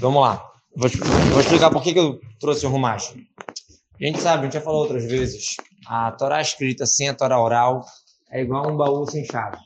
Vamos 0.00 0.22
lá. 0.22 0.52
Vou, 0.74 0.88
vou 1.30 1.40
explicar 1.40 1.70
por 1.70 1.82
que, 1.82 1.92
que 1.92 1.98
eu 1.98 2.20
trouxe 2.40 2.66
o 2.66 2.70
Rumash. 2.70 3.14
A 4.00 4.04
gente 4.04 4.20
sabe, 4.20 4.40
a 4.40 4.44
gente 4.44 4.54
já 4.54 4.60
falou 4.60 4.80
outras 4.80 5.04
vezes, 5.04 5.56
a 5.86 6.10
Torá 6.12 6.40
escrita 6.40 6.86
sem 6.86 7.08
a 7.08 7.14
Torá 7.14 7.40
oral 7.40 7.84
é 8.30 8.42
igual 8.42 8.70
um 8.70 8.76
baú 8.76 9.08
sem 9.08 9.24
chave. 9.24 9.58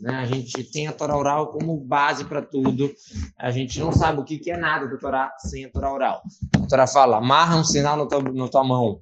Né? 0.00 0.14
A 0.14 0.24
gente 0.24 0.62
tem 0.64 0.86
a 0.86 0.92
Torá 0.92 1.16
oral 1.16 1.48
como 1.48 1.76
base 1.76 2.24
para 2.24 2.40
tudo. 2.40 2.90
A 3.36 3.50
gente 3.50 3.80
não 3.80 3.92
sabe 3.92 4.20
o 4.20 4.24
que, 4.24 4.38
que 4.38 4.50
é 4.50 4.56
nada 4.56 4.86
da 4.86 4.96
Torá 4.96 5.32
sem 5.38 5.64
a 5.64 5.70
Torá 5.70 5.92
oral. 5.92 6.22
A 6.62 6.66
Torá 6.66 6.86
fala, 6.86 7.18
amarra 7.18 7.56
um 7.56 7.64
sinal 7.64 7.96
no 7.96 8.06
tua, 8.06 8.22
na 8.22 8.48
tua 8.48 8.64
mão. 8.64 9.00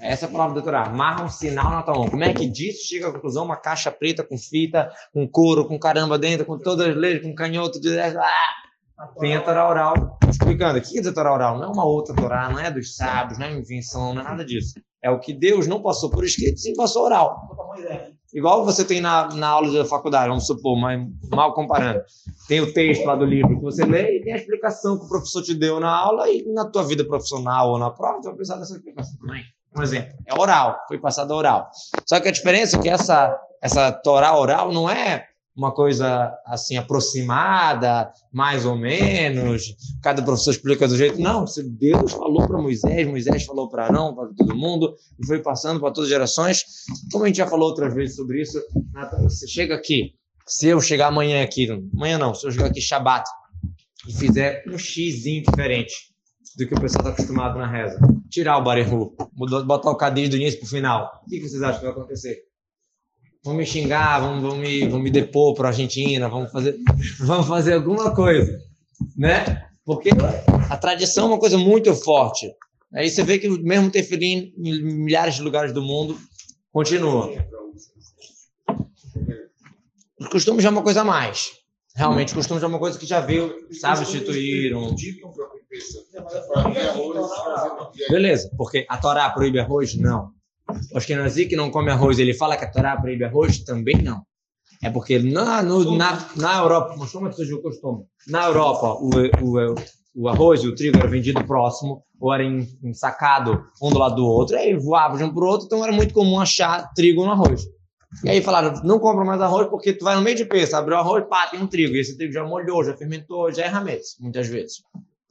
Essa 0.00 0.26
é 0.26 0.28
a 0.28 0.32
palavra 0.32 0.56
da 0.56 0.62
Torá. 0.62 0.84
Amarra 0.84 1.24
um 1.24 1.28
sinal 1.28 1.70
na 1.70 1.82
tua 1.82 1.94
mão. 1.94 2.08
Como 2.08 2.24
é 2.24 2.32
que 2.32 2.46
disso 2.46 2.88
chega 2.88 3.08
à 3.08 3.12
conclusão? 3.12 3.44
Uma 3.44 3.56
caixa 3.56 3.90
preta 3.90 4.24
com 4.24 4.36
fita, 4.36 4.90
com 5.12 5.26
couro, 5.28 5.66
com 5.66 5.78
caramba 5.78 6.18
dentro, 6.18 6.44
com 6.44 6.58
todas 6.58 6.88
as 6.88 6.96
leis, 6.96 7.22
com 7.22 7.34
canhoto 7.34 7.80
de... 7.80 7.98
Ah! 7.98 8.64
Tem 9.18 9.34
a 9.34 9.40
Torá 9.40 9.68
oral 9.68 10.18
explicando. 10.28 10.78
O 10.78 10.82
que 10.82 10.98
é 10.98 11.08
a 11.08 11.12
Torá 11.12 11.32
oral? 11.32 11.58
Não 11.58 11.64
é 11.64 11.68
uma 11.68 11.84
outra 11.84 12.14
Torá, 12.14 12.48
não 12.48 12.60
é 12.60 12.70
dos 12.70 12.94
sábios, 12.94 13.38
não 13.38 13.46
é 13.46 13.52
invenção, 13.52 14.14
não 14.14 14.22
é 14.22 14.24
nada 14.24 14.44
disso. 14.44 14.74
É 15.02 15.10
o 15.10 15.18
que 15.18 15.32
Deus 15.32 15.66
não 15.66 15.82
passou 15.82 16.10
por 16.10 16.24
escrito, 16.24 16.58
sim 16.58 16.74
passou 16.74 17.04
oral. 17.04 17.36
Igual 18.32 18.64
você 18.64 18.84
tem 18.84 19.00
na, 19.00 19.28
na 19.34 19.48
aula 19.48 19.70
da 19.70 19.84
faculdade, 19.84 20.28
vamos 20.28 20.46
supor, 20.46 20.76
mas 20.76 21.00
mal 21.30 21.54
comparando. 21.54 22.02
Tem 22.48 22.60
o 22.60 22.72
texto 22.72 23.04
lá 23.04 23.14
do 23.14 23.24
livro 23.24 23.56
que 23.56 23.62
você 23.62 23.84
lê 23.84 24.18
e 24.18 24.22
tem 24.22 24.32
a 24.32 24.36
explicação 24.36 24.98
que 24.98 25.04
o 25.04 25.08
professor 25.08 25.42
te 25.42 25.54
deu 25.54 25.78
na 25.78 25.90
aula 25.90 26.28
e 26.28 26.44
na 26.52 26.64
tua 26.64 26.84
vida 26.84 27.04
profissional 27.04 27.70
ou 27.70 27.78
na 27.78 27.90
prova, 27.90 28.18
você 28.18 28.28
vai 28.28 28.36
precisar 28.36 28.58
dessa 28.58 28.74
explicação 28.74 29.16
também. 29.18 29.44
Um 29.76 29.82
exemplo, 29.82 30.16
é 30.26 30.34
oral, 30.34 30.78
foi 30.86 30.98
passado 30.98 31.32
oral. 31.32 31.68
Só 32.06 32.20
que 32.20 32.28
a 32.28 32.32
diferença 32.32 32.76
é 32.76 32.80
que 32.80 32.88
essa, 32.88 33.36
essa 33.60 33.90
Torá 33.90 34.36
oral 34.36 34.72
não 34.72 34.88
é 34.88 35.26
uma 35.56 35.72
coisa 35.72 36.32
assim 36.44 36.76
aproximada, 36.76 38.12
mais 38.32 38.66
ou 38.66 38.76
menos, 38.76 39.74
cada 40.02 40.20
professor 40.22 40.50
explica 40.50 40.88
do 40.88 40.96
jeito. 40.96 41.20
Não, 41.20 41.44
Deus 41.78 42.12
falou 42.12 42.46
para 42.46 42.60
Moisés, 42.60 43.06
Moisés 43.06 43.44
falou 43.44 43.68
para 43.68 43.84
Arão, 43.84 44.14
para 44.14 44.28
todo 44.36 44.56
mundo, 44.56 44.94
e 45.18 45.26
foi 45.26 45.40
passando 45.40 45.78
para 45.78 45.92
todas 45.92 46.08
as 46.08 46.12
gerações. 46.12 46.64
Como 47.12 47.24
a 47.24 47.28
gente 47.28 47.36
já 47.36 47.46
falou 47.46 47.68
outras 47.68 47.94
vezes 47.94 48.16
sobre 48.16 48.42
isso, 48.42 48.60
você 49.22 49.46
chega 49.46 49.74
aqui, 49.74 50.14
se 50.46 50.66
eu 50.66 50.80
chegar 50.80 51.08
amanhã 51.08 51.42
aqui, 51.42 51.68
amanhã 51.94 52.18
não, 52.18 52.34
se 52.34 52.46
eu 52.46 52.50
chegar 52.50 52.66
aqui 52.66 52.80
Shabat 52.80 53.24
e 54.08 54.12
fizer 54.12 54.64
um 54.68 54.76
X 54.76 55.22
diferente 55.22 56.13
do 56.56 56.66
que 56.66 56.74
o 56.74 56.80
pessoal 56.80 57.00
está 57.00 57.10
acostumado 57.10 57.58
na 57.58 57.66
reza, 57.66 57.98
tirar 58.30 58.58
o 58.58 58.64
barehu, 58.64 59.14
botar 59.66 59.90
o 59.90 59.96
cadê 59.96 60.28
do 60.28 60.36
início 60.36 60.60
para 60.60 60.66
o 60.66 60.70
final, 60.70 61.22
o 61.26 61.28
que 61.28 61.40
vocês 61.40 61.62
acham 61.62 61.80
que 61.80 61.86
vai 61.86 61.92
acontecer? 61.92 62.44
vão 63.44 63.54
me 63.54 63.66
xingar, 63.66 64.20
vão, 64.20 64.40
vão, 64.40 64.56
me, 64.56 64.88
vão 64.88 64.98
me 64.98 65.10
depor 65.10 65.54
para 65.54 65.68
a 65.68 65.70
Argentina, 65.70 66.28
vão 66.28 66.48
fazer, 66.48 66.76
vão 67.20 67.44
fazer 67.44 67.74
alguma 67.74 68.14
coisa, 68.14 68.58
né? 69.16 69.66
Porque 69.84 70.08
a 70.70 70.76
tradição 70.78 71.26
é 71.26 71.28
uma 71.28 71.38
coisa 71.38 71.58
muito 71.58 71.94
forte. 71.94 72.50
Aí 72.94 73.10
você 73.10 73.22
vê 73.22 73.38
que 73.38 73.48
mesmo 73.48 73.90
tefilim 73.90 74.54
em 74.56 74.82
milhares 74.82 75.34
de 75.34 75.42
lugares 75.42 75.72
do 75.74 75.82
mundo 75.82 76.18
continua. 76.72 77.30
Os 80.18 80.28
costumes 80.28 80.62
já 80.62 80.70
é 80.70 80.72
uma 80.72 80.82
coisa 80.82 81.02
a 81.02 81.04
mais. 81.04 81.50
Realmente, 81.94 82.28
os 82.28 82.34
costumes 82.34 82.62
já 82.62 82.66
é 82.66 82.70
uma 82.70 82.78
coisa 82.78 82.98
que 82.98 83.04
já 83.04 83.20
veio, 83.20 83.52
sabe, 83.72 84.02
instituíram. 84.02 84.94
Beleza, 88.08 88.50
porque 88.56 88.86
a 88.88 88.96
Torá 88.96 89.30
proíbe 89.30 89.58
arroz? 89.58 89.94
Não. 89.96 90.30
O 90.92 90.98
Ashkenazi 90.98 91.46
que 91.46 91.56
não 91.56 91.70
come 91.70 91.90
arroz, 91.90 92.18
ele 92.18 92.34
fala 92.34 92.56
que 92.56 92.64
a 92.64 92.70
Torá 92.70 92.96
proíbe 92.96 93.24
arroz? 93.24 93.58
Também 93.64 94.02
não. 94.02 94.22
É 94.82 94.90
porque 94.90 95.18
na, 95.18 95.62
no, 95.62 95.96
na, 95.96 96.28
na 96.36 96.58
Europa, 96.58 96.94
é 96.94 97.30
que 97.30 97.54
o 97.54 97.62
costume? 97.62 98.04
Na 98.28 98.46
Europa, 98.46 98.98
o, 99.00 99.10
o, 99.42 99.74
o 100.14 100.28
arroz 100.28 100.62
e 100.62 100.68
o 100.68 100.74
trigo 100.74 100.98
eram 100.98 101.10
vendidos 101.10 101.42
próximo, 101.44 102.04
ou 102.20 102.32
era 102.32 102.44
ensacado 102.44 103.64
um 103.82 103.90
do 103.90 103.98
lado 103.98 104.16
do 104.16 104.26
outro, 104.26 104.56
aí 104.56 104.76
voavam 104.76 105.16
de 105.16 105.24
um 105.24 105.32
para 105.32 105.44
o 105.44 105.46
outro, 105.46 105.66
então 105.66 105.82
era 105.82 105.92
muito 105.92 106.14
comum 106.14 106.40
achar 106.40 106.92
trigo 106.94 107.24
no 107.24 107.32
arroz. 107.32 107.62
E 108.22 108.30
aí 108.30 108.42
falaram, 108.42 108.80
não 108.84 108.98
compra 108.98 109.24
mais 109.24 109.40
arroz 109.40 109.68
porque 109.68 109.92
tu 109.92 110.04
vai 110.04 110.14
no 110.14 110.22
meio 110.22 110.36
de 110.36 110.44
peça, 110.44 110.78
abriu 110.78 110.96
arroz, 110.96 111.24
pá, 111.28 111.48
tem 111.48 111.60
um 111.60 111.66
trigo, 111.66 111.96
e 111.96 112.00
esse 112.00 112.16
trigo 112.16 112.32
já 112.32 112.44
molhou, 112.44 112.84
já 112.84 112.96
fermentou, 112.96 113.50
já 113.52 113.64
é 113.64 113.68
rametes, 113.68 114.16
muitas 114.20 114.46
vezes. 114.46 114.82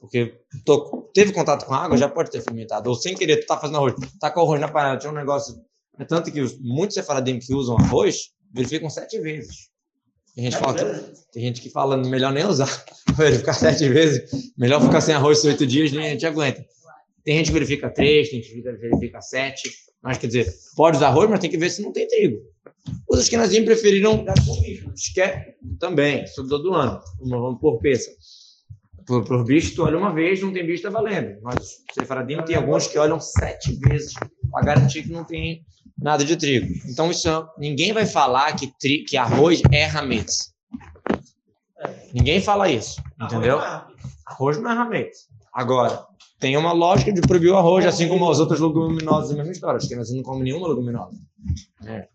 Porque 0.04 0.34
tô, 0.66 1.08
teve 1.14 1.32
contato 1.32 1.64
com 1.64 1.72
água, 1.72 1.96
já 1.96 2.08
pode 2.08 2.30
ter 2.30 2.42
fermentado. 2.42 2.90
Ou 2.90 2.94
sem 2.94 3.14
querer, 3.14 3.38
tu 3.38 3.46
tá 3.46 3.56
fazendo 3.56 3.76
arroz, 3.76 3.94
tá 4.20 4.30
com 4.30 4.40
arroz 4.40 4.60
na 4.60 4.68
panela, 4.68 4.98
tinha 4.98 5.10
um 5.10 5.14
negócio. 5.14 5.54
É 5.98 6.04
tanto 6.04 6.30
que 6.30 6.42
os, 6.42 6.60
muitos 6.60 6.94
sefaradim 6.94 7.38
que 7.38 7.54
usam 7.54 7.78
arroz 7.78 8.32
verificam 8.52 8.90
sete 8.90 9.18
vezes. 9.18 9.70
Tem 10.34 10.44
gente, 10.44 10.58
fala 10.58 10.74
que, 10.74 10.84
tem 11.32 11.42
gente 11.44 11.60
que 11.62 11.70
fala 11.70 11.96
melhor 11.96 12.32
nem 12.32 12.44
usar, 12.44 12.68
verificar 13.16 13.54
sete 13.54 13.88
vezes. 13.88 14.52
Melhor 14.58 14.82
ficar 14.82 15.00
sem 15.00 15.14
arroz 15.14 15.42
oito 15.44 15.66
dias, 15.66 15.90
nem 15.90 16.08
a 16.08 16.10
gente 16.10 16.26
aguenta. 16.26 16.62
Tem 17.24 17.38
gente 17.38 17.46
que 17.46 17.52
verifica 17.54 17.88
três, 17.88 18.28
tem 18.28 18.42
gente 18.42 18.54
que 18.54 18.60
verifica 18.60 19.22
sete. 19.22 19.70
Mas 20.02 20.18
quer 20.18 20.26
dizer, 20.26 20.54
pode 20.76 20.98
usar 20.98 21.08
arroz, 21.08 21.30
mas 21.30 21.40
tem 21.40 21.48
que 21.48 21.56
ver 21.56 21.70
se 21.70 21.80
não 21.80 21.92
tem 21.92 22.06
trigo. 22.06 22.42
Os 23.08 23.20
askenazim 23.20 23.64
preferiram 23.64 24.22
quer 25.14 25.56
também, 25.80 26.26
todo 26.36 26.74
ano, 26.74 27.00
vamos 27.20 27.58
por 27.58 27.78
peça 27.80 28.10
por, 29.06 29.24
por 29.24 29.44
bicho, 29.44 29.74
tu 29.74 29.84
olha 29.84 29.98
uma 29.98 30.12
vez, 30.12 30.40
não 30.40 30.52
tem 30.52 30.66
bicho, 30.66 30.82
tá 30.82 30.90
valendo. 30.90 31.40
Mas 31.42 31.78
Sefaradim 31.92 32.42
tem 32.44 32.56
alguns 32.56 32.86
que 32.86 32.98
olham 32.98 33.20
sete 33.20 33.74
vezes 33.76 34.14
para 34.50 34.64
garantir 34.64 35.02
que 35.02 35.12
não 35.12 35.24
tem 35.24 35.64
nada 35.98 36.24
de 36.24 36.36
trigo. 36.36 36.72
Então, 36.88 37.10
isso 37.10 37.28
ninguém 37.58 37.92
vai 37.92 38.06
falar 38.06 38.52
que, 38.54 38.72
tri, 38.78 39.04
que 39.04 39.16
arroz 39.16 39.62
é 39.70 39.84
rametes. 39.84 40.52
Ninguém 42.12 42.40
fala 42.40 42.70
isso, 42.70 43.02
entendeu? 43.20 43.58
Arroz 44.26 44.58
não 44.58 44.70
é 44.70 44.74
rametes. 44.74 45.28
Agora, 45.52 46.06
tem 46.40 46.56
uma 46.56 46.72
lógica 46.72 47.12
de 47.12 47.20
proibir 47.20 47.50
o 47.50 47.56
arroz, 47.56 47.86
assim 47.86 48.08
como 48.08 48.28
as 48.30 48.40
outras 48.40 48.60
leguminosas 48.60 49.30
da 49.30 49.36
mesma 49.36 49.52
história. 49.52 49.76
Acho 49.76 49.88
que 49.88 49.96
nós 49.96 50.10
não 50.12 50.22
come 50.22 50.44
nenhuma 50.44 50.68
leguminosa. 50.68 51.16
É. 51.86 52.08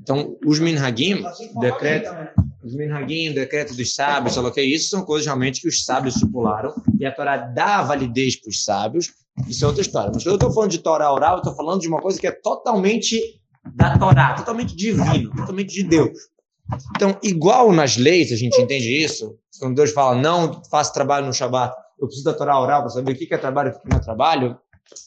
Então, 0.00 0.36
os 0.44 0.58
minhagim, 0.58 1.22
decreto, 1.60 2.10
os 2.10 2.49
minhagim, 2.62 3.32
decreto 3.32 3.74
dos 3.74 3.94
sábios, 3.94 4.36
que 4.52 4.62
isso 4.62 4.90
são 4.90 5.04
coisas 5.04 5.26
realmente 5.26 5.60
que 5.60 5.68
os 5.68 5.84
sábios 5.84 6.14
estipularam 6.14 6.74
e 6.98 7.06
a 7.06 7.14
Torá 7.14 7.36
dá 7.36 7.82
validez 7.82 8.36
para 8.36 8.50
os 8.50 8.64
sábios. 8.64 9.12
Isso 9.48 9.64
é 9.64 9.66
outra 9.66 9.82
história. 9.82 10.10
Mas 10.12 10.22
quando 10.22 10.32
eu 10.32 10.34
estou 10.34 10.52
falando 10.52 10.70
de 10.70 10.78
Torá 10.78 11.12
oral, 11.12 11.34
eu 11.34 11.38
estou 11.38 11.54
falando 11.54 11.80
de 11.80 11.88
uma 11.88 12.00
coisa 12.00 12.20
que 12.20 12.26
é 12.26 12.32
totalmente 12.32 13.40
da 13.74 13.98
Torá, 13.98 14.34
totalmente 14.34 14.76
divino, 14.76 15.30
totalmente 15.34 15.72
de 15.72 15.84
Deus. 15.84 16.10
Então, 16.96 17.18
igual 17.22 17.72
nas 17.72 17.96
leis, 17.96 18.32
a 18.32 18.36
gente 18.36 18.60
entende 18.60 19.02
isso. 19.02 19.36
Quando 19.58 19.76
Deus 19.76 19.92
fala, 19.92 20.14
não 20.14 20.62
faça 20.70 20.92
trabalho 20.92 21.26
no 21.26 21.34
Shabat, 21.34 21.74
eu 21.98 22.06
preciso 22.06 22.24
da 22.24 22.34
Torá 22.34 22.58
oral 22.60 22.82
para 22.82 22.90
saber 22.90 23.12
o 23.12 23.14
que 23.14 23.32
é 23.32 23.38
trabalho 23.38 23.70
e 23.70 23.72
o 23.72 23.80
que 23.80 23.88
não 23.88 23.98
é 23.98 24.00
trabalho. 24.00 24.58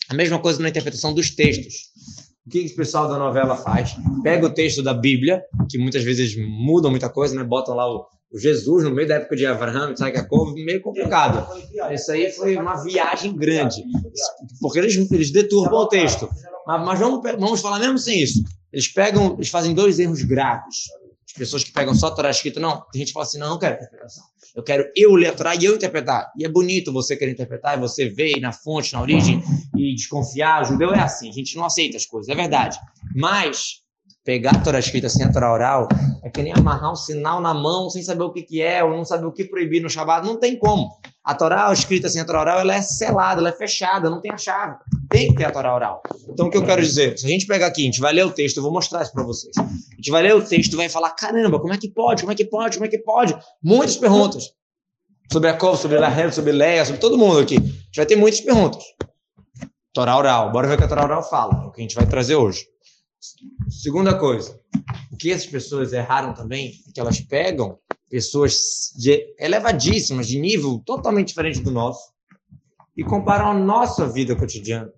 A 0.10 0.14
mesma 0.14 0.40
coisa 0.40 0.62
na 0.62 0.70
interpretação 0.70 1.14
dos 1.14 1.32
textos. 1.32 1.92
O 2.46 2.50
que 2.50 2.66
o 2.66 2.76
pessoal 2.76 3.08
da 3.08 3.18
novela 3.18 3.56
faz? 3.56 3.96
Pega 4.22 4.46
o 4.46 4.54
texto 4.54 4.84
da 4.84 4.94
Bíblia, 4.94 5.44
que 5.70 5.78
muitas 5.78 6.04
vezes 6.04 6.36
mudam 6.36 6.92
muita 6.92 7.10
coisa, 7.10 7.36
né? 7.36 7.44
Botam 7.44 7.74
lá 7.74 7.90
o, 7.90 8.06
Jesus 8.36 8.84
no 8.84 8.92
meio 8.92 9.08
da 9.08 9.16
época 9.16 9.36
de 9.36 9.46
Abraão, 9.46 9.96
sabe 9.96 10.12
que 10.12 10.18
é 10.18 10.64
meio 10.66 10.82
complicado. 10.82 11.48
Isso 11.92 12.12
aí 12.12 12.32
foi 12.32 12.58
uma 12.58 12.84
viagem 12.84 13.36
grande, 13.36 13.84
porque 14.60 14.80
eles, 14.80 14.96
eles 15.12 15.32
deturbam 15.32 15.82
o 15.82 15.88
texto. 15.88 16.28
Mas, 16.66 16.86
mas 16.86 17.00
vamos, 17.00 17.22
vamos 17.40 17.62
falar 17.62 17.80
mesmo 17.80 17.98
sem 17.98 18.22
isso. 18.22 18.44
Eles 18.72 18.88
pegam, 18.88 19.36
eles 19.36 19.50
fazem 19.50 19.74
dois 19.74 20.00
erros 20.00 20.24
graves. 20.24 20.88
As 21.34 21.38
pessoas 21.38 21.64
que 21.64 21.72
pegam 21.72 21.96
só 21.96 22.08
a 22.08 22.12
Torá 22.12 22.30
escrita, 22.30 22.60
não. 22.60 22.82
Tem 22.92 23.00
gente 23.00 23.08
que 23.08 23.14
fala 23.14 23.26
assim, 23.26 23.40
não, 23.40 23.50
não 23.50 23.60
quero 23.60 23.76
interpretação. 23.76 24.24
Eu 24.56 24.62
quero 24.62 24.86
eu 24.96 25.16
ler 25.16 25.30
a 25.30 25.34
Torá 25.34 25.56
e 25.56 25.66
eu 25.66 25.76
interpretar. 25.76 26.32
E 26.38 26.46
é 26.46 26.48
bonito 26.48 26.94
você 26.94 27.18
querer 27.18 27.32
interpretar 27.32 27.76
e 27.76 27.82
você 27.82 28.08
ver 28.08 28.40
na 28.40 28.52
fonte, 28.52 28.94
na 28.94 29.02
origem 29.02 29.42
e 29.76 29.96
desconfiar. 29.96 30.62
O 30.62 30.66
judeu 30.66 30.94
é 30.94 31.00
assim, 31.00 31.30
a 31.30 31.32
gente 31.32 31.56
não 31.56 31.66
aceita 31.66 31.98
as 31.98 32.06
coisas, 32.06 32.30
é 32.30 32.36
verdade. 32.36 32.78
Mas 33.16 33.83
pegar 34.24 34.52
a 34.52 34.60
Torá 34.60 34.80
escrita 34.80 35.10
sem 35.10 35.26
a 35.26 35.32
Torá 35.32 35.52
oral 35.52 35.88
é 36.24 36.30
que 36.30 36.42
nem 36.42 36.54
amarrar 36.54 36.94
um 36.94 36.96
sinal 36.96 37.42
na 37.42 37.54
mão 37.54 37.90
sem 37.90 38.02
saber 38.02 38.24
o 38.24 38.32
que, 38.32 38.42
que 38.42 38.62
é 38.62 38.84
ou 38.84 38.92
não 38.92 39.04
saber 39.04 39.26
o 39.26 39.32
que 39.32 39.44
proibir 39.44 39.82
no 39.82 39.90
Shabbat. 39.90 40.26
Não 40.26 40.40
tem 40.40 40.58
como. 40.58 40.90
A 41.24 41.36
Torá 41.36 41.72
escrita 41.72 42.10
sem 42.10 42.22
a 42.22 42.26
Torá 42.26 42.42
oral 42.42 42.60
ela 42.60 42.76
é 42.76 42.82
selada, 42.82 43.42
ela 43.42 43.50
é 43.50 43.54
fechada, 43.54 44.10
não 44.10 44.22
tem 44.22 44.32
a 44.32 44.38
chave. 44.38 44.78
Tem 45.10 45.30
que 45.30 45.36
ter 45.36 45.46
a 45.46 45.52
Torá 45.52 45.76
oral. 45.76 46.02
Então, 46.30 46.48
o 46.48 46.50
que 46.50 46.58
eu 46.58 46.66
quero 46.66 46.82
dizer? 46.82 47.18
Se 47.18 47.26
a 47.26 47.30
gente 47.30 47.46
pegar 47.46 47.68
aqui, 47.68 47.82
a 47.82 47.86
gente 47.86 48.00
vai 48.00 48.14
ler 48.14 48.26
o 48.26 48.32
texto, 48.32 48.58
eu 48.58 48.64
vou 48.64 48.72
mostrar 48.72 49.02
isso 49.02 49.12
para 49.12 49.24
vocês. 49.24 49.54
A 49.58 49.96
gente 49.96 50.10
vai 50.10 50.24
ler 50.24 50.36
o 50.36 50.42
texto 50.42 50.76
vai 50.76 50.90
falar: 50.90 51.12
caramba, 51.12 51.60
como 51.60 51.74
é 51.74 51.78
que 51.78 51.90
pode? 51.90 52.24
Como 52.24 52.32
é 52.32 52.36
que 52.36 52.46
pode? 52.46 52.78
Como 52.78 52.86
é 52.86 52.90
que 52.90 53.00
pode? 53.00 53.38
Muitas 53.62 53.98
perguntas. 53.98 54.52
Sobre 55.32 55.50
a 55.50 55.54
Cov, 55.58 55.78
sobre 55.78 55.98
Lahel, 55.98 56.32
sobre 56.32 56.52
Leia, 56.52 56.86
sobre 56.86 57.00
todo 57.00 57.18
mundo 57.18 57.40
aqui. 57.40 57.58
A 57.58 57.60
gente 57.60 57.96
vai 57.96 58.06
ter 58.06 58.16
muitas 58.16 58.42
perguntas. 58.42 58.84
Torá 59.94 60.18
oral. 60.18 60.52
Bora 60.52 60.68
ver 60.68 60.76
o 60.76 60.78
que 60.78 60.84
a 60.84 60.88
Torá 60.88 61.04
oral 61.04 61.24
fala. 61.24 61.64
É 61.64 61.68
o 61.68 61.72
que 61.72 61.82
a 61.82 61.84
gente 61.84 61.96
vai 61.96 62.06
trazer 62.06 62.36
hoje. 62.36 62.73
Segunda 63.70 64.18
coisa. 64.18 64.60
O 65.12 65.18
que 65.18 65.32
essas 65.32 65.48
pessoas 65.48 65.94
erraram 65.94 66.34
também 66.34 66.74
é 66.88 66.92
que 66.92 67.00
elas 67.00 67.20
pegam 67.20 67.78
pessoas 68.10 68.92
de 68.96 69.34
elevadíssimas, 69.40 70.28
de 70.28 70.40
nível 70.40 70.82
totalmente 70.86 71.30
diferente 71.30 71.62
do 71.62 71.72
nosso, 71.72 72.14
e 72.96 73.04
comparam 73.04 73.52
a 73.52 73.54
nossa 73.54 74.08
vida 74.08 74.36
cotidiana 74.36 74.92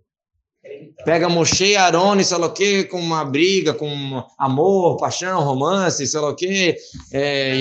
Pega 1.03 1.29
Moshe 1.29 1.65
e 1.65 1.75
Aaron, 1.75 2.21
sei 2.23 2.37
lá 2.37 2.47
o 2.47 2.53
quê, 2.53 2.83
com 2.85 2.99
uma 2.99 3.23
briga, 3.23 3.73
com 3.73 4.23
amor, 4.39 4.97
paixão, 4.97 5.43
romance, 5.43 6.05
sei 6.05 6.19
lá 6.19 6.29
o 6.29 6.35
quê. 6.35 6.75
É, 7.11 7.57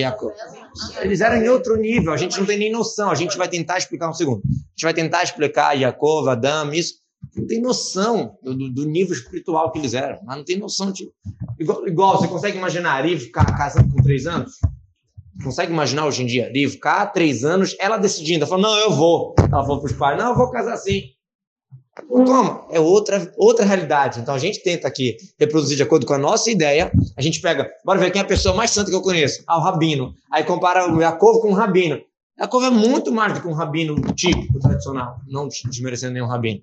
Eles 1.03 1.21
eram 1.21 1.37
em 1.37 1.49
outro 1.49 1.77
nível, 1.77 2.13
a 2.13 2.17
gente 2.17 2.39
não 2.39 2.47
tem 2.47 2.59
nem 2.59 2.73
noção. 2.73 3.11
A 3.11 3.15
gente 3.15 3.37
vai 3.37 3.49
tentar 3.49 3.77
explicar 3.77 4.09
um 4.09 4.15
segundo. 4.15 4.43
A 4.47 4.71
gente 4.71 4.83
vai 4.83 4.95
tentar 4.95 5.23
explicar 5.23 5.77
Jacob, 5.77 6.29
Adam, 6.29 6.73
isso. 6.73 7.04
Não 7.37 7.47
tem 7.47 7.61
noção 7.61 8.37
do, 8.43 8.55
do, 8.55 8.87
nível 8.87 9.15
espiritual 9.15 9.73
que 9.73 9.79
eles 9.79 9.95
eram. 9.95 10.21
Mas 10.25 10.37
não 10.37 10.45
tem 10.45 10.59
noção. 10.59 10.93
Tipo, 10.93 11.13
igual, 11.59 11.89
igual, 11.89 12.19
você 12.19 12.29
consegue 12.29 12.59
imaginar 12.59 13.05
a 13.05 13.19
ficar 13.19 13.45
casando 13.57 13.93
com 13.93 14.03
três 14.03 14.27
anos? 14.27 14.53
Consegue 15.43 15.73
imaginar 15.73 16.07
hoje 16.07 16.23
em 16.23 16.27
dia? 16.27 16.47
Ari 16.47 16.69
ficar 16.69 17.07
três 17.07 17.45
anos, 17.45 17.77
ela 17.81 17.97
decidindo. 17.97 18.45
Ela 18.45 18.47
falou, 18.47 18.63
não, 18.63 18.79
eu 18.79 18.93
vou. 18.93 19.35
Ela 19.39 19.65
falou 19.65 19.81
para 19.81 19.91
os 19.91 19.97
pais, 19.97 20.19
não, 20.19 20.31
eu 20.31 20.37
vou 20.37 20.51
casar 20.51 20.75
assim. 20.75 21.15
Toma, 22.09 22.67
é 22.71 22.81
outra, 22.81 23.33
outra 23.37 23.65
realidade. 23.65 24.21
Então 24.21 24.35
a 24.35 24.39
gente 24.39 24.63
tenta 24.63 24.89
aqui 24.89 25.17
reproduzir 25.39 25.77
de 25.77 25.83
acordo 25.83 26.07
com 26.07 26.15
a 26.15 26.19
nossa 26.19 26.51
ideia. 26.51 26.91
A 27.17 27.23
gente 27.23 27.41
pega, 27.41 27.71
bora 27.85 28.01
ver 28.01 28.11
quem 28.11 28.21
é 28.21 28.25
a 28.25 28.27
pessoa 28.27 28.55
mais 28.55 28.71
santa 28.71 28.91
que 28.91 28.97
eu 28.97 29.03
conheço. 29.03 29.45
Ah, 29.47 29.59
o 29.59 29.61
Rabino. 29.61 30.13
Aí 30.31 30.43
compara 30.43 30.93
o 30.93 31.01
Yaakov 31.01 31.41
com 31.41 31.51
o 31.51 31.55
Rabino. 31.55 32.01
Yaakov 32.39 32.65
é 32.65 32.71
muito 32.71 33.13
mais 33.13 33.35
do 33.35 33.41
que 33.41 33.47
um 33.47 33.53
Rabino 33.53 33.95
típico, 34.15 34.59
tradicional. 34.59 35.19
Não 35.29 35.49
desmerecendo 35.49 36.15
nenhum 36.15 36.27
Rabino. 36.27 36.61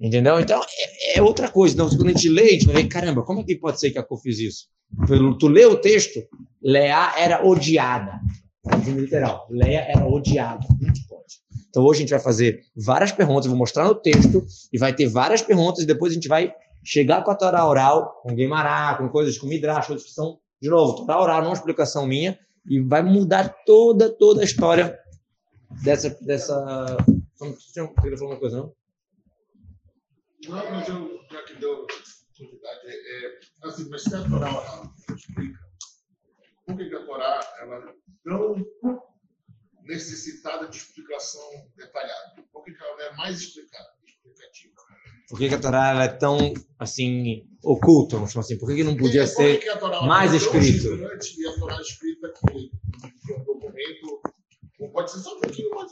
Entendeu? 0.00 0.40
Então 0.40 0.62
é, 0.62 1.18
é 1.18 1.22
outra 1.22 1.48
coisa. 1.48 1.74
Então, 1.74 1.88
quando 1.90 2.08
a 2.08 2.12
gente 2.12 2.28
lê, 2.28 2.42
a 2.42 2.52
gente 2.52 2.66
vai 2.66 2.76
ver, 2.76 2.88
caramba, 2.88 3.22
como 3.22 3.40
é 3.40 3.44
que 3.44 3.56
pode 3.56 3.78
ser 3.78 3.90
que 3.90 3.98
Yaakov 3.98 4.22
fez 4.22 4.38
isso? 4.38 4.66
Tu 5.38 5.46
lê 5.46 5.66
o 5.66 5.76
texto, 5.76 6.20
Leá 6.62 7.14
era 7.18 7.46
odiada. 7.46 8.20
Literal. 8.86 9.46
Leia 9.50 9.80
era 9.80 10.06
odiada. 10.06 10.66
É? 10.86 10.92
Então 11.68 11.84
hoje 11.84 11.98
a 11.98 12.00
gente 12.00 12.10
vai 12.10 12.20
fazer 12.20 12.64
várias 12.76 13.12
perguntas, 13.12 13.46
vou 13.46 13.56
mostrar 13.56 13.84
no 13.84 13.94
texto 13.94 14.44
e 14.72 14.78
vai 14.78 14.92
ter 14.94 15.06
várias 15.06 15.40
perguntas 15.40 15.84
e 15.84 15.86
depois 15.86 16.12
a 16.12 16.14
gente 16.14 16.28
vai 16.28 16.52
chegar 16.82 17.22
com 17.22 17.30
a 17.30 17.34
Torá 17.34 17.66
oral, 17.66 18.20
com 18.22 18.34
Guimará, 18.34 18.96
com 18.96 19.08
coisas 19.08 19.38
com 19.38 19.46
Midrash, 19.46 19.86
coisas 19.86 20.04
que 20.04 20.12
são, 20.12 20.38
de 20.60 20.68
novo, 20.68 20.96
Torá 20.96 21.20
oral, 21.20 21.42
não 21.42 21.50
é 21.50 21.52
explicação 21.52 22.06
minha, 22.06 22.38
e 22.66 22.80
vai 22.80 23.02
mudar 23.02 23.54
toda, 23.64 24.08
toda 24.10 24.40
a 24.40 24.44
história 24.44 24.98
dessa... 25.82 26.10
dessa... 26.20 26.96
Queria 28.02 28.18
falar 28.18 28.32
uma 28.32 28.40
coisa, 28.40 28.56
não? 28.58 28.64
Não, 28.64 28.72
mas 30.48 30.88
eu, 30.88 31.20
já 31.30 31.42
que 31.44 31.54
deu 31.56 31.72
oportunidade, 31.82 32.80
é, 32.86 33.26
é, 33.26 33.40
assim, 33.62 33.88
mas 33.90 34.02
se 34.02 34.14
a 34.14 34.28
Torá 34.28 34.92
explica, 35.14 35.60
por 36.66 36.76
que 36.76 36.94
a 36.94 37.04
Torá 37.04 37.56
ela 37.60 37.94
não 38.24 38.66
necessitada 39.82 40.68
de 40.68 40.76
explicação 40.76 41.42
detalhada? 41.76 42.42
Por 42.52 42.64
que 42.64 42.72
ela 42.80 43.02
é 43.02 43.16
mais 43.16 43.40
explicada, 43.40 43.88
explicativa? 44.06 44.74
Por 45.28 45.38
que, 45.38 45.54
a 45.54 45.60
Torá 45.60 46.04
é 46.04 46.08
tão, 46.08 46.52
assim, 46.76 47.46
oculta, 47.62 48.16
vamos 48.16 48.32
chamar 48.32 48.44
assim? 48.44 48.58
Por 48.58 48.74
que, 48.74 48.82
não 48.82 48.96
podia 48.96 49.26
ser 49.28 49.60
mais 50.04 50.34
escrito? 50.34 50.88
E 50.96 51.46
a 51.46 51.54
Torá 51.54 51.76
é 51.76 51.80
escrita 51.80 52.32
que 52.34 52.70
um 53.32 53.44
documento, 53.44 54.22
ou 54.80 54.88
pode 54.90 55.10
ser 55.10 55.18
só 55.18 55.36
um 55.36 55.40
pouquinho 55.40 55.70
mais. 55.74 55.90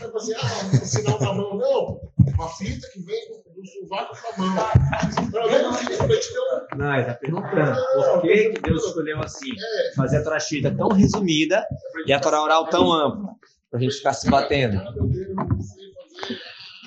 Não 0.00 0.08
é 0.08 0.16
assim, 0.16 0.32
ah, 0.34 0.82
um 0.82 0.86
sinal 0.86 1.20
na 1.20 1.34
mão, 1.34 1.56
não. 1.56 2.00
Uma 2.34 2.48
fita 2.48 2.88
que 2.92 3.02
vem 3.02 3.20
do 3.54 3.66
sovaco 3.66 4.16
para 4.20 4.34
a 4.34 4.38
mão. 4.38 5.30
Pelo 5.30 5.50
menos 5.50 5.82
isso, 5.82 6.02
a 6.02 6.08
gente 6.08 6.32
deu... 6.32 6.42
Não, 6.76 6.92
ele 6.92 7.00
está 7.02 7.14
perguntando 7.14 7.80
por 7.94 8.22
que, 8.22 8.50
que 8.50 8.62
Deus 8.62 8.84
escolheu 8.86 9.20
assim? 9.20 9.50
É. 9.50 9.94
Fazer 9.94 10.16
a 10.16 10.24
Torá 10.24 10.38
tão 10.76 10.88
resumida 10.88 11.64
e 12.06 12.12
a 12.12 12.18
Torá 12.18 12.42
oral 12.42 12.66
tão 12.68 12.92
ampla, 12.92 13.34
para 13.70 13.78
a 13.78 13.82
gente 13.82 13.94
ficar 13.96 14.14
se 14.14 14.28
batendo. 14.30 14.82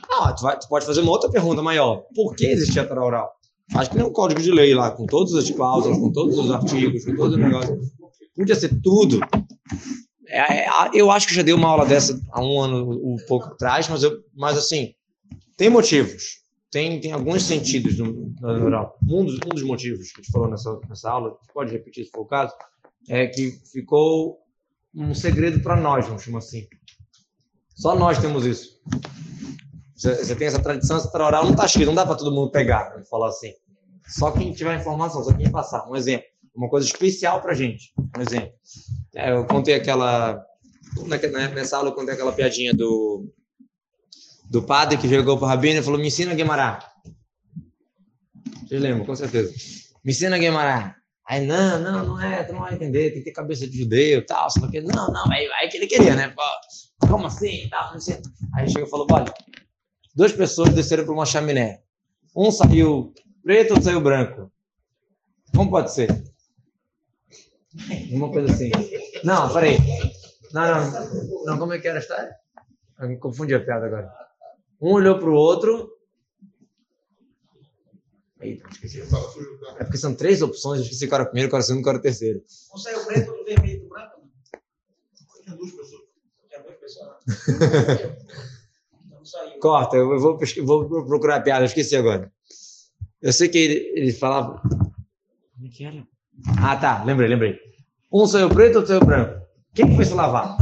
Não, 0.10 0.36
tu, 0.36 0.42
vai, 0.42 0.60
tu, 0.60 0.68
pode 0.68 0.86
fazer 0.86 1.02
uma 1.02 1.12
outra 1.12 1.30
pergunta 1.30 1.62
maior. 1.62 2.06
Por 2.14 2.36
que 2.36 2.48
existia 2.48 2.82
a 2.82 2.88
Torá 2.88 3.06
oral? 3.06 3.32
Acho 3.76 3.92
que 3.92 3.98
nem 3.98 4.06
um 4.06 4.12
código 4.12 4.42
de 4.42 4.52
lei 4.52 4.74
lá, 4.76 4.92
com 4.92 5.06
todas 5.06 5.34
as 5.36 5.50
cláusulas, 5.50 5.98
com 5.98 6.12
todos 6.12 6.38
os 6.38 6.52
artigos, 6.52 7.06
com 7.06 7.16
todo 7.16 7.34
o 7.34 7.38
negócio. 7.38 7.80
Podia 8.36 8.56
ser 8.56 8.80
tudo. 8.82 9.20
É, 10.28 10.66
é, 10.66 10.70
eu 10.94 11.12
acho 11.12 11.28
que 11.28 11.36
já 11.36 11.42
dei 11.42 11.54
uma 11.54 11.68
aula 11.68 11.86
dessa 11.86 12.20
há 12.32 12.42
um 12.42 12.60
ano, 12.60 12.92
um 12.92 13.18
pouco 13.28 13.48
atrás, 13.48 13.88
mas, 13.88 14.04
eu, 14.04 14.24
mas 14.34 14.58
assim, 14.58 14.94
tem 15.58 15.70
motivos. 15.70 16.44
Tem, 16.72 17.00
tem 17.00 17.12
alguns 17.14 17.44
sentidos 17.44 17.98
no, 17.98 18.34
no 18.42 18.66
oral. 18.66 18.98
Um 19.08 19.24
dos, 19.24 19.36
um 19.46 19.50
dos 19.50 19.64
motivos 19.64 20.12
que 20.12 20.20
a 20.20 20.24
gente 20.24 20.32
falou 20.32 20.50
nessa, 20.50 20.78
nessa 20.90 21.10
aula, 21.10 21.38
pode 21.54 21.72
repetir 21.72 22.06
se 22.06 22.12
for 22.12 22.22
o 22.22 22.26
caso, 22.26 22.54
é 23.08 23.28
que 23.28 23.52
ficou 23.72 24.40
um 24.94 25.14
segredo 25.14 25.62
para 25.62 25.76
nós, 25.76 26.06
vamos 26.08 26.24
chamar 26.24 26.40
assim. 26.40 26.68
Só 27.76 27.96
nós 27.96 28.18
temos 28.20 28.46
isso. 28.46 28.80
Você, 29.96 30.36
tem 30.36 30.48
essa 30.48 30.62
tradição, 30.62 30.98
essa 30.98 31.10
oral 31.16 31.46
não 31.46 31.52
está 31.52 31.66
escrito, 31.66 31.88
não 31.88 31.96
dá 31.96 32.06
para 32.06 32.16
todo 32.16 32.32
mundo 32.32 32.52
pegar, 32.52 32.90
vamos 32.92 33.08
falar 33.08 33.30
assim. 33.30 33.54
Só 34.08 34.32
quem 34.32 34.54
tiver 34.54 34.80
informação, 34.80 35.24
só 35.24 35.34
quem 35.34 35.50
passar. 35.50 35.90
Um 35.90 35.96
exemplo, 35.96 36.28
uma 36.56 36.70
coisa 36.70 36.88
especial 36.88 37.42
para 37.42 37.54
gente. 37.54 37.94
Um 38.18 38.22
exemplo. 38.22 38.54
É, 39.14 39.32
eu 39.32 39.46
contei 39.46 39.76
aquela. 39.76 40.44
Né, 41.08 41.48
nessa 41.50 41.78
aula 41.78 41.90
eu 41.90 41.94
contei 41.94 42.14
aquela 42.14 42.32
piadinha 42.32 42.74
do, 42.74 43.30
do 44.50 44.64
padre 44.64 44.98
que 44.98 45.10
chegou 45.10 45.38
para 45.38 45.46
o 45.46 45.50
Rabino 45.50 45.80
e 45.80 45.84
falou: 45.84 46.00
Me 46.00 46.08
ensina 46.08 46.34
Guimarães. 46.34 46.84
Vocês 48.64 48.82
lembram, 48.82 49.06
com 49.06 49.16
certeza. 49.16 49.54
Me 50.04 50.12
ensina 50.12 50.38
Guimarães. 50.38 50.94
Aí, 51.28 51.46
não, 51.46 51.80
não, 51.80 52.06
não 52.06 52.22
é, 52.22 52.44
tu 52.44 52.54
não 52.54 52.62
vai 52.62 52.76
entender, 52.76 53.10
tem 53.10 53.20
que 53.20 53.26
ter 53.26 53.32
cabeça 53.32 53.68
de 53.68 53.80
judeu 53.80 54.20
e 54.20 54.22
tal, 54.22 54.48
só 54.48 54.68
que, 54.70 54.80
não, 54.80 55.08
não, 55.08 55.32
aí, 55.32 55.50
aí 55.54 55.68
que 55.70 55.78
ele 55.78 55.88
queria, 55.88 56.16
né? 56.16 56.30
Pô, 56.30 57.08
como 57.08 57.26
assim? 57.26 57.68
Tal, 57.68 57.94
não 57.94 58.00
sei. 58.00 58.22
Aí 58.56 58.70
chegou 58.70 58.88
e 58.88 58.90
falou, 58.92 59.08
olha, 59.12 59.34
duas 60.16 60.32
pessoas 60.32 60.76
desceram 60.76 61.04
para 61.04 61.14
uma 61.14 61.26
chaminé. 61.26 61.82
Um 62.36 62.52
saiu 62.52 63.12
preto, 63.42 63.72
outro 63.72 63.86
saiu 63.86 64.02
branco. 64.02 64.52
Como 65.56 65.72
pode 65.72 65.92
ser? 65.92 66.10
Uma 68.12 68.32
coisa 68.32 68.54
assim. 68.54 68.72
Não, 69.24 69.52
peraí. 69.52 69.78
Não, 70.54 70.92
não, 70.92 71.44
não, 71.46 71.58
como 71.58 71.74
é 71.74 71.80
que 71.80 71.88
era 71.88 71.98
a 71.98 72.02
história? 72.02 72.36
Eu 73.00 73.10
me 73.10 73.18
confundi 73.18 73.54
a 73.54 73.64
piada 73.64 73.86
agora. 73.88 74.14
Um 74.82 74.94
olhou 74.94 75.20
para 75.20 75.30
o 75.30 75.34
outro. 75.34 75.92
Eita, 78.40 78.70
esqueci. 78.70 79.02
É 79.02 79.84
porque 79.84 79.98
são 79.98 80.14
três 80.14 80.42
opções, 80.42 80.80
eu 80.80 80.84
esqueci 80.84 81.08
qual 81.08 81.22
era 81.22 81.28
o 81.28 81.32
primeiro, 81.32 81.50
qual 81.50 81.60
era 81.60 81.64
o 81.64 81.68
segundo, 81.68 81.84
qual 81.84 81.94
era 81.94 82.00
o 82.00 82.04
terceiro. 82.04 82.44
Não 82.70 82.78
saiu 82.78 83.06
preto, 83.06 83.32
do 83.32 83.44
vermelho 83.44 83.82
do 83.82 83.90
branco? 83.90 84.22
Tinha 85.44 85.56
duas 85.56 85.72
pessoas. 85.72 86.04
Tinha 86.48 86.62
duas 86.62 86.76
pessoas. 86.76 87.16
Corta, 89.60 89.98
eu 89.98 90.20
vou, 90.20 90.40
vou 90.64 91.06
procurar 91.06 91.38
a 91.38 91.42
piada, 91.42 91.64
eu 91.64 91.68
esqueci 91.68 91.96
agora. 91.96 92.32
Eu 93.22 93.34
sei 93.34 93.50
que 93.50 93.58
ele, 93.58 94.00
ele 94.00 94.14
falava. 94.14 94.62
Como 94.62 95.66
é 95.66 95.70
que 95.70 95.84
era? 95.84 96.08
Ah, 96.58 96.76
tá, 96.76 97.04
lembrei, 97.04 97.28
lembrei. 97.28 97.58
Um 98.12 98.26
saiu 98.26 98.50
preto, 98.50 98.78
outro 98.78 98.90
saiu 98.90 99.06
branco. 99.06 99.42
Quem 99.74 99.96
foi 99.96 100.06
se 100.06 100.14
lavar? 100.14 100.58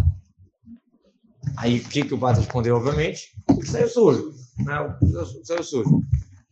Aí 1.58 1.80
o 1.80 1.84
que, 1.84 2.04
que 2.04 2.14
o 2.14 2.18
padre 2.18 2.42
respondeu, 2.42 2.76
obviamente? 2.76 3.30
O 3.50 3.60
que 3.60 3.68
saiu 3.68 3.88
sujo. 3.88 4.34
Né? 4.60 4.80
O 4.80 4.98
que 4.98 5.46
saiu 5.46 5.64
sujo. 5.64 6.02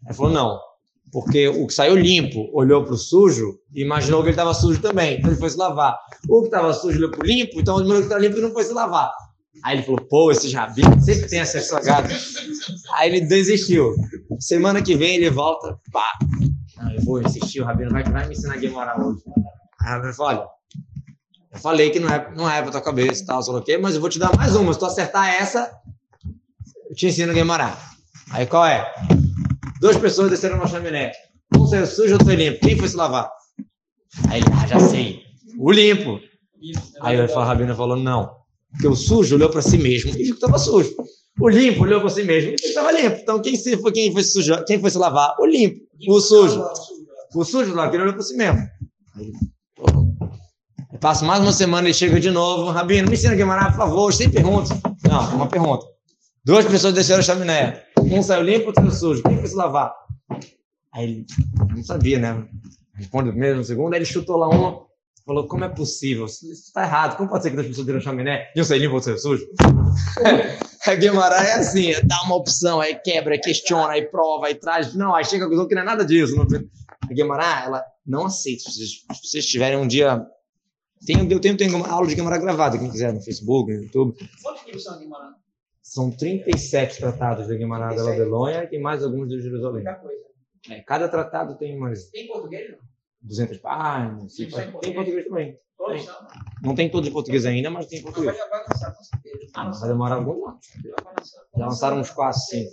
Ele 0.05 0.13
falou, 0.13 0.31
não. 0.31 0.59
Porque 1.11 1.47
o 1.47 1.67
que 1.67 1.73
saiu 1.73 1.95
limpo 1.95 2.49
olhou 2.53 2.83
para 2.83 2.93
o 2.93 2.97
sujo 2.97 3.59
e 3.73 3.81
imaginou 3.81 4.21
que 4.21 4.27
ele 4.27 4.33
estava 4.33 4.53
sujo 4.53 4.81
também. 4.81 5.17
Então 5.17 5.29
ele 5.29 5.39
foi 5.39 5.49
se 5.49 5.57
lavar. 5.57 5.97
O 6.29 6.41
que 6.41 6.47
estava 6.47 6.73
sujo 6.73 6.97
olhou 6.97 7.11
para 7.11 7.21
o 7.21 7.27
limpo, 7.27 7.59
então 7.59 7.77
o 7.77 7.85
que 7.85 7.93
estava 7.93 8.21
limpo 8.21 8.39
não 8.39 8.51
foi 8.51 8.63
se 8.63 8.73
lavar. 8.73 9.11
Aí 9.63 9.77
ele 9.77 9.83
falou, 9.83 10.01
pô, 10.09 10.31
esse 10.31 10.51
rabinos 10.53 11.03
sempre 11.03 11.27
tem 11.27 11.41
acesso 11.41 11.75
a 11.75 11.81
gado. 11.81 12.07
Aí 12.93 13.09
ele 13.09 13.21
desistiu. 13.21 13.93
Semana 14.39 14.81
que 14.81 14.95
vem 14.95 15.15
ele 15.15 15.29
volta, 15.29 15.77
pá. 15.91 16.13
Não, 16.81 16.91
eu 16.91 17.01
vou 17.01 17.21
insistir, 17.21 17.61
o 17.61 17.65
rabino 17.65 17.91
vai, 17.91 18.03
vai 18.03 18.27
me 18.27 18.33
ensinar 18.33 18.55
a 18.55 18.57
Guimarães 18.57 19.05
hoje. 19.05 19.21
Aí 19.81 19.87
o 19.87 19.95
rabino 19.95 20.13
falou, 20.13 20.31
olha, 20.31 20.47
eu 21.53 21.59
falei 21.59 21.89
que 21.89 21.99
não 21.99 22.09
é, 22.09 22.31
não 22.35 22.49
é 22.49 22.61
pra 22.61 22.71
tua 22.71 22.81
cabeça 22.81 23.21
e 23.21 23.25
tal, 23.25 23.43
sei 23.43 23.53
o 23.53 23.61
quê, 23.61 23.77
mas 23.77 23.95
eu 23.95 24.01
vou 24.01 24.09
te 24.09 24.17
dar 24.17 24.35
mais 24.35 24.55
uma. 24.55 24.73
Se 24.73 24.79
tu 24.79 24.85
acertar 24.85 25.27
essa, 25.29 25.71
eu 26.89 26.95
te 26.95 27.07
ensino 27.07 27.31
a 27.31 27.35
Guimarães. 27.35 27.77
Aí 28.31 28.45
qual 28.45 28.65
é? 28.65 28.91
Duas 29.79 29.97
pessoas 29.97 30.29
desceram 30.29 30.55
uma 30.55 30.67
chaminé. 30.67 31.11
Um 31.55 31.67
saiu 31.67 31.85
sujo, 31.85 32.13
outro 32.13 32.27
foi 32.27 32.35
limpo. 32.35 32.59
Quem 32.61 32.77
foi 32.77 32.87
se 32.87 32.95
lavar? 32.95 33.29
Aí 34.29 34.39
ele, 34.41 34.49
ah, 34.53 34.67
já 34.67 34.79
sei. 34.79 35.23
O 35.57 35.71
limpo. 35.71 36.19
Aí 37.01 37.19
o 37.19 37.39
rabino 37.39 37.75
falou, 37.75 37.97
não. 37.97 38.41
Porque 38.71 38.87
o 38.87 38.95
sujo 38.95 39.35
olhou 39.35 39.49
para 39.49 39.61
si 39.61 39.77
mesmo 39.77 40.11
e 40.11 40.23
viu 40.23 40.25
que 40.27 40.31
estava 40.31 40.57
sujo. 40.57 40.95
O 41.41 41.49
limpo 41.49 41.83
olhou 41.83 41.99
para 41.99 42.09
si 42.11 42.23
mesmo 42.23 42.51
e 42.51 42.55
que 42.55 42.67
estava 42.67 42.91
limpo. 42.91 43.17
Então, 43.19 43.41
quem, 43.41 43.55
se, 43.55 43.75
quem, 43.91 44.13
foi 44.13 44.23
sujo, 44.23 44.63
quem 44.65 44.79
foi 44.79 44.91
se 44.91 44.97
lavar? 44.99 45.35
O 45.39 45.45
limpo. 45.47 45.81
O 46.07 46.21
sujo. 46.21 46.63
O 47.33 47.43
sujo 47.43 47.73
lá, 47.73 47.87
ele 47.87 48.03
olhou 48.03 48.13
para 48.13 48.21
si 48.21 48.37
mesmo. 48.37 48.61
Passa 50.99 51.25
mais 51.25 51.41
uma 51.41 51.51
semana 51.51 51.89
e 51.89 51.93
chega 51.95 52.19
de 52.19 52.29
novo. 52.29 52.69
Rabino, 52.69 53.07
me 53.07 53.15
ensina 53.15 53.33
a 53.33 53.35
Guimarães, 53.35 53.71
por 53.71 53.77
favor, 53.77 54.13
sem 54.13 54.29
perguntas. 54.29 54.69
Não, 55.03 55.35
uma 55.35 55.47
pergunta. 55.47 55.83
Duas 56.45 56.63
pessoas 56.65 56.93
desceram 56.93 57.21
a 57.21 57.23
chaminé. 57.23 57.85
Um 57.99 58.21
saiu 58.21 58.43
limpo, 58.43 58.67
outro 58.67 58.83
saiu 58.83 58.99
sujo. 58.99 59.23
Quem 59.23 59.39
foi 59.39 59.47
se 59.47 59.55
lavar? 59.55 59.91
Aí 60.93 61.03
ele 61.03 61.25
não 61.75 61.83
sabia, 61.83 62.19
né? 62.19 62.45
Responde 62.93 63.29
o 63.29 63.31
primeiro, 63.31 63.61
o 63.61 63.63
segundo. 63.63 63.93
Aí 63.93 63.99
ele 63.99 64.05
chutou 64.05 64.37
lá 64.37 64.47
uma. 64.47 64.85
Falou, 65.31 65.47
como 65.47 65.63
é 65.63 65.69
possível? 65.69 66.25
Isso 66.25 66.51
está 66.51 66.83
errado. 66.83 67.15
Como 67.15 67.29
pode 67.29 67.43
ser 67.43 67.51
que 67.51 67.59
as 67.61 67.65
pessoas 67.65 67.87
viram 67.87 68.01
chaminé 68.01 68.51
e 68.53 68.59
um 68.59 68.65
selinho 68.65 68.91
pode 68.91 69.05
ser 69.05 69.17
sujo? 69.17 69.47
a 70.85 70.91
Guimarães 70.93 71.47
é 71.47 71.53
assim, 71.53 71.91
dá 72.03 72.21
uma 72.25 72.35
opção, 72.35 72.81
aí 72.81 72.95
quebra, 72.95 73.35
aí 73.35 73.39
questiona, 73.39 73.93
aí 73.93 74.01
prova, 74.01 74.47
aí 74.47 74.55
traz. 74.55 74.93
Não, 74.93 75.15
aí 75.15 75.23
chega 75.23 75.45
a 75.45 75.47
conclusão 75.47 75.69
que 75.69 75.73
não 75.73 75.83
é 75.83 75.85
nada 75.85 76.03
disso. 76.03 76.35
Não... 76.35 76.45
A 77.09 77.13
Guimarães, 77.13 77.65
ela 77.65 77.81
não 78.05 78.25
aceita. 78.25 78.69
Se 78.69 79.05
vocês, 79.23 79.45
tiverem 79.45 79.77
um 79.77 79.87
dia... 79.87 80.21
Tem, 81.07 81.31
eu 81.31 81.39
tenho, 81.39 81.55
tenho 81.55 81.77
uma 81.77 81.87
aula 81.87 82.07
de 82.07 82.15
Guimarães 82.15 82.43
gravada, 82.43 82.77
quem 82.77 82.91
quiser, 82.91 83.13
no 83.13 83.21
Facebook, 83.21 83.71
no 83.71 83.83
YouTube. 83.83 84.17
Quantos 84.43 84.65
livros 84.65 84.83
são 84.83 84.99
Guimarães? 84.99 85.35
São 85.81 86.11
37 86.11 86.97
tratados 86.97 87.47
da 87.47 87.55
Guimarães 87.55 87.95
da 87.95 88.03
Babilônia 88.03 88.65
e 88.65 88.67
tem 88.67 88.81
mais 88.81 89.01
alguns 89.01 89.29
de 89.29 89.39
Jerusalém. 89.39 89.85
É, 90.69 90.81
cada 90.81 91.07
tratado 91.07 91.57
tem 91.57 91.77
umas 91.77 92.09
Tem 92.09 92.27
português? 92.27 92.69
não? 92.69 92.90
200 93.21 93.57
páginas. 93.59 94.35
Sim, 94.35 94.47
Tem, 94.49 94.71
português. 94.71 94.95
português 94.95 95.25
também. 95.27 95.57
Tem. 95.87 96.07
Não 96.63 96.75
tem 96.75 96.89
todos 96.89 97.09
em 97.09 97.11
português 97.13 97.45
ainda, 97.45 97.69
mas 97.69 97.87
tem 97.87 97.99
em 97.99 98.03
Mas 98.03 98.13
português. 98.13 98.37
vai 98.49 98.63
lançar, 98.69 98.91
com 98.93 99.03
certeza. 99.03 99.51
Ah, 99.55 99.65
mas 99.65 99.79
vai 99.79 99.89
demorar 99.89 100.15
algum 100.15 100.47
ano. 100.47 100.59
Já 101.57 101.65
lançaram 101.65 101.99
uns 101.99 102.09
quatro, 102.11 102.39
cinco. 102.39 102.71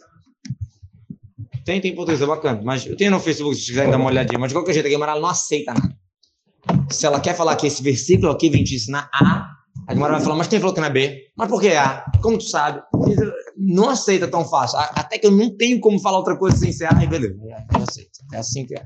Tem, 1.64 1.80
tem 1.80 1.92
em 1.92 1.94
português, 1.94 2.20
é 2.22 2.26
bacana. 2.26 2.60
Mas 2.62 2.86
eu 2.86 2.96
tenho 2.96 3.10
no 3.10 3.20
Facebook, 3.20 3.54
se 3.56 3.60
vocês 3.62 3.70
quiserem 3.70 3.90
dar 3.90 3.96
uma 3.98 4.06
olhadinha. 4.10 4.38
Mas 4.38 4.48
de 4.50 4.54
qualquer 4.54 4.72
jeito, 4.74 4.86
a 4.86 4.88
Guimarães 4.88 5.20
não 5.20 5.28
aceita 5.28 5.72
nada. 5.74 5.96
Se 6.90 7.06
ela 7.06 7.20
quer 7.20 7.34
falar 7.34 7.56
que 7.56 7.66
esse 7.66 7.82
versículo 7.82 8.30
aqui 8.30 8.48
vem 8.50 8.64
te 8.64 8.74
ensinar 8.74 9.08
A, 9.12 9.50
a 9.86 9.92
Guimarães 9.94 10.18
vai 10.18 10.24
falar, 10.24 10.36
mas 10.36 10.48
quem 10.48 10.60
falou 10.60 10.74
que 10.74 10.80
não 10.80 10.88
é 10.88 10.90
B? 10.90 11.30
Mas 11.36 11.48
por 11.48 11.60
que 11.60 11.68
A? 11.68 12.04
Como 12.22 12.38
tu 12.38 12.44
sabe? 12.44 12.82
Não 13.56 13.88
aceita 13.90 14.28
tão 14.28 14.44
fácil. 14.44 14.78
Até 14.78 15.18
que 15.18 15.26
eu 15.26 15.30
não 15.30 15.54
tenho 15.56 15.80
como 15.80 15.98
falar 16.00 16.18
outra 16.18 16.36
coisa 16.36 16.56
sem 16.56 16.72
ser 16.72 16.86
A, 16.86 16.96
aí 16.98 17.06
beleza. 17.06 17.36
Eu 17.74 17.82
aceito. 17.88 18.18
É 18.32 18.38
assim 18.38 18.66
que 18.66 18.74
é. 18.74 18.84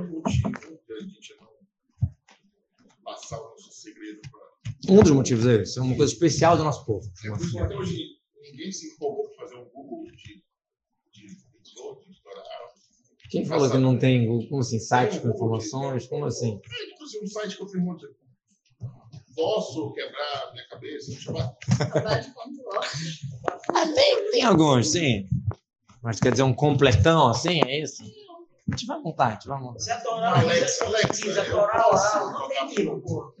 Mesmo 0.00 0.22
motivo 0.22 0.52
que 0.86 0.92
a 0.92 1.00
gente 1.00 1.36
não 1.40 1.50
passar 3.04 3.40
o 3.40 3.50
nosso 3.50 3.72
segredo 3.72 4.20
para. 4.30 4.50
Um 4.88 5.02
dos 5.02 5.10
motivos 5.10 5.46
é 5.46 5.62
esse. 5.62 5.78
É 5.78 5.82
uma 5.82 5.96
coisa 5.96 6.12
especial 6.12 6.56
do 6.56 6.64
nosso 6.64 6.84
povo. 6.84 7.10
Até 7.62 7.76
hoje, 7.76 8.16
ninguém 8.40 8.72
se 8.72 8.94
empolgou 8.94 9.28
para 9.30 9.46
fazer 9.46 9.56
um 9.56 9.64
Google 9.70 10.04
de, 10.12 10.42
de, 11.12 11.26
de, 11.26 11.74
doutorado. 11.74 12.70
Quem 13.30 13.44
falou 13.44 13.70
que 13.70 13.78
não 13.78 13.98
tem, 13.98 14.26
como 14.48 14.60
assim, 14.60 14.78
sites 14.78 15.18
com 15.18 15.28
informações? 15.28 16.06
Como 16.06 16.24
assim? 16.24 16.60
É, 16.64 17.22
um 17.22 17.26
site 17.26 17.56
que 17.56 17.62
eu 17.62 17.68
fiz 17.68 17.80
muito. 17.80 18.08
Posso 19.36 19.92
quebrar 19.92 20.52
minha 20.52 20.66
cabeça? 20.68 21.12
Eu 21.12 21.16
falar. 21.16 21.56
Ah, 23.72 23.86
tem, 23.94 24.30
tem 24.32 24.42
alguns, 24.42 24.90
sim. 24.90 25.28
Mas 26.02 26.18
quer 26.18 26.32
dizer 26.32 26.42
um 26.42 26.52
completão 26.52 27.28
assim, 27.28 27.60
é 27.62 27.82
isso? 27.82 28.02
A 28.70 28.76
gente 28.76 28.86
vai 28.86 29.00
montar, 29.00 29.26
a 29.26 29.30
gente 29.32 29.48
vai 29.48 29.60
montar. 29.60 29.80
Se 29.80 29.90
eu 29.90 29.96
não 32.30 32.48
tem 32.48 32.60
pô. 33.00 33.34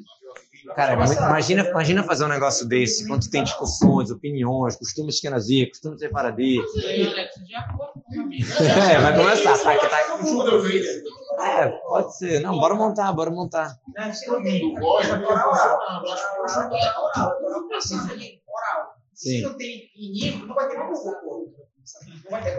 Cara, 0.74 0.92
é 0.92 0.94
imagina, 0.94 1.68
imagina 1.68 2.02
fazer 2.02 2.24
um 2.24 2.28
negócio 2.28 2.66
desse, 2.66 3.06
quando 3.06 3.30
tem 3.30 3.44
discussões, 3.44 4.10
opiniões, 4.10 4.76
costumes 4.76 5.14
esquenazia, 5.14 5.68
costumes 5.68 6.00
separadistas. 6.00 6.82
É, 8.60 8.98
vai 8.98 9.16
começar, 9.16 9.56
tá? 9.58 9.78
Que 9.78 9.88
tá... 9.88 10.02
Eu 10.02 10.18
É, 11.40 11.68
pode 11.68 12.18
ser. 12.18 12.40
Não, 12.40 12.58
bora 12.58 12.74
montar, 12.74 13.12
bora 13.12 13.30
montar. 13.30 13.78
Se 14.12 14.28
não 14.28 14.42
tem, 14.42 14.74
é 14.74 15.16
não. 15.16 15.28
Se 19.14 19.30
Sim. 19.30 19.42
não 19.42 19.54
tem 19.54 19.90
em 19.96 20.12
livro, 20.12 20.46
não 20.46 20.54
vai 20.54 20.68
ter 20.68 20.76
como 20.76 20.92
pô. 21.20 21.29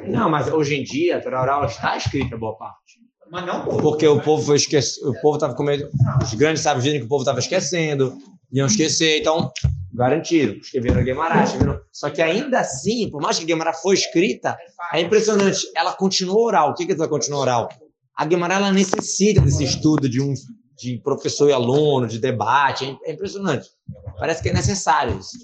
Não 0.08 0.30
mas 0.30 0.48
hoje 0.48 0.76
em 0.76 0.84
dia 0.84 1.18
a 1.18 1.22
Torá 1.22 1.42
oral 1.42 1.66
está 1.66 1.98
escrita 1.98 2.38
boa 2.38 2.58
parte. 2.58 3.00
Mas 3.32 3.46
não 3.46 3.64
pô. 3.64 3.78
Porque 3.78 4.08
o 4.08 4.20
povo 4.20 4.44
foi 4.44 4.58
esquece... 4.58 5.00
o 5.06 5.14
povo 5.22 5.38
estava 5.38 5.56
com 5.56 5.64
medo. 5.64 5.90
Os 6.22 6.34
grandes 6.34 6.62
sábios 6.62 6.84
dizem 6.84 7.00
que 7.00 7.06
o 7.06 7.10
povo 7.10 7.22
estava 7.22 7.40
esquecendo, 7.40 8.18
iam 8.52 8.68
esquecer, 8.68 9.20
então, 9.20 9.52
garantido. 9.94 10.60
Escreveram 10.60 11.00
a 11.00 11.04
Guimarães, 11.04 11.50
escreveram... 11.50 11.80
Só 11.92 12.10
que 12.10 12.22
ainda 12.22 12.60
assim, 12.60 13.10
por 13.10 13.22
mais 13.22 13.38
que 13.38 13.44
a 13.44 13.48
Guimarães 13.48 13.80
foi 13.82 13.96
escrita, 13.96 14.58
é 14.94 15.00
impressionante. 15.00 15.60
Ela 15.76 15.94
continua 15.94 16.40
oral. 16.40 16.72
O 16.72 16.74
que 16.74 16.86
que 16.86 16.92
ela 16.92 17.08
continua 17.08 17.40
oral? 17.40 17.70
A 18.16 18.26
Guimarães 18.26 18.60
ela 18.60 18.72
necessita 18.72 19.40
desse 19.40 19.64
estudo 19.64 20.10
de 20.10 20.22
um 20.22 20.34
de 20.78 20.98
professor 20.98 21.48
e 21.48 21.54
aluno, 21.54 22.08
de 22.08 22.20
debate. 22.20 22.98
É 23.06 23.14
impressionante. 23.14 23.70
Parece 24.18 24.42
que 24.42 24.50
é 24.50 24.54
necessário 24.54 25.18
isso. 25.20 25.38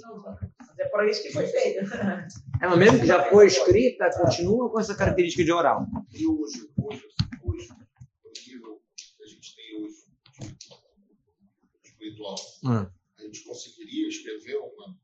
É 0.97 1.03
por 1.03 1.09
isso 1.09 1.21
que 1.23 1.31
foi 1.31 1.45
feito. 1.47 1.79
É, 2.59 2.65
mas 2.67 2.79
mesmo 2.79 2.99
que 2.99 3.05
já 3.05 3.29
foi 3.29 3.45
escrita, 3.45 4.09
continua 4.17 4.71
com 4.71 4.79
essa 4.79 4.95
característica 4.95 5.43
de 5.43 5.51
oral. 5.51 5.85
E 6.11 6.25
hoje, 6.25 6.67
hoje, 6.75 7.03
hoje, 7.43 7.67
no 7.69 8.31
nível 8.47 8.81
que 8.95 9.23
a 9.23 9.27
gente 9.27 9.55
tem 9.55 9.83
hoje, 9.83 10.57
espiritual, 11.83 12.35
Hum, 12.63 12.87
a 13.19 13.21
gente 13.21 13.43
conseguiria 13.43 14.07
escrever 14.07 14.57
uma. 14.57 14.97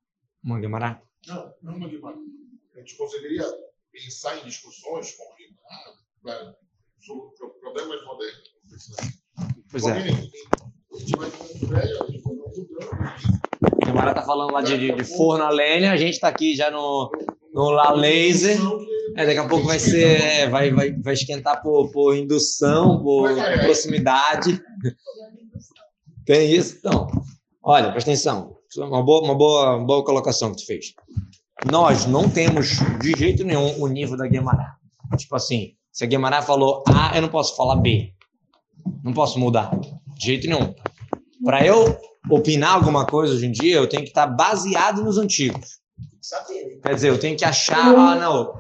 uma 0.44 0.60
Guimarães. 0.60 0.98
Não, 1.28 1.54
não 1.62 1.76
uma 1.76 1.88
Guimarães. 1.88 2.28
A 2.76 2.80
gente 2.80 2.98
conseguiria 2.98 3.44
pensar 3.92 4.36
em 4.40 4.46
discussões 4.46 5.12
com 5.16 5.24
ah, 5.70 5.94
pra- 6.24 6.56
sobre 7.02 7.36
pro- 7.36 7.54
problemas 7.60 8.04
modernos. 8.04 8.52
Pois 9.70 9.86
é. 9.86 9.92
A 9.92 10.98
gente 10.98 11.16
vai 11.18 11.30
com 11.30 11.68
velho, 11.68 12.04
a 12.04 12.08
gente 12.08 12.22
vai 12.24 12.34
mudando. 12.34 13.53
A 13.84 13.86
Guimarães 13.86 14.16
tá 14.16 14.22
falando 14.22 14.54
lá 14.54 14.62
de, 14.62 14.78
de, 14.78 14.92
de 14.94 15.04
forno 15.04 15.44
a 15.44 15.50
lenha, 15.50 15.92
a 15.92 15.98
gente 15.98 16.18
tá 16.18 16.30
aqui 16.30 16.56
já 16.56 16.72
no, 16.72 17.12
no 17.54 17.70
lá 17.70 17.92
laser. 17.92 18.58
É, 19.16 19.26
daqui 19.26 19.38
a 19.38 19.48
pouco 19.48 19.68
vai 19.68 19.78
ser, 19.78 20.22
é, 20.22 20.50
vai, 20.50 20.72
vai, 20.72 20.92
vai 20.94 21.14
esquentar 21.14 21.62
por, 21.62 21.92
por 21.92 22.16
indução, 22.16 23.04
por 23.04 23.30
proximidade. 23.62 24.60
Tem 26.26 26.52
isso? 26.52 26.78
Então, 26.80 27.08
olha, 27.62 27.92
presta 27.92 28.10
atenção. 28.10 28.56
É 28.78 28.82
Uma 28.82 29.04
boa, 29.04 29.24
uma 29.24 29.36
boa, 29.36 29.76
uma 29.76 29.86
boa 29.86 30.04
colocação 30.04 30.52
que 30.52 30.58
tu 30.58 30.66
fez. 30.66 30.94
Nós 31.70 32.06
não 32.06 32.30
temos 32.30 32.78
de 33.02 33.12
jeito 33.18 33.44
nenhum 33.44 33.82
o 33.82 33.88
nível 33.88 34.18
da 34.18 34.28
Guimarães. 34.28 34.72
Tipo 35.18 35.36
assim, 35.36 35.74
se 35.92 36.06
a 36.06 36.08
Guimarães 36.08 36.46
falou 36.46 36.84
A, 36.88 37.16
eu 37.16 37.22
não 37.22 37.30
posso 37.30 37.56
falar 37.56 37.76
B. 37.76 38.14
Não 39.04 39.14
posso 39.14 39.38
mudar. 39.38 39.78
De 40.18 40.26
jeito 40.26 40.48
nenhum. 40.48 40.74
Para 41.44 41.66
eu 41.66 42.00
opinar 42.30 42.76
alguma 42.76 43.06
coisa 43.06 43.34
hoje 43.34 43.46
em 43.46 43.52
dia, 43.52 43.78
eu 43.78 43.88
tenho 43.88 44.04
que 44.04 44.10
estar 44.10 44.28
baseado 44.28 45.04
nos 45.04 45.18
antigos. 45.18 45.80
Quer 46.82 46.96
dizer, 46.96 47.10
eu 47.10 47.20
tenho 47.20 47.38
que 47.38 47.44
achar, 47.44 47.94
ah, 47.96 48.16
não, 48.16 48.54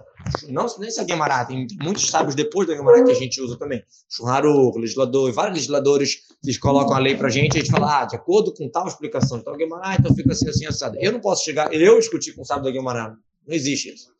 não 0.49 0.65
nem 0.79 0.91
se 0.91 0.99
a 0.99 1.03
Guimarães, 1.03 1.47
tem 1.47 1.67
muitos 1.81 2.07
sábios 2.07 2.35
depois 2.35 2.67
da 2.67 2.75
Guimarães 2.75 3.05
que 3.05 3.11
a 3.11 3.19
gente 3.19 3.41
usa 3.41 3.57
também. 3.57 3.81
Churraru, 4.09 4.77
legislador, 4.77 5.31
vários 5.31 5.55
legisladores, 5.55 6.23
eles 6.43 6.57
colocam 6.57 6.93
a 6.93 6.99
lei 6.99 7.15
pra 7.15 7.29
gente 7.29 7.55
e 7.55 7.57
a 7.57 7.61
gente 7.61 7.71
fala, 7.71 8.01
ah, 8.01 8.05
de 8.05 8.15
acordo 8.15 8.53
com 8.53 8.69
tal 8.69 8.87
explicação, 8.87 9.37
então 9.37 9.55
Guimarães, 9.55 9.97
então 9.99 10.13
fica 10.13 10.33
assim, 10.33 10.49
assim, 10.49 10.65
assado. 10.65 10.97
Eu 10.99 11.13
não 11.13 11.21
posso 11.21 11.43
chegar, 11.43 11.73
eu 11.73 11.97
discutir 11.99 12.33
com 12.33 12.41
o 12.41 12.45
sábio 12.45 12.65
da 12.65 12.71
Guimarães, 12.71 13.13
não 13.47 13.55
existe 13.55 13.93
isso. 13.93 14.11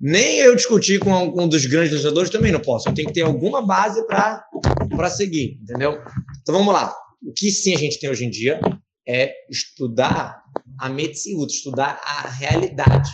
Nem 0.00 0.38
eu 0.38 0.56
discutir 0.56 0.98
com 0.98 1.12
um 1.12 1.46
dos 1.46 1.64
grandes 1.66 1.92
legisladores 1.92 2.28
também 2.28 2.50
não 2.50 2.58
posso. 2.58 2.88
Eu 2.88 2.94
tenho 2.94 3.06
que 3.06 3.14
ter 3.14 3.22
alguma 3.22 3.64
base 3.64 4.04
para 4.04 5.10
seguir, 5.10 5.60
entendeu? 5.62 6.02
Então 6.40 6.52
vamos 6.52 6.74
lá. 6.74 6.92
O 7.24 7.32
que 7.32 7.50
sim 7.50 7.74
a 7.74 7.78
gente 7.78 7.98
tem 8.00 8.10
hoje 8.10 8.24
em 8.24 8.30
dia 8.30 8.60
é 9.06 9.32
estudar 9.50 10.42
a 10.78 10.88
Metziut, 10.88 11.52
estudar 11.52 12.00
a 12.04 12.28
realidade. 12.28 13.10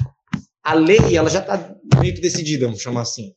A 0.62 0.74
lei, 0.74 1.16
ela 1.16 1.30
já 1.30 1.40
está 1.40 1.74
meio 2.00 2.14
que 2.14 2.20
decidida, 2.20 2.66
vamos 2.66 2.80
chamar 2.80 3.02
assim. 3.02 3.32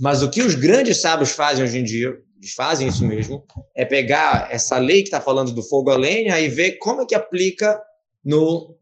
Mas 0.00 0.22
o 0.22 0.30
que 0.30 0.42
os 0.42 0.54
grandes 0.54 1.00
sábios 1.00 1.30
fazem 1.30 1.64
hoje 1.64 1.78
em 1.78 1.84
dia, 1.84 2.08
eles 2.38 2.54
fazem 2.54 2.88
isso 2.88 3.06
mesmo, 3.06 3.44
é 3.74 3.84
pegar 3.84 4.48
essa 4.50 4.78
lei 4.78 5.02
que 5.02 5.08
está 5.08 5.20
falando 5.20 5.52
do 5.52 5.62
fogo 5.62 5.90
a 5.90 5.96
lenha 5.96 6.40
e 6.40 6.48
ver 6.48 6.72
como 6.78 7.02
é 7.02 7.06
que 7.06 7.14
aplica 7.14 7.80
no, 8.24 8.76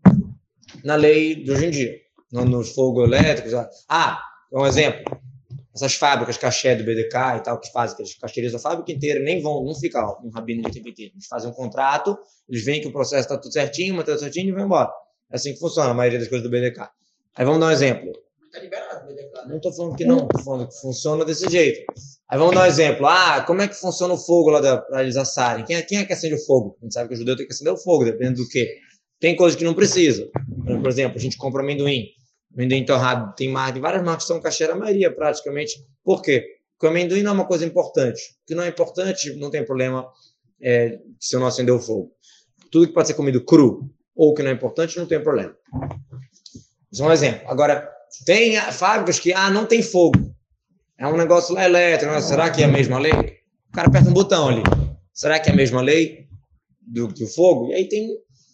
na 0.83 0.97
lei 0.97 1.35
de 1.35 1.51
hoje 1.51 1.67
em 1.67 1.71
dia, 1.71 1.95
no, 2.33 2.45
nos 2.45 2.73
fogos 2.73 3.05
elétricos. 3.05 3.53
Ah, 3.89 4.21
um 4.53 4.67
exemplo. 4.67 5.05
Essas 5.75 5.95
fábricas 5.95 6.37
caché 6.37 6.75
do 6.75 6.83
BDK 6.83 7.37
e 7.37 7.41
tal, 7.41 7.61
que 7.61 7.71
fazem, 7.71 7.97
que 7.97 8.03
eles 8.03 8.19
cacheirizam 8.19 8.59
a 8.59 8.63
fábrica 8.63 8.91
inteira, 8.91 9.21
nem 9.21 9.41
vão, 9.41 9.65
não 9.65 9.75
fica 9.75 10.05
ó, 10.05 10.21
um 10.25 10.31
rabino 10.31 10.63
de 10.63 10.73
TPT. 10.73 11.13
Eles 11.15 11.27
fazem 11.27 11.49
um 11.49 11.55
contrato, 11.55 12.19
eles 12.49 12.65
veem 12.65 12.81
que 12.81 12.89
o 12.89 12.93
processo 12.93 13.23
está 13.23 13.39
tudo 13.39 13.53
certinho, 13.53 13.95
mas 13.95 14.03
está 14.03 14.13
tudo 14.13 14.23
certinho 14.23 14.49
e 14.49 14.53
vão 14.53 14.65
embora. 14.65 14.91
É 15.31 15.37
assim 15.37 15.53
que 15.53 15.61
funciona 15.61 15.91
a 15.91 15.95
maioria 15.95 16.19
das 16.19 16.29
coisas 16.29 16.49
do 16.49 16.51
BDK. 16.51 16.89
Aí 17.37 17.45
vamos 17.45 17.61
dar 17.61 17.67
um 17.67 17.71
exemplo. 17.71 18.13
Tá 18.53 18.59
liberado, 18.59 19.07
BDK, 19.07 19.33
né? 19.33 19.45
Não 19.47 19.57
estou 19.59 19.73
falando 19.73 19.97
que 19.97 20.05
não, 20.05 20.23
estou 20.23 20.43
falando 20.43 20.69
que 20.69 20.81
funciona 20.81 21.25
desse 21.25 21.49
jeito. 21.49 21.81
Aí 22.29 22.37
vamos 22.37 22.53
dar 22.53 22.63
um 22.63 22.67
exemplo. 22.67 23.07
Ah, 23.07 23.45
como 23.47 23.63
é 23.63 23.69
que 23.69 23.75
funciona 23.75 24.15
o 24.15 24.19
fogo 24.19 24.51
lá 24.51 24.61
para 24.77 25.03
eles 25.03 25.17
assarem? 25.17 25.65
Quem 25.65 25.77
é, 25.77 25.83
quem 25.83 25.99
é 25.99 26.05
que 26.05 26.13
acende 26.13 26.35
o 26.35 26.45
fogo? 26.45 26.77
A 26.81 26.85
gente 26.85 26.95
sabe 26.95 27.09
que 27.09 27.15
o 27.15 27.17
judeu 27.17 27.37
tem 27.37 27.47
que 27.47 27.53
acender 27.53 27.73
o 27.73 27.77
fogo, 27.77 28.05
dependendo 28.05 28.43
do 28.43 28.49
quê. 28.49 28.77
Tem 29.21 29.37
coisas 29.37 29.57
que 29.57 29.65
não 29.65 29.75
precisa. 29.75 30.29
Por 30.65 30.89
exemplo, 30.89 31.17
a 31.17 31.21
gente 31.21 31.37
compra 31.37 31.63
amendoim. 31.63 32.07
Amendoim 32.55 32.85
torrado 32.85 33.35
tem, 33.37 33.49
marca, 33.49 33.79
várias 33.79 34.03
marcas 34.03 34.27
são 34.27 34.41
caixeira, 34.41 34.73
a 34.73 34.77
maioria 34.77 35.15
praticamente. 35.15 35.85
Por 36.05 36.21
quê? 36.23 36.45
Porque 36.73 36.87
o 36.87 36.91
amendoim 36.91 37.23
não 37.23 37.33
é 37.33 37.35
uma 37.35 37.47
coisa 37.47 37.65
importante. 37.65 38.21
O 38.43 38.47
que 38.47 38.55
não 38.55 38.65
é 38.65 38.69
importante, 38.69 39.35
não 39.37 39.51
tem 39.51 39.65
problema 39.65 40.09
é, 40.61 40.99
se 41.19 41.37
eu 41.37 41.41
não 41.41 41.47
acender 41.47 41.75
o 41.75 41.79
fogo. 41.79 42.13
Tudo 42.71 42.87
que 42.87 42.95
pode 42.95 43.09
ser 43.09 43.15
comido 43.15 43.45
cru 43.45 43.91
ou 44.15 44.35
que 44.35 44.43
não 44.43 44.51
é 44.51 44.55
importante, 44.55 44.99
não 44.99 45.07
tem 45.07 45.23
problema. 45.23 45.55
Isso 46.91 47.03
é 47.03 47.07
um 47.07 47.13
exemplo. 47.13 47.49
Agora, 47.49 47.91
tem 48.25 48.61
fábricas 48.73 49.19
que 49.19 49.33
ah, 49.33 49.51
não 49.51 49.67
tem 49.67 49.83
fogo. 49.83 50.35
É 50.99 51.07
um 51.07 51.17
negócio 51.17 51.55
lá 51.55 51.65
elétrico. 51.65 52.21
Será 52.21 52.51
que 52.51 52.63
é 52.63 52.65
a 52.67 52.69
mesma 52.69 52.99
lei? 52.99 53.13
O 53.13 53.73
cara 53.73 53.89
aperta 53.89 54.11
um 54.11 54.13
botão 54.13 54.49
ali. 54.49 54.63
Será 55.13 55.39
que 55.39 55.49
é 55.49 55.53
a 55.53 55.57
mesma 55.57 55.81
lei 55.81 56.27
do, 56.81 57.09
do 57.09 57.27
fogo? 57.27 57.71
E 57.71 57.75
aí 57.75 57.89
tem 57.89 58.09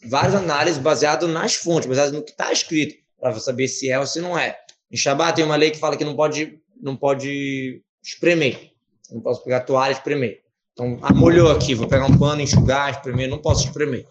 várias 0.09 0.35
análises 0.35 0.79
baseadas 0.79 1.29
nas 1.29 1.55
fontes, 1.55 1.89
baseadas 1.89 2.13
no 2.13 2.23
que 2.23 2.31
está 2.31 2.53
escrito, 2.53 2.95
para 3.21 3.39
saber 3.39 3.69
se 3.69 3.91
é 3.91 3.99
ou 3.99 4.07
se 4.07 4.21
não 4.21 4.39
é. 4.39 4.59
Em 4.91 4.97
Shabbat 4.97 5.37
tem 5.37 5.45
uma 5.45 5.57
lei 5.57 5.71
que 5.71 5.79
fala 5.79 5.97
que 5.97 6.05
não 6.05 6.15
pode, 6.15 6.59
não 6.81 6.97
pode 6.97 7.83
espremer. 8.03 8.73
Não 9.11 9.21
posso 9.21 9.43
pegar 9.43 9.61
toalha 9.61 9.93
e 9.93 9.95
espremer. 9.95 10.43
Então, 10.73 10.99
molhou 11.15 11.51
aqui, 11.51 11.75
vou 11.75 11.89
pegar 11.89 12.07
um 12.07 12.19
pano, 12.19 12.43
enxugar, 12.43 12.91
espremer, 12.91 13.29
não 13.29 13.39
posso 13.39 13.67
espremer. 13.67 14.07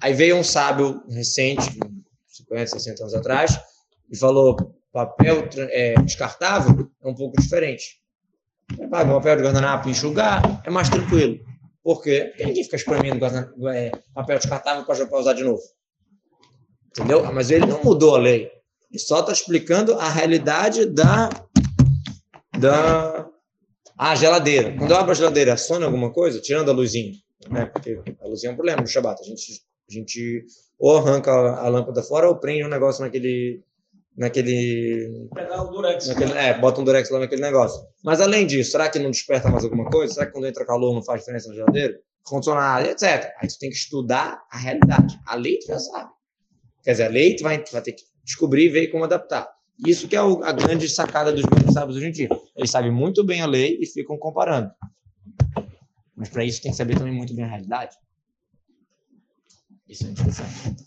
Aí 0.00 0.12
veio 0.12 0.36
um 0.36 0.42
sábio 0.42 1.02
recente, 1.08 1.78
50, 2.26 2.66
60 2.66 3.02
anos 3.02 3.14
atrás, 3.14 3.60
e 4.10 4.16
falou: 4.16 4.56
papel 4.92 5.48
é, 5.70 5.94
descartável 6.02 6.90
é 7.02 7.08
um 7.08 7.14
pouco 7.14 7.40
diferente. 7.40 7.98
Paga 8.90 9.12
papel 9.12 9.36
de 9.36 9.42
guardanapo 9.44 9.88
e 9.88 9.92
enxugar 9.92 10.62
é 10.64 10.70
mais 10.70 10.88
tranquilo. 10.88 11.38
Por 11.82 12.02
quê? 12.02 12.26
Porque 12.30 12.44
ninguém 12.44 12.64
fica 12.64 12.76
espremendo 12.76 13.24
é, 13.68 13.92
papel 14.12 14.38
descartável 14.38 14.84
para 14.84 15.18
usar 15.18 15.32
de 15.32 15.44
novo. 15.44 15.62
Entendeu? 16.98 17.24
Mas 17.32 17.50
ele 17.50 17.66
não 17.66 17.82
mudou 17.82 18.16
a 18.16 18.18
lei. 18.18 18.50
Ele 18.90 18.98
só 18.98 19.20
está 19.20 19.30
explicando 19.30 19.94
a 19.94 20.08
realidade 20.08 20.84
da, 20.86 21.28
da 22.58 23.28
a 23.96 24.14
geladeira. 24.16 24.74
Quando 24.76 24.90
eu 24.90 24.96
abro 24.96 25.12
a 25.12 25.14
geladeira, 25.14 25.56
some 25.56 25.84
alguma 25.84 26.10
coisa, 26.12 26.40
tirando 26.40 26.70
a 26.70 26.74
luzinha. 26.74 27.12
Né? 27.48 27.66
Porque 27.66 28.00
a 28.20 28.26
luzinha 28.26 28.50
é 28.50 28.52
um 28.52 28.56
problema 28.56 28.80
no 28.80 28.86
Shabat. 28.88 29.20
A 29.20 29.24
gente, 29.24 29.62
a 29.88 29.92
gente 29.92 30.44
ou 30.76 30.96
arranca 30.96 31.30
a 31.30 31.68
lâmpada 31.68 32.02
fora 32.02 32.28
ou 32.28 32.36
prende 32.36 32.64
um 32.64 32.68
negócio 32.68 33.04
naquele 33.04 33.62
naquele. 34.16 35.28
Pegar 35.32 35.62
o 35.62 35.68
durex. 35.68 36.08
Naquele, 36.08 36.32
é, 36.32 36.58
bota 36.58 36.80
um 36.80 36.84
durex 36.84 37.08
lá 37.10 37.20
naquele 37.20 37.42
negócio. 37.42 37.80
Mas 38.02 38.20
além 38.20 38.44
disso, 38.44 38.72
será 38.72 38.88
que 38.90 38.98
não 38.98 39.10
desperta 39.10 39.48
mais 39.48 39.62
alguma 39.62 39.88
coisa? 39.88 40.14
Será 40.14 40.26
que 40.26 40.32
quando 40.32 40.48
entra 40.48 40.66
calor 40.66 40.92
não 40.92 41.02
faz 41.02 41.20
diferença 41.20 41.48
na 41.48 41.54
geladeira? 41.54 42.00
Condicionado, 42.24 42.88
etc. 42.88 43.32
Aí 43.40 43.48
tu 43.48 43.58
tem 43.58 43.70
que 43.70 43.76
estudar 43.76 44.42
a 44.50 44.58
realidade. 44.58 45.18
A 45.24 45.36
lei 45.36 45.58
tu 45.60 45.66
já 45.68 45.78
sabe. 45.78 46.17
Quer 46.82 46.92
dizer, 46.92 47.04
a 47.04 47.08
lei 47.08 47.36
vai, 47.40 47.62
vai 47.70 47.82
ter 47.82 47.92
que 47.92 48.04
descobrir 48.24 48.66
e 48.66 48.68
ver 48.68 48.86
como 48.88 49.04
adaptar. 49.04 49.48
Isso 49.86 50.08
que 50.08 50.16
é 50.16 50.22
o, 50.22 50.42
a 50.42 50.52
grande 50.52 50.88
sacada 50.88 51.32
dos 51.32 51.44
meus 51.44 51.72
sábios 51.72 51.96
hoje 51.96 52.06
em 52.06 52.12
dia. 52.12 52.28
Eles 52.56 52.70
sabem 52.70 52.90
muito 52.90 53.24
bem 53.24 53.42
a 53.42 53.46
lei 53.46 53.78
e 53.80 53.86
ficam 53.86 54.18
comparando. 54.18 54.70
Mas 56.16 56.28
para 56.28 56.44
isso 56.44 56.60
tem 56.60 56.72
que 56.72 56.76
saber 56.76 56.98
também 56.98 57.14
muito 57.14 57.34
bem 57.34 57.44
a 57.44 57.48
realidade. 57.48 57.96
Isso 59.88 60.06
é 60.06 60.10
interessante. 60.10 60.84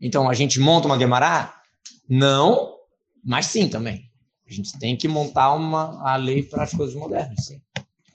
Então, 0.00 0.28
a 0.28 0.34
gente 0.34 0.58
monta 0.58 0.86
uma 0.86 0.96
Guemará 0.96 1.62
não, 2.08 2.76
mas 3.24 3.46
sim 3.46 3.68
também. 3.68 4.10
A 4.48 4.52
gente 4.52 4.76
tem 4.80 4.96
que 4.96 5.06
montar 5.06 5.54
uma 5.54 6.02
a 6.04 6.16
lei 6.16 6.42
para 6.42 6.64
as 6.64 6.72
coisas 6.72 6.96
modernas, 6.96 7.46
sim. 7.46 7.62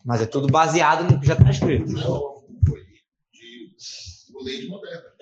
Mas 0.03 0.21
é 0.21 0.25
tudo 0.25 0.47
baseado 0.47 1.09
no 1.09 1.19
que 1.19 1.25
já 1.25 1.33
está 1.33 1.49
escrito. 1.49 1.89
Não, 1.93 2.43
foi 2.67 2.83
de 2.83 4.43
lei 4.43 4.67
moderna. 4.67 5.14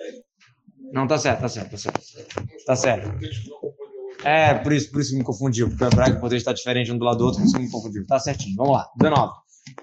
Não, 0.94 1.08
tá 1.08 1.18
certo, 1.18 1.40
tá 1.40 1.48
certo, 1.48 1.70
tá 1.72 1.76
certo. 1.76 2.00
Tá 2.64 2.76
certo. 2.76 3.10
É, 4.22 4.54
por 4.54 4.72
isso, 4.72 4.92
por 4.92 5.00
isso 5.00 5.18
me 5.18 5.24
confundiu, 5.24 5.68
porque 5.68 5.82
o 5.82 5.88
hebraico 5.88 6.18
e 6.18 6.20
português 6.20 6.40
está 6.40 6.52
diferente 6.52 6.92
um 6.92 6.96
do 6.96 7.04
lado 7.04 7.18
do 7.18 7.24
outro, 7.24 7.40
por 7.40 7.48
isso 7.48 7.58
me 7.58 7.68
confundiu. 7.68 8.06
Tá 8.06 8.20
certinho, 8.20 8.54
vamos 8.56 8.74
lá. 8.74 8.88
19. 8.96 9.32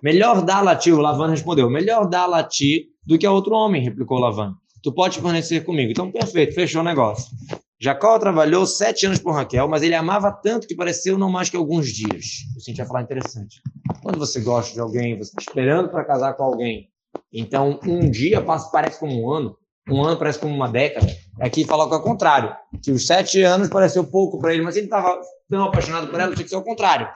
Melhor 0.02 0.42
dar 0.42 0.62
lati, 0.62 0.90
o 0.90 1.02
Lavan 1.02 1.30
respondeu, 1.30 1.70
melhor 1.70 2.08
dar 2.08 2.28
lati 2.28 2.88
do 3.06 3.18
que 3.18 3.26
a 3.26 3.32
outro 3.32 3.54
homem, 3.54 3.84
replicou 3.84 4.20
Lavan. 4.20 4.56
Tu 4.82 4.94
pode 4.94 5.16
permanecer 5.16 5.66
comigo. 5.66 5.92
Então, 5.92 6.10
perfeito, 6.10 6.56
fechou 6.56 6.80
o 6.82 6.86
negócio. 6.86 7.30
Jacó 7.78 8.18
trabalhou 8.18 8.66
sete 8.66 9.06
anos 9.06 9.20
por 9.20 9.34
Raquel, 9.34 9.68
mas 9.68 9.84
ele 9.84 9.96
amava 9.96 10.32
tanto 10.32 10.66
que 10.66 10.76
pareceu 10.76 11.18
não 11.18 11.30
mais 11.30 11.50
que 11.50 11.58
alguns 11.58 11.90
dias. 11.90 12.26
Isso 12.56 12.58
a 12.58 12.70
gente 12.70 12.78
vai 12.78 12.88
falar 12.88 13.02
interessante. 13.02 13.62
Quando 14.02 14.18
você 14.18 14.40
gosta 14.40 14.74
de 14.74 14.80
alguém, 14.80 15.18
você 15.18 15.32
está 15.32 15.42
esperando 15.42 15.90
para 15.90 16.06
casar 16.06 16.36
com 16.36 16.44
alguém, 16.44 16.88
então 17.34 17.80
um 17.86 18.10
dia 18.10 18.40
passa, 18.42 18.72
parece 18.72 19.00
como 19.00 19.24
um 19.24 19.30
ano, 19.30 19.58
um 19.90 20.04
ano 20.04 20.18
parece 20.18 20.40
como 20.40 20.54
uma 20.54 20.70
década. 20.70 21.08
Aqui 21.40 21.66
fala 21.66 21.88
que 21.88 21.94
é 21.94 21.98
o 21.98 22.02
contrário, 22.02 22.56
que 22.84 22.92
os 22.92 23.06
sete 23.06 23.42
anos 23.42 23.70
pareceu 23.70 24.04
pouco 24.04 24.40
para 24.40 24.54
ele, 24.54 24.64
mas 24.64 24.76
ele 24.76 24.86
estava 24.86 25.20
tão 25.50 25.64
apaixonado 25.66 26.08
por 26.08 26.20
ela, 26.20 26.34
tinha 26.34 26.44
que 26.44 26.50
ser 26.50 26.56
o 26.56 26.64
contrário. 26.64 27.08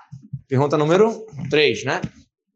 Pergunta 0.47 0.77
número 0.77 1.25
três, 1.49 1.83
né? 1.83 2.01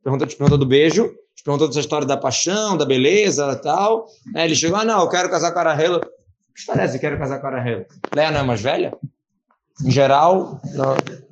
Pergunta, 0.04 0.26
te 0.26 0.36
pergunta 0.36 0.58
do 0.58 0.66
beijo, 0.66 1.10
te 1.36 1.44
pergunta 1.44 1.68
dessa 1.68 1.80
história 1.80 2.08
da 2.08 2.18
paixão, 2.18 2.78
da 2.78 2.86
beleza 2.86 3.52
e 3.52 3.62
tal. 3.62 4.08
Aí 4.36 4.46
ele 4.46 4.56
chegou, 4.56 4.78
ah, 4.78 4.86
não, 4.86 5.02
eu 5.02 5.10
quero 5.10 5.30
casar 5.30 5.52
com 5.52 5.60
a 5.60 5.64
Rahela 5.64 6.02
que 6.60 6.64
história 6.64 6.82
é 6.82 6.86
essa? 6.86 7.00
Quero 7.00 7.18
casar 7.18 7.40
com 7.40 7.48
a 7.48 7.52
Rahel. 7.52 7.86
Leia 8.14 8.32
não 8.32 8.42
é 8.42 8.44
mais 8.44 8.60
velha? 8.60 8.94
Em 9.82 9.90
geral, 9.90 10.60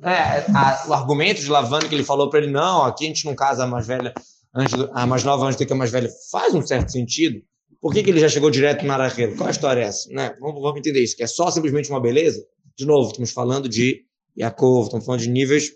é, 0.02 0.46
a, 0.56 0.84
o 0.88 0.94
argumento 0.94 1.42
de 1.42 1.50
Lavando 1.50 1.86
que 1.86 1.94
ele 1.94 2.02
falou 2.02 2.30
para 2.30 2.40
ele, 2.40 2.50
não, 2.50 2.82
aqui 2.82 3.04
a 3.04 3.08
gente 3.08 3.26
não 3.26 3.34
casa 3.34 3.64
a 3.64 3.66
mais 3.66 3.86
velha, 3.86 4.14
antes 4.54 4.72
do, 4.74 4.90
a 4.94 5.06
mais 5.06 5.22
nova 5.22 5.44
antes 5.44 5.58
do 5.58 5.66
que 5.66 5.72
a 5.72 5.76
mais 5.76 5.90
velha, 5.90 6.08
faz 6.32 6.54
um 6.54 6.66
certo 6.66 6.90
sentido. 6.90 7.42
Por 7.80 7.92
que, 7.92 8.02
que 8.02 8.10
ele 8.10 8.20
já 8.20 8.28
chegou 8.28 8.50
direto 8.50 8.84
na 8.84 8.96
Rahel? 8.96 9.36
Qual 9.36 9.46
a 9.46 9.52
história 9.52 9.82
é 9.82 9.84
essa? 9.84 10.10
Né? 10.10 10.34
Vamos, 10.40 10.60
vamos 10.60 10.78
entender 10.78 11.02
isso, 11.02 11.16
que 11.16 11.22
é 11.22 11.26
só 11.26 11.50
simplesmente 11.50 11.90
uma 11.90 12.00
beleza? 12.00 12.44
De 12.76 12.84
novo, 12.84 13.08
estamos 13.08 13.30
falando 13.30 13.68
de 13.68 14.02
Yaakov, 14.38 14.84
estamos 14.84 15.06
falando 15.06 15.20
de 15.20 15.30
níveis 15.30 15.72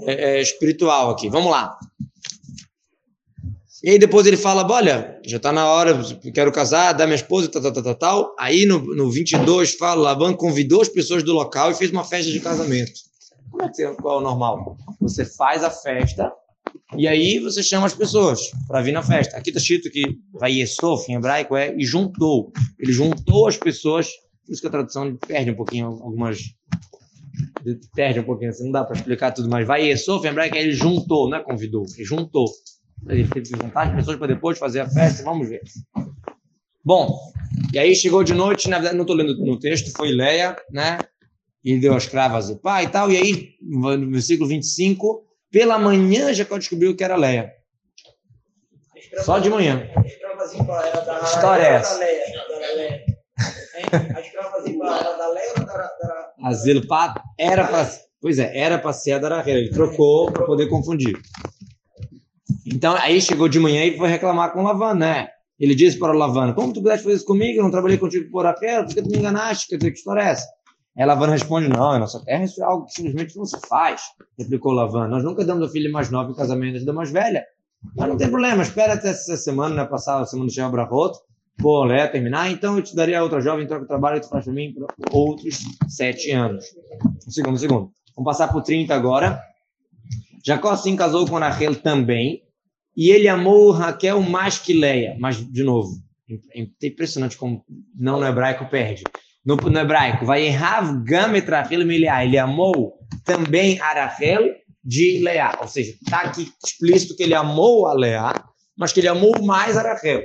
é, 0.00 0.38
é, 0.38 0.40
espiritual 0.40 1.10
aqui. 1.10 1.28
Vamos 1.28 1.50
lá. 1.50 1.78
E 3.82 3.90
aí 3.90 3.98
depois 3.98 4.26
ele 4.26 4.36
fala, 4.36 4.66
olha, 4.70 5.18
já 5.24 5.38
está 5.38 5.52
na 5.52 5.66
hora, 5.66 6.02
quero 6.34 6.52
casar, 6.52 6.92
dar 6.92 7.06
minha 7.06 7.16
esposa, 7.16 7.48
tal, 7.48 7.62
tal, 7.62 7.82
tal, 7.82 7.94
tal. 7.94 8.36
Aí 8.38 8.66
no, 8.66 8.78
no 8.94 9.10
22 9.10 9.74
fala, 9.74 10.02
Lavan 10.02 10.34
convidou 10.34 10.82
as 10.82 10.88
pessoas 10.88 11.22
do 11.22 11.32
local 11.32 11.70
e 11.70 11.74
fez 11.74 11.90
uma 11.90 12.04
festa 12.04 12.30
de 12.30 12.40
casamento. 12.40 12.92
Como 13.50 13.62
é 13.62 13.68
que 13.68 13.76
você, 13.76 13.94
qual 13.94 14.18
é 14.18 14.20
o 14.20 14.24
normal? 14.24 14.76
Você 15.00 15.24
faz 15.24 15.64
a 15.64 15.70
festa 15.70 16.30
e 16.96 17.06
aí 17.06 17.38
você 17.38 17.62
chama 17.62 17.86
as 17.86 17.94
pessoas 17.94 18.50
para 18.66 18.82
vir 18.82 18.92
na 18.92 19.02
festa. 19.02 19.36
Aqui 19.36 19.50
está 19.50 19.60
escrito 19.60 19.90
que 19.90 20.18
Vaiesof, 20.32 21.10
em 21.10 21.16
hebraico, 21.16 21.56
é 21.56 21.74
e 21.76 21.84
juntou. 21.84 22.52
Ele 22.78 22.92
juntou 22.92 23.48
as 23.48 23.56
pessoas, 23.56 24.08
por 24.44 24.52
isso 24.52 24.60
que 24.60 24.68
a 24.68 24.70
tradução 24.70 25.16
perde 25.16 25.50
um 25.50 25.56
pouquinho 25.56 25.86
algumas... 25.86 26.38
Perde 27.94 28.20
um 28.20 28.24
pouquinho, 28.24 28.50
assim, 28.50 28.64
não 28.64 28.72
dá 28.72 28.84
para 28.84 28.96
explicar 28.96 29.32
tudo, 29.32 29.48
mas 29.48 29.66
Vaiesof, 29.66 30.26
em 30.26 30.30
hebraico, 30.30 30.56
é 30.56 30.62
ele 30.62 30.72
juntou, 30.72 31.28
não 31.28 31.38
é 31.38 31.42
convidou, 31.42 31.84
ele 31.94 32.04
juntou. 32.04 32.46
Ele 33.08 33.26
teve 33.26 33.50
que 33.50 33.62
juntar 33.62 33.88
as 33.88 33.94
pessoas 33.94 34.16
para 34.16 34.26
depois 34.26 34.58
fazer 34.58 34.80
a 34.80 34.88
festa, 34.88 35.22
vamos 35.22 35.48
ver. 35.48 35.62
Bom, 36.84 37.18
e 37.72 37.78
aí 37.78 37.94
chegou 37.94 38.24
de 38.24 38.34
noite, 38.34 38.68
na 38.68 38.76
verdade, 38.76 38.96
não 38.96 39.04
estou 39.04 39.16
lendo 39.16 39.36
no 39.44 39.58
texto, 39.58 39.92
foi 39.96 40.10
Leia, 40.10 40.56
né? 40.72 40.98
E 41.62 41.78
deu 41.78 41.94
as 41.94 42.06
cravas 42.06 42.48
do 42.48 42.56
pai 42.56 42.84
e 42.84 42.88
tal. 42.88 43.12
E 43.12 43.16
aí, 43.16 43.48
no 43.60 44.10
versículo 44.10 44.48
25, 44.48 45.22
pela 45.50 45.78
manhã 45.78 46.32
Jacó 46.32 46.58
descobriu 46.58 46.96
que 46.96 47.04
era 47.04 47.16
Leia. 47.16 47.52
Só 49.24 49.38
de 49.38 49.50
manhã. 49.50 49.88
A 49.96 51.24
história 51.24 51.64
é 51.64 51.74
essa. 51.74 52.00
A 54.14 54.20
era 54.98 55.16
da 55.16 55.28
Leia 55.28 55.52
ou 55.58 55.64
da 55.64 55.72
Raquel? 55.72 56.10
Asilo 56.44 56.86
era 57.38 57.66
para. 57.66 57.90
Pois 58.20 58.38
é, 58.38 58.56
era 58.56 58.78
para 58.78 58.92
ser 58.92 59.12
a 59.12 59.18
da 59.18 59.36
Raquel. 59.36 59.56
Ele 59.56 59.70
trocou 59.70 60.30
para 60.30 60.44
poder 60.44 60.68
confundir. 60.68 61.18
Então, 62.66 62.94
aí 62.96 63.20
chegou 63.20 63.48
de 63.48 63.58
manhã 63.58 63.84
e 63.84 63.96
foi 63.96 64.08
reclamar 64.08 64.52
com 64.52 64.60
o 64.60 64.62
Lavan, 64.62 64.94
né? 64.94 65.28
Ele 65.58 65.74
disse 65.74 65.98
para 65.98 66.12
o 66.12 66.16
Lavan, 66.16 66.52
como 66.54 66.72
tu 66.72 66.80
pudeste 66.80 67.04
fazer 67.04 67.16
isso 67.16 67.26
comigo? 67.26 67.58
Eu 67.58 67.64
não 67.64 67.70
trabalhei 67.70 67.98
contigo 67.98 68.30
por 68.30 68.46
aquela, 68.46 68.84
por 68.84 68.94
que 68.94 69.02
tu 69.02 69.10
me 69.10 69.18
enganaste? 69.18 69.68
Quer 69.68 69.76
dizer, 69.76 69.90
que 69.90 69.98
história 69.98 70.22
é 70.22 70.28
essa? 70.30 70.46
Aí 71.00 71.30
responde, 71.30 71.68
não, 71.68 71.96
em 71.96 71.98
nossa 71.98 72.22
terra 72.24 72.44
isso 72.44 72.60
é 72.60 72.64
algo 72.64 72.84
que 72.84 72.92
simplesmente 72.92 73.36
não 73.36 73.46
se 73.46 73.58
faz, 73.66 74.02
replicou 74.38 74.72
Lavan. 74.72 75.08
Nós 75.08 75.24
nunca 75.24 75.44
damos 75.44 75.68
a 75.68 75.72
filha 75.72 75.90
mais 75.90 76.10
nova 76.10 76.30
em 76.30 76.34
casamento 76.34 76.84
da 76.84 76.92
mais 76.92 77.10
velha. 77.10 77.44
Mas 77.96 78.08
não 78.08 78.16
tem 78.16 78.28
problema, 78.28 78.62
espera 78.62 78.92
até 78.92 79.08
essa 79.08 79.36
semana, 79.38 79.74
né, 79.74 79.84
passar 79.86 80.20
a 80.20 80.26
semana 80.26 80.48
de 80.48 80.54
Shema 80.54 80.68
Brahot, 80.68 81.18
pô, 81.56 81.86
né, 81.86 82.06
terminar, 82.06 82.50
então 82.50 82.76
eu 82.76 82.82
te 82.82 82.94
daria 82.94 83.22
outra 83.22 83.40
jovem, 83.40 83.66
troca 83.66 83.84
o 83.84 83.88
trabalho 83.88 84.18
e 84.18 84.20
tu 84.20 84.28
faz 84.28 84.44
para 84.44 84.52
mim 84.52 84.74
por 84.74 84.86
outros 85.10 85.60
sete 85.88 86.30
anos. 86.30 86.66
Um 87.26 87.30
segundo, 87.30 87.54
um 87.54 87.58
segundo. 87.58 87.92
Vamos 88.14 88.30
passar 88.30 88.52
por 88.52 88.62
30 88.62 88.94
agora. 88.94 89.42
Jacó 90.44 90.76
sim 90.76 90.96
casou 90.96 91.26
com 91.26 91.38
Rachel 91.38 91.76
também, 91.76 92.42
e 92.96 93.08
ele 93.08 93.28
amou 93.28 93.70
Raquel 93.70 94.20
mais 94.20 94.58
que 94.58 94.74
Leia. 94.74 95.16
Mas, 95.18 95.36
de 95.36 95.62
novo, 95.62 95.90
é 96.54 96.86
impressionante 96.86 97.36
como 97.36 97.64
não 97.94 98.20
no 98.20 98.26
hebraico 98.26 98.66
perde. 98.66 99.04
No, 99.44 99.56
no 99.56 99.78
hebraico, 99.78 100.26
vai 100.26 100.46
errar 100.46 101.02
Gamet 101.02 101.48
Rachel 101.48 101.80
Ele 101.90 102.38
amou 102.38 102.98
também 103.24 103.80
a 103.80 103.92
Rachel 103.92 104.54
de 104.84 105.20
Leá. 105.22 105.58
Ou 105.60 105.68
seja, 105.68 105.92
está 106.02 106.22
aqui 106.22 106.52
explícito 106.64 107.16
que 107.16 107.22
ele 107.22 107.34
amou 107.34 107.86
a 107.86 107.94
Leá, 107.94 108.34
mas 108.76 108.92
que 108.92 109.00
ele 109.00 109.08
amou 109.08 109.42
mais 109.42 109.76
a 109.76 109.82
Rachel. 109.82 110.22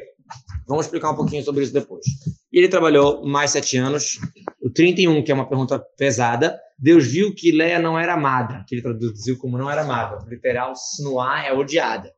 Vamos 0.67 0.85
explicar 0.85 1.11
um 1.11 1.15
pouquinho 1.15 1.43
sobre 1.43 1.63
isso 1.63 1.73
depois. 1.73 2.05
E 2.51 2.57
ele 2.57 2.67
trabalhou 2.67 3.25
mais 3.25 3.51
sete 3.51 3.77
anos. 3.77 4.19
O 4.61 4.69
31, 4.69 5.23
que 5.23 5.31
é 5.31 5.35
uma 5.35 5.47
pergunta 5.47 5.79
pesada, 5.97 6.59
Deus 6.77 7.05
viu 7.05 7.33
que 7.33 7.51
Leia 7.51 7.79
não 7.79 7.97
era 7.97 8.13
amada, 8.13 8.65
que 8.67 8.75
ele 8.75 8.81
traduziu 8.81 9.37
como 9.37 9.57
não 9.57 9.69
era 9.69 9.81
amada. 9.81 10.25
Literal, 10.27 10.73
Snuá 10.75 11.45
é 11.45 11.53
odiada. 11.53 12.11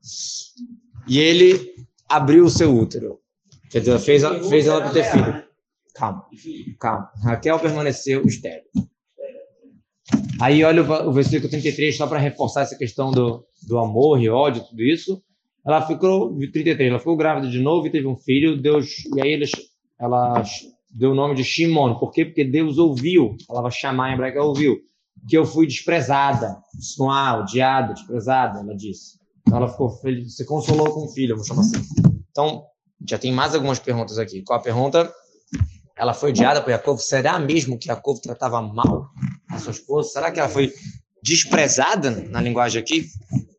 E 1.08 1.20
ele 1.20 1.74
abriu 2.08 2.46
o 2.46 2.50
seu 2.50 2.74
útero. 2.74 3.20
Quer 3.70 3.80
dizer, 3.80 4.00
fez, 4.00 4.24
fez 4.50 4.68
ela 4.68 4.90
ter 4.90 5.04
filho. 5.04 5.47
Calma, 5.98 6.26
calma. 6.80 7.12
Raquel 7.24 7.60
permaneceu 7.60 8.24
estéril. 8.26 8.64
Aí 10.40 10.64
olha 10.64 10.84
o 10.84 11.12
versículo 11.12 11.50
33, 11.50 11.98
só 11.98 12.06
para 12.06 12.20
reforçar 12.20 12.62
essa 12.62 12.78
questão 12.78 13.10
do, 13.10 13.44
do 13.68 13.80
amor 13.80 14.22
e 14.22 14.30
ódio, 14.30 14.64
tudo 14.64 14.84
isso. 14.84 15.22
Ela 15.66 15.82
ficou, 15.82 16.38
33, 16.38 16.90
ela 16.90 17.00
ficou 17.00 17.18
grávida 17.18 17.50
de 17.50 17.60
novo 17.60 17.88
e 17.88 17.92
teve 17.92 18.08
um 18.08 18.16
filho, 18.16 18.62
Deus, 18.62 19.04
e 19.16 19.22
aí 19.22 19.34
eles, 19.34 19.52
ela 20.00 20.44
deu 20.94 21.12
o 21.12 21.16
nome 21.16 21.34
de 21.34 21.44
Shimon. 21.44 21.96
Por 21.96 22.12
quê? 22.12 22.26
Porque 22.26 22.46
Deus 22.46 22.78
ouviu, 22.78 23.36
a 23.44 23.48
palavra 23.48 23.72
chamar 23.72 24.12
em 24.12 24.14
hebraico 24.14 24.40
ouviu, 24.40 24.78
que 25.28 25.36
eu 25.36 25.46
fui 25.46 25.66
desprezada, 25.66 26.58
suar, 26.80 27.42
odiada, 27.42 27.94
desprezada, 27.96 28.60
ela 28.60 28.76
disse. 28.76 29.18
Então 29.42 29.58
ela 29.58 29.68
ficou 29.68 29.90
feliz, 29.90 30.36
se 30.36 30.46
consolou 30.46 30.94
com 30.94 31.06
o 31.06 31.10
filho, 31.10 31.36
vamos 31.36 31.48
chamar 31.48 31.62
assim. 31.62 31.82
Então, 32.30 32.64
já 33.06 33.18
tem 33.18 33.34
mais 33.34 33.56
algumas 33.56 33.80
perguntas 33.80 34.20
aqui. 34.20 34.44
Qual 34.44 34.60
a 34.60 34.62
pergunta? 34.62 35.12
Ela 35.98 36.14
foi 36.14 36.30
odiada 36.30 36.62
por 36.62 36.70
Jacob. 36.70 36.98
Será 37.00 37.40
mesmo 37.40 37.78
que 37.78 37.88
Jacob 37.88 38.20
tratava 38.22 38.62
mal 38.62 39.10
a 39.50 39.58
sua 39.58 39.72
esposa? 39.72 40.10
Será 40.10 40.32
que 40.32 40.40
ela 40.40 40.50
foi 40.50 40.72
desprezada 41.24 42.12
na 42.12 42.40
linguagem 42.40 42.82
aqui? 42.82 43.08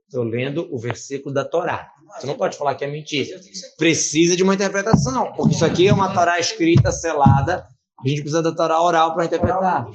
Estou 0.06 0.24
lendo 0.24 0.68
o 0.72 0.78
versículo 0.78 1.34
da 1.34 1.44
Torá. 1.44 1.90
Você 2.18 2.26
não 2.26 2.36
pode 2.36 2.56
falar 2.56 2.74
que 2.74 2.84
é 2.84 2.88
mentira. 2.88 3.38
Precisa 3.76 4.36
de 4.36 4.42
uma 4.42 4.54
interpretação, 4.54 5.32
porque 5.32 5.54
isso 5.54 5.64
aqui 5.64 5.88
é 5.88 5.92
uma 5.92 6.14
Torá 6.14 6.38
escrita, 6.38 6.90
selada. 6.90 7.66
A 8.02 8.08
gente 8.08 8.20
precisa 8.20 8.42
da 8.42 8.54
Torá 8.54 8.80
oral 8.80 9.14
para 9.14 9.26
interpretar. 9.26 9.86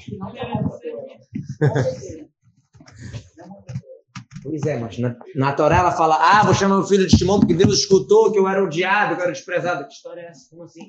Pois 4.44 4.62
é, 4.64 4.78
mas 4.78 5.00
na, 5.00 5.16
na 5.36 5.54
Torá 5.54 5.78
ela 5.78 5.92
fala: 5.94 6.18
Ah, 6.20 6.44
vou 6.44 6.54
chamar 6.54 6.76
meu 6.76 6.86
filho 6.86 7.08
de 7.08 7.16
Timão 7.16 7.40
porque 7.40 7.54
Deus 7.54 7.80
escutou 7.80 8.30
que 8.30 8.38
eu 8.38 8.46
era 8.46 8.62
odiado, 8.62 9.16
que 9.16 9.22
eu 9.22 9.24
era 9.24 9.32
desprezado. 9.32 9.88
Que 9.88 9.94
história 9.94 10.20
é 10.20 10.26
essa? 10.26 10.50
Como 10.50 10.64
assim? 10.64 10.86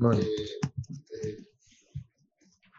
Mano. 0.00 0.20
Ele, 0.20 1.46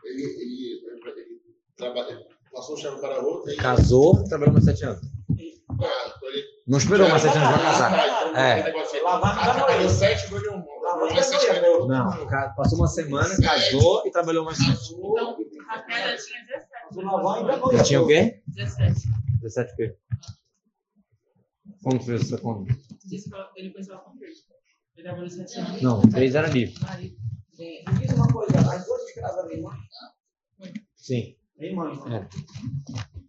ele, 0.04 0.24
ele, 0.24 1.42
trabalha, 1.78 2.28
passou 2.52 2.76
o 2.76 2.78
chave 2.78 3.00
para 3.00 3.20
outra. 3.22 3.56
Casou, 3.58 4.24
trabalhou 4.26 4.54
mais 4.54 4.66
sete 4.66 4.84
anos. 4.86 5.02
Ah, 5.80 6.14
ele, 6.24 6.44
Não 6.68 6.78
esperou 6.78 7.08
mais 7.08 7.22
sete 7.22 7.38
anos 7.38 7.50
para 7.50 7.60
casar. 7.64 8.36
É. 8.38 8.64
trabalhou 8.64 9.90
sete, 9.90 10.30
ganhou 10.30 10.56
um. 10.58 10.62
Um. 11.84 11.88
Não, 11.88 12.28
passou 12.56 12.78
uma 12.80 12.88
semana, 12.88 13.30
casou 13.42 14.06
e 14.06 14.12
trabalhou 14.12 14.44
mais 14.44 14.58
sete. 14.58 14.94
Então, 14.94 15.38
Raquel 15.68 15.98
já 15.98 16.18
tinha 16.18 16.46
17. 16.46 17.76
Ele 17.76 17.84
tinha 17.84 18.02
o 18.02 18.08
quê? 18.08 18.42
17. 18.48 19.02
17 19.42 19.74
o 19.74 19.76
quê? 19.76 19.96
Como 21.84 22.00
tu 22.00 22.06
fez 22.06 22.22
essa 22.22 22.38
conta? 22.38 22.74
Disse 23.06 23.30
que 23.30 23.36
ela- 23.36 23.52
ele 23.56 23.70
conheceu 23.72 23.94
ela 23.96 24.04
com 24.04 24.18
3. 24.18 24.38
7 24.96 25.60
anos. 25.60 25.82
Não, 25.82 26.02
três 26.02 26.36
era 26.36 26.48
livre. 26.48 26.76
Marido. 26.82 27.16
Me 27.60 28.00
diz 28.00 28.14
uma 28.14 28.28
coisa, 28.28 28.58
as 28.60 28.86
duas 28.86 29.04
escravas 29.04 29.46
da 29.46 29.54
irmã. 29.54 29.72
Sim. 30.96 31.36
Irmã. 31.60 31.92
É. 32.12 32.28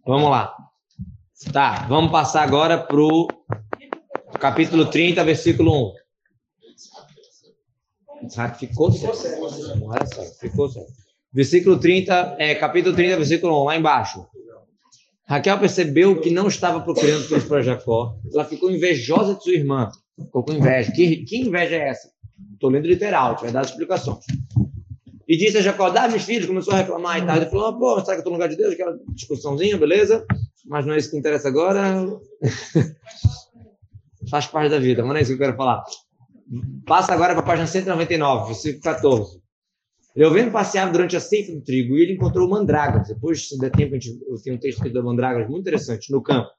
Vamos 0.05 0.29
lá. 0.29 0.55
Tá, 1.51 1.85
vamos 1.87 2.11
passar 2.11 2.43
agora 2.43 2.77
pro 2.77 3.27
capítulo 4.39 4.89
30, 4.89 5.23
versículo 5.23 5.91
1. 8.21 8.25
Isaac 8.25 8.59
ficou 8.59 8.91
certo. 8.91 9.79
Não 9.79 9.93
era 9.93 10.05
certo, 10.05 10.39
ficou 10.39 10.69
certo. 10.69 10.91
Versículo 11.31 11.79
30, 11.79 12.35
é, 12.39 12.55
capítulo 12.55 12.95
30, 12.95 13.17
versículo 13.17 13.61
1, 13.63 13.65
lá 13.65 13.77
embaixo. 13.77 14.25
Raquel 15.25 15.59
percebeu 15.59 16.19
que 16.21 16.29
não 16.29 16.47
estava 16.47 16.81
procurando 16.81 17.23
filhos 17.25 17.45
para 17.45 17.61
Jacó. 17.61 18.15
Ela 18.31 18.45
ficou 18.45 18.71
invejosa 18.71 19.35
de 19.35 19.43
sua 19.43 19.53
irmã. 19.53 19.89
Ficou 20.19 20.43
com 20.43 20.53
inveja. 20.53 20.91
Que, 20.91 21.23
que 21.25 21.37
inveja 21.41 21.75
é 21.75 21.89
essa? 21.89 22.09
Estou 22.53 22.69
lendo 22.69 22.87
literal, 22.87 23.37
vai 23.39 23.51
dar 23.51 23.63
explicações. 23.63 24.25
E 25.27 25.37
disse 25.37 25.57
a 25.57 25.61
Jacó: 25.61 25.89
dá 25.89 26.07
meus 26.07 26.23
filhos, 26.23 26.45
começou 26.45 26.73
a 26.73 26.77
reclamar 26.77 27.17
e 27.19 27.25
tal. 27.25 27.37
Ele 27.37 27.45
falou: 27.47 27.65
ah, 27.67 27.73
pô, 27.73 27.99
será 28.01 28.05
que 28.05 28.11
eu 28.11 28.17
estou 28.19 28.31
no 28.31 28.37
lugar 28.37 28.49
de 28.49 28.55
Deus? 28.55 28.73
Aquela 28.73 28.97
discussãozinha, 29.09 29.77
beleza? 29.77 30.25
Mas 30.65 30.85
não 30.85 30.93
é 30.93 30.97
isso 30.97 31.11
que 31.11 31.17
interessa 31.17 31.47
agora. 31.47 32.05
Faz 34.29 34.47
parte 34.47 34.69
da 34.69 34.79
vida, 34.79 35.01
mas 35.03 35.09
não 35.09 35.17
é 35.17 35.21
isso 35.21 35.31
que 35.31 35.35
eu 35.35 35.45
quero 35.45 35.57
falar. 35.57 35.83
Passa 36.85 37.13
agora 37.13 37.33
para 37.33 37.43
a 37.43 37.45
página 37.45 37.67
199, 37.67 38.47
versículo 38.47 38.81
14. 38.81 39.41
Reuven 40.15 40.51
passeava 40.51 40.91
durante 40.91 41.17
a 41.17 41.19
ceifa 41.19 41.51
do 41.51 41.61
trigo 41.61 41.97
e 41.97 42.03
ele 42.03 42.13
encontrou 42.13 42.47
mandrágoras. 42.47 43.07
Depois, 43.07 43.47
se 43.47 43.57
der 43.57 43.71
tempo, 43.71 43.95
a 43.95 43.99
gente, 43.99 44.19
eu 44.27 44.39
tenho 44.41 44.55
um 44.55 44.59
texto 44.59 44.87
da 44.91 45.01
mandrágoras 45.01 45.49
muito 45.49 45.61
interessante, 45.61 46.11
no 46.11 46.21
campo. 46.21 46.49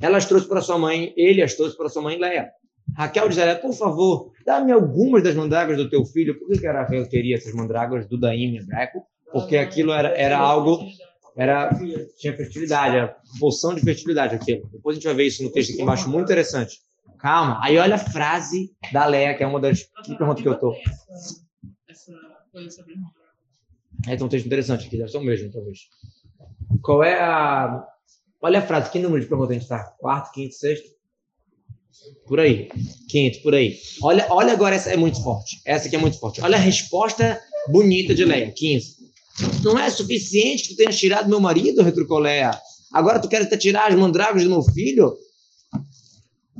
Ela 0.00 0.18
as 0.18 0.26
trouxe 0.26 0.48
para 0.48 0.60
sua 0.60 0.78
mãe, 0.78 1.12
ele 1.16 1.42
as 1.42 1.54
trouxe 1.54 1.76
para 1.76 1.88
sua 1.88 2.02
mãe 2.02 2.18
Leia. 2.18 2.50
Raquel 2.96 3.28
diz 3.28 3.38
a 3.38 3.42
ela, 3.42 3.58
por 3.58 3.72
favor, 3.74 4.32
dá-me 4.44 4.72
algumas 4.72 5.22
das 5.22 5.34
mandrágoras 5.34 5.78
do 5.78 5.88
teu 5.88 6.04
filho. 6.04 6.38
Por 6.38 6.48
que, 6.48 6.58
que 6.58 6.66
Raquel 6.66 7.08
queria 7.08 7.36
essas 7.36 7.54
mandrágoras 7.54 8.06
do 8.06 8.18
Daim 8.18 8.56
hebraico? 8.56 9.02
Porque 9.32 9.56
aquilo 9.56 9.92
era, 9.92 10.08
era 10.10 10.38
algo, 10.38 10.80
era, 11.36 11.70
tinha 12.18 12.36
fertilidade, 12.36 12.96
era 12.96 13.16
poção 13.40 13.74
de 13.74 13.80
fertilidade 13.80 14.34
aquilo. 14.34 14.68
Depois 14.70 14.94
a 14.94 14.96
gente 14.98 15.06
vai 15.06 15.14
ver 15.14 15.26
isso 15.26 15.42
no 15.42 15.50
texto 15.50 15.72
aqui 15.72 15.82
embaixo, 15.82 16.08
muito 16.08 16.24
interessante. 16.24 16.80
Calma, 17.18 17.60
aí 17.62 17.78
olha 17.78 17.94
a 17.94 17.98
frase 17.98 18.72
da 18.92 19.06
Leia, 19.06 19.34
que 19.34 19.44
é 19.44 19.46
uma 19.46 19.60
das 19.60 19.84
que 20.04 20.16
perguntas 20.16 20.42
que 20.42 20.48
eu 20.48 20.58
tô. 20.58 20.74
Essa, 21.88 22.12
coisa 22.50 22.70
sobre. 22.70 22.94
Aí 24.06 24.16
tem 24.16 24.26
um 24.26 24.28
texto 24.28 24.46
interessante 24.46 24.86
aqui, 24.86 24.98
deve 24.98 25.10
ser 25.10 25.18
o 25.18 25.22
mesmo, 25.22 25.50
talvez. 25.50 25.78
Qual 26.82 27.02
é 27.02 27.20
a. 27.20 27.86
Olha 28.42 28.58
a 28.58 28.62
frase, 28.62 28.90
que 28.90 28.98
número 28.98 29.22
de 29.22 29.28
pergunta 29.28 29.50
a 29.50 29.54
gente 29.54 29.62
está? 29.62 29.84
Quarto, 29.98 30.32
quinto, 30.32 30.54
sexto? 30.54 30.88
Por 32.26 32.40
aí. 32.40 32.68
Quinto, 33.08 33.40
por 33.42 33.54
aí. 33.54 33.76
Olha, 34.02 34.26
olha 34.30 34.52
agora, 34.52 34.74
essa 34.74 34.90
é 34.90 34.96
muito 34.96 35.22
forte. 35.22 35.60
Essa 35.64 35.86
aqui 35.86 35.94
é 35.96 35.98
muito 35.98 36.18
forte. 36.18 36.40
Olha 36.42 36.56
a 36.56 36.60
resposta 36.60 37.40
bonita 37.68 38.14
de 38.14 38.24
Leia. 38.24 38.50
15. 38.50 38.96
Não 39.62 39.78
é 39.78 39.88
suficiente 39.90 40.64
que 40.64 40.68
tu 40.70 40.76
tenhas 40.78 40.98
tirado 40.98 41.28
meu 41.28 41.40
marido, 41.40 41.82
retrucou 41.82 42.18
Leia. 42.18 42.50
Agora 42.92 43.20
tu 43.20 43.28
queres 43.28 43.46
até 43.46 43.56
tirar 43.56 43.88
as 43.88 43.94
mandrágoras 43.94 44.42
do 44.44 44.50
meu 44.50 44.62
filho? 44.62 45.16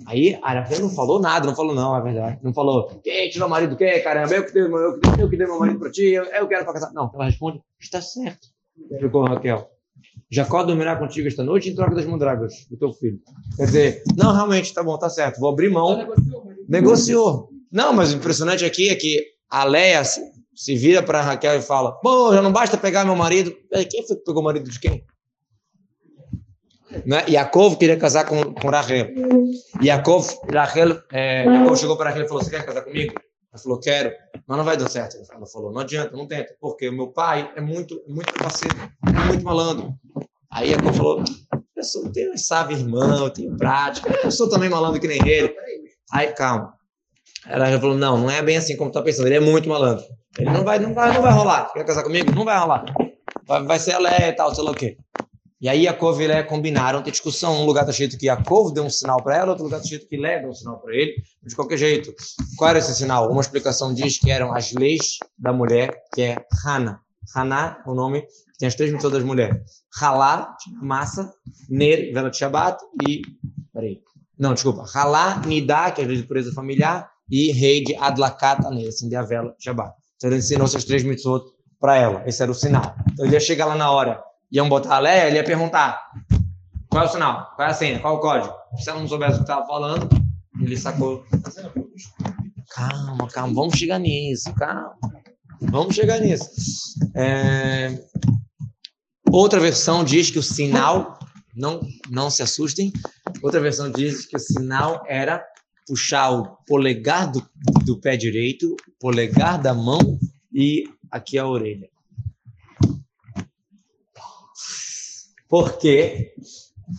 Aí 0.07 0.39
a 0.43 0.55
Raquel 0.55 0.81
não 0.81 0.91
falou 0.91 1.21
nada, 1.21 1.47
não 1.47 1.55
falou 1.55 1.75
não, 1.75 1.97
é 1.97 2.01
verdade. 2.03 2.39
Não 2.43 2.53
falou, 2.55 2.89
quem 3.05 3.29
tirou 3.29 3.47
o 3.47 3.51
marido, 3.51 3.77
quem, 3.77 4.03
caramba, 4.03 4.35
eu 4.35 4.45
que 4.47 4.53
dei, 4.53 4.63
eu, 4.63 4.99
que 5.01 5.11
dei- 5.11 5.25
eu 5.25 5.31
que 5.31 5.37
dei 5.37 5.47
meu 5.47 5.59
marido 5.59 5.79
pra 5.79 5.91
ti, 5.91 6.03
eu, 6.07 6.25
eu 6.25 6.49
quero 6.49 6.65
pra 6.65 6.73
casar. 6.73 6.93
Não, 6.93 7.11
ela 7.15 7.25
responde, 7.27 7.61
está 7.81 8.01
certo, 8.01 8.49
explicou 8.91 9.25
Raquel. 9.25 9.71
Jacó 10.33 10.63
dormirá 10.63 10.97
contigo 10.97 11.29
esta 11.29 11.45
noite 11.45 11.69
em 11.69 11.75
troca 11.75 11.95
das 11.95 12.07
mandrágoras 12.07 12.67
do 12.71 12.77
teu 12.79 12.91
filho. 12.95 13.21
Quer 13.55 13.67
dizer, 13.67 14.03
não, 14.17 14.33
realmente, 14.33 14.73
tá 14.73 14.83
bom, 14.83 14.97
tá 14.97 15.11
certo, 15.11 15.39
vou 15.39 15.51
abrir 15.51 15.69
mão. 15.69 16.11
Negociou. 16.67 17.51
Não, 17.71 17.93
mas 17.93 18.15
o 18.15 18.17
impressionante 18.17 18.65
aqui 18.65 18.89
é 18.89 18.95
que 18.95 19.23
a 19.51 19.65
Leia 19.65 20.03
se, 20.03 20.23
se 20.55 20.75
vira 20.75 21.03
para 21.03 21.21
Raquel 21.21 21.59
e 21.59 21.61
fala: 21.61 21.93
Pô, 21.93 22.33
já 22.33 22.41
não 22.41 22.51
basta 22.51 22.79
pegar 22.79 23.05
meu 23.05 23.15
marido. 23.15 23.55
Quem 23.91 24.07
foi 24.07 24.17
que 24.17 24.25
pegou 24.25 24.41
o 24.41 24.45
marido 24.45 24.71
de 24.71 24.81
quem? 24.81 25.05
Né? 27.05 27.25
Yaakov 27.29 27.77
queria 27.77 27.99
casar 27.99 28.25
com, 28.25 28.55
com 28.55 28.69
Rachel. 28.69 29.09
Yaakov, 29.83 30.27
Rachel, 30.51 31.03
é, 31.13 31.45
Yaakov 31.45 31.77
chegou 31.77 31.97
para 31.97 32.09
Rachel 32.09 32.25
e 32.25 32.29
falou: 32.29 32.43
Você 32.43 32.51
quer 32.51 32.65
casar 32.65 32.83
comigo? 32.83 33.13
Ela 33.53 33.63
falou: 33.63 33.79
Quero, 33.79 34.13
mas 34.47 34.57
não 34.57 34.65
vai 34.65 34.79
dar 34.79 34.89
certo. 34.89 35.17
Ela 35.31 35.47
falou: 35.47 35.71
Não 35.71 35.83
adianta, 35.83 36.17
não 36.17 36.27
tenta, 36.27 36.55
porque 36.59 36.89
o 36.89 36.93
meu 36.93 37.09
pai 37.09 37.53
é 37.55 37.61
muito, 37.61 38.03
muito 38.09 38.33
parceiro, 38.33 38.77
é 39.07 39.27
muito 39.27 39.45
malandro. 39.45 39.95
Aí 40.53 40.71
Yaakov 40.71 40.97
falou: 40.97 41.25
Eu 41.77 41.83
sou, 41.85 42.13
tenho, 42.13 42.39
sabe, 42.39 42.75
irmão, 42.75 43.25
eu 43.25 43.31
tenho 43.31 43.57
prática, 43.57 44.11
eu 44.23 44.31
sou 44.31 44.49
também 44.49 44.69
malandro 44.69 45.01
que 45.01 45.09
nem 45.09 45.27
ele. 45.27 45.55
Aí, 46.13 46.29
calma. 46.35 46.75
Ela 47.47 47.81
falou: 47.81 47.97
Não, 47.97 48.19
não 48.19 48.31
é 48.31 48.43
bem 48.43 48.57
assim 48.59 48.77
como 48.77 48.91
tu 48.91 48.95
tá 48.95 49.03
pensando, 49.03 49.27
ele 49.27 49.37
é 49.37 49.41
muito 49.41 49.69
malandro. 49.69 50.05
Ele 50.39 50.51
não 50.51 50.65
vai, 50.65 50.79
não 50.79 50.95
vai, 50.95 51.13
não 51.13 51.23
vai 51.23 51.33
rolar. 51.33 51.73
Quer 51.73 51.85
casar 51.85 52.03
comigo? 52.03 52.33
Não 52.35 52.45
vai 52.45 52.59
rolar. 52.59 52.85
Vai, 53.47 53.63
vai 53.65 53.79
ser 53.79 53.93
a 53.93 53.99
Leia 53.99 54.29
e 54.29 54.33
tal, 54.33 54.55
sei 54.55 54.65
lá 54.65 54.71
o 54.71 54.75
quê. 54.75 54.97
E 55.61 55.69
aí 55.69 55.85
Yaakov 55.85 56.21
e 56.21 56.27
Leia 56.27 56.45
combinaram, 56.45 57.03
tem 57.03 57.13
discussão. 57.13 57.63
Um 57.63 57.65
lugar 57.65 57.83
está 57.83 57.93
escrito 57.93 58.19
que 58.19 58.27
Yaakov 58.27 58.73
deu 58.73 58.85
um 58.85 58.91
sinal 58.91 59.23
para 59.23 59.37
ela, 59.37 59.51
outro 59.51 59.65
lugar 59.65 59.79
está 59.79 59.87
escrito 59.87 60.09
que 60.09 60.17
Leia 60.17 60.41
deu 60.41 60.51
um 60.51 60.55
sinal 60.55 60.81
para 60.81 60.95
ele. 60.95 61.15
De 61.43 61.55
qualquer 61.55 61.77
jeito, 61.77 62.15
qual 62.57 62.71
era 62.71 62.79
esse 62.79 62.95
sinal? 62.95 63.31
Uma 63.31 63.41
explicação 63.41 63.95
diz 63.95 64.19
que 64.19 64.31
eram 64.31 64.55
as 64.55 64.73
leis 64.73 65.19
da 65.39 65.53
mulher, 65.53 65.95
que 66.15 66.23
é 66.23 66.45
Hana. 66.67 67.01
Hana 67.35 67.83
o 67.87 67.95
nome 67.95 68.25
tem 68.59 68.69
as 68.69 68.75
três 68.75 68.93
missões 68.93 69.13
das 69.13 69.25
mulheres. 69.25 69.57
Halá, 70.01 70.57
massa, 70.81 71.33
Ner, 71.69 72.13
vela 72.13 72.31
de 72.31 72.37
Shabbat 72.37 72.83
e... 73.09 73.23
Peraí. 73.73 74.01
Não, 74.39 74.55
desculpa. 74.55 74.85
Halá, 74.95 75.41
Nidá, 75.47 75.91
que 75.91 76.01
é 76.01 76.05
a 76.05 76.07
lei 76.07 76.17
de 76.17 76.25
pureza 76.25 76.53
familiar, 76.53 77.11
e 77.31 77.53
rei 77.53 77.83
de 77.83 77.95
Adlakat, 77.97 78.67
Aner, 78.67 78.89
acender 78.89 79.19
a 79.19 79.23
vela 79.23 79.55
de 79.59 79.65
Shabbat. 79.65 79.95
Então 80.17 80.31
ele 80.31 80.39
ensinou 80.39 80.67
essas 80.67 80.85
três 80.85 81.03
mitzvot 81.03 81.45
para 81.81 81.97
ela. 81.97 82.23
Esse 82.27 82.43
era 82.43 82.51
o 82.51 82.55
sinal. 82.55 82.95
Então 83.13 83.25
ele 83.25 83.35
ia 83.35 83.41
chegar 83.41 83.67
lá 83.67 83.75
na 83.75 83.91
hora 83.91 84.23
iam 84.53 84.69
botar 84.69 84.97
a 84.97 84.99
Leia, 84.99 85.29
ele 85.29 85.37
ia 85.37 85.45
perguntar 85.45 85.99
qual 86.91 87.05
é 87.05 87.07
o 87.07 87.11
sinal, 87.11 87.53
qual 87.57 87.69
é 87.69 87.71
a 87.71 87.75
senha, 87.75 87.99
qual 87.99 88.15
é 88.15 88.19
o 88.19 88.21
código. 88.21 88.55
Se 88.77 88.91
ela 88.91 89.01
não 89.01 89.09
soubesse 89.09 89.33
o 89.33 89.37
que 89.37 89.43
estava 89.45 89.67
falando, 89.67 90.09
ele 90.61 90.77
sacou. 90.77 91.25
Calma, 92.75 93.27
calma, 93.29 93.55
vamos 93.55 93.79
chegar 93.79 93.99
nisso, 93.99 94.53
calma. 94.55 94.95
Vamos 95.63 95.95
chegar 95.95 96.21
nisso. 96.21 96.51
É, 97.17 97.99
Outra 99.33 99.59
versão 99.59 100.05
diz 100.05 100.31
que 100.31 100.39
o 100.39 100.43
sinal, 100.43 101.19
não, 101.57 101.81
não 102.11 102.29
se 102.29 102.43
assustem, 102.43 102.93
outra 103.43 103.59
versão 103.61 103.91
diz 103.91 104.27
que 104.27 104.37
o 104.37 104.39
sinal 104.39 105.03
era 105.09 105.43
puxar 105.87 106.31
o 106.33 106.57
polegar 106.67 107.33
do, 107.33 107.43
do 107.83 107.99
pé 107.99 108.15
direito, 108.15 108.77
polegar 109.01 109.59
da 109.59 109.73
mão 109.73 110.21
e 110.53 110.85
aqui 111.11 111.39
a 111.39 111.49
orelha. 111.49 111.89
Porque 115.49 116.35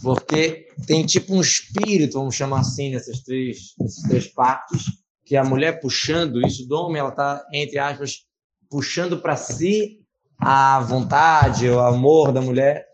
Porque 0.02 0.70
tem 0.88 1.06
tipo 1.06 1.36
um 1.36 1.42
espírito, 1.42 2.14
vamos 2.14 2.34
chamar 2.34 2.62
assim, 2.62 2.90
nessas 2.90 3.20
três, 3.20 3.76
nessas 3.80 4.04
três 4.10 4.28
partes, 4.28 4.86
que 5.24 5.36
a 5.36 5.44
mulher 5.44 5.80
puxando 5.80 6.42
isso 6.42 6.68
do 6.68 6.76
homem, 6.76 7.00
ela 7.00 7.10
está, 7.10 7.46
entre 7.54 7.78
aspas, 7.78 8.26
puxando 8.68 9.22
para 9.22 9.36
si 9.36 10.03
a 10.46 10.80
vontade, 10.82 11.70
o 11.70 11.80
amor 11.80 12.32
da 12.32 12.42
mulher, 12.42 12.86